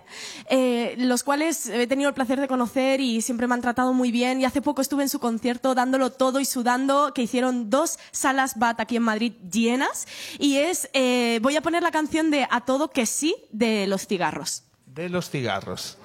eh, 0.50 0.96
los 1.00 1.24
cuales 1.24 1.68
he 1.68 1.86
tenido 1.86 2.08
el 2.08 2.16
placer 2.16 2.40
de 2.40 2.48
conocer 2.48 3.02
y 3.02 3.22
siempre 3.22 3.46
me 3.46 3.56
han 3.56 3.62
tratado 3.62 3.92
muy 3.92 4.10
bien. 4.12 4.40
Y 4.40 4.46
hace 4.46 4.62
poco 4.62 4.82
estuve 4.82 5.04
en 5.04 5.10
su 5.10 5.20
concierto 5.20 5.76
dándolo 5.76 6.14
todo 6.14 6.40
y 6.40 6.46
sudando, 6.46 7.12
que 7.14 7.24
hicieron 7.24 7.57
dos 7.66 8.00
salas 8.12 8.58
BAT 8.58 8.80
aquí 8.80 8.96
en 8.96 9.04
Madrid 9.04 9.34
llenas. 9.52 10.08
Y 10.40 10.58
es, 10.58 10.90
eh, 10.94 11.40
voy 11.42 11.56
a 11.56 11.62
poner 11.62 11.84
la 11.84 11.92
canción 11.92 12.32
de 12.32 12.48
A 12.50 12.62
Todo 12.62 12.92
Que 12.92 13.06
Sí 13.06 13.36
de 13.52 13.88
Los 13.88 14.08
Cigarros. 14.08 14.64
De 14.86 15.10
los 15.10 15.30
cigarros. 15.30 15.98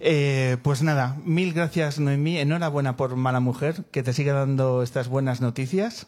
Eh, 0.00 0.58
pues 0.62 0.82
nada, 0.82 1.16
mil 1.24 1.52
gracias 1.52 1.98
Noemí, 1.98 2.38
enhorabuena 2.38 2.96
por 2.96 3.16
Mala 3.16 3.40
Mujer, 3.40 3.84
que 3.90 4.02
te 4.02 4.12
siga 4.12 4.32
dando 4.32 4.82
estas 4.82 5.08
buenas 5.08 5.40
noticias 5.40 6.06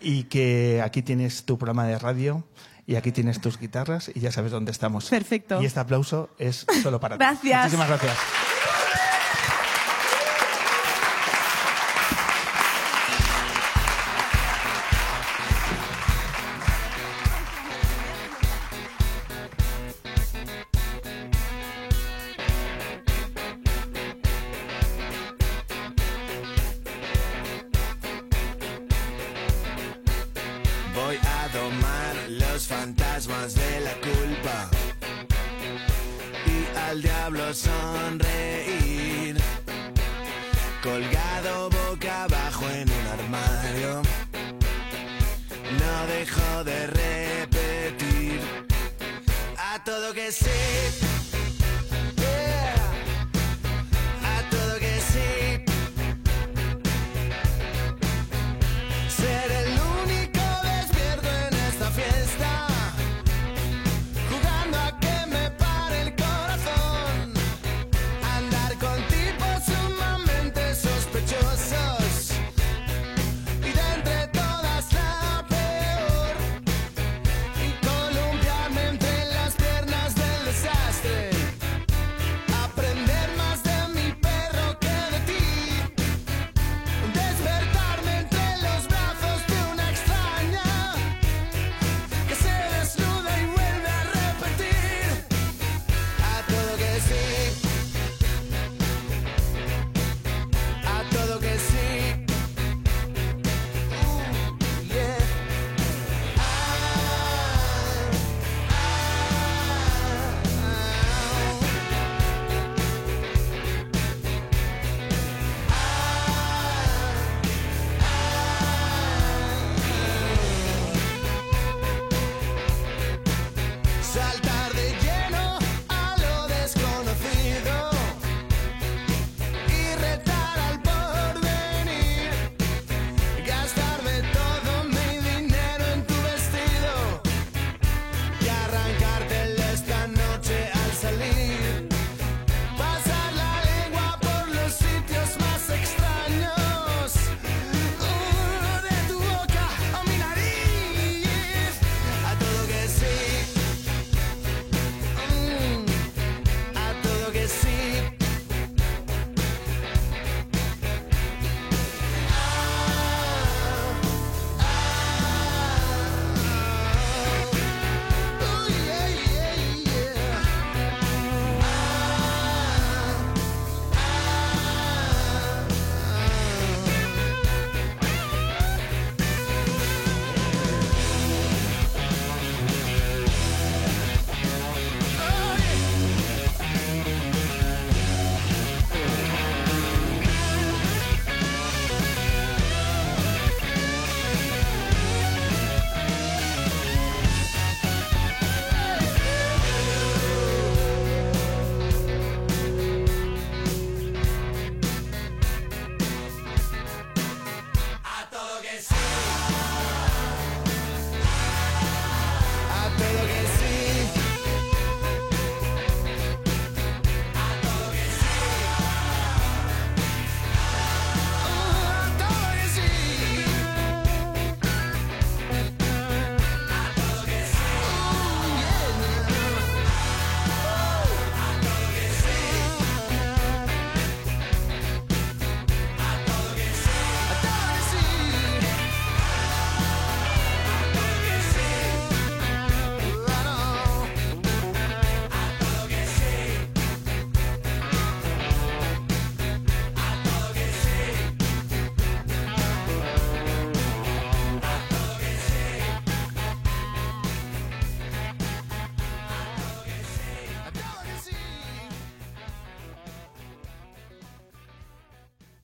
y 0.00 0.24
que 0.24 0.80
aquí 0.82 1.02
tienes 1.02 1.44
tu 1.44 1.58
programa 1.58 1.86
de 1.86 1.98
radio 1.98 2.44
y 2.86 2.96
aquí 2.96 3.12
tienes 3.12 3.40
tus 3.40 3.58
guitarras 3.58 4.10
y 4.14 4.20
ya 4.20 4.32
sabes 4.32 4.50
dónde 4.50 4.72
estamos. 4.72 5.10
Perfecto. 5.10 5.60
Y 5.60 5.66
este 5.66 5.80
aplauso 5.80 6.30
es 6.38 6.64
solo 6.82 7.00
para 7.00 7.16
ti. 7.16 7.18
Gracias. 7.24 7.64
Muchísimas 7.64 7.88
gracias. 7.88 8.16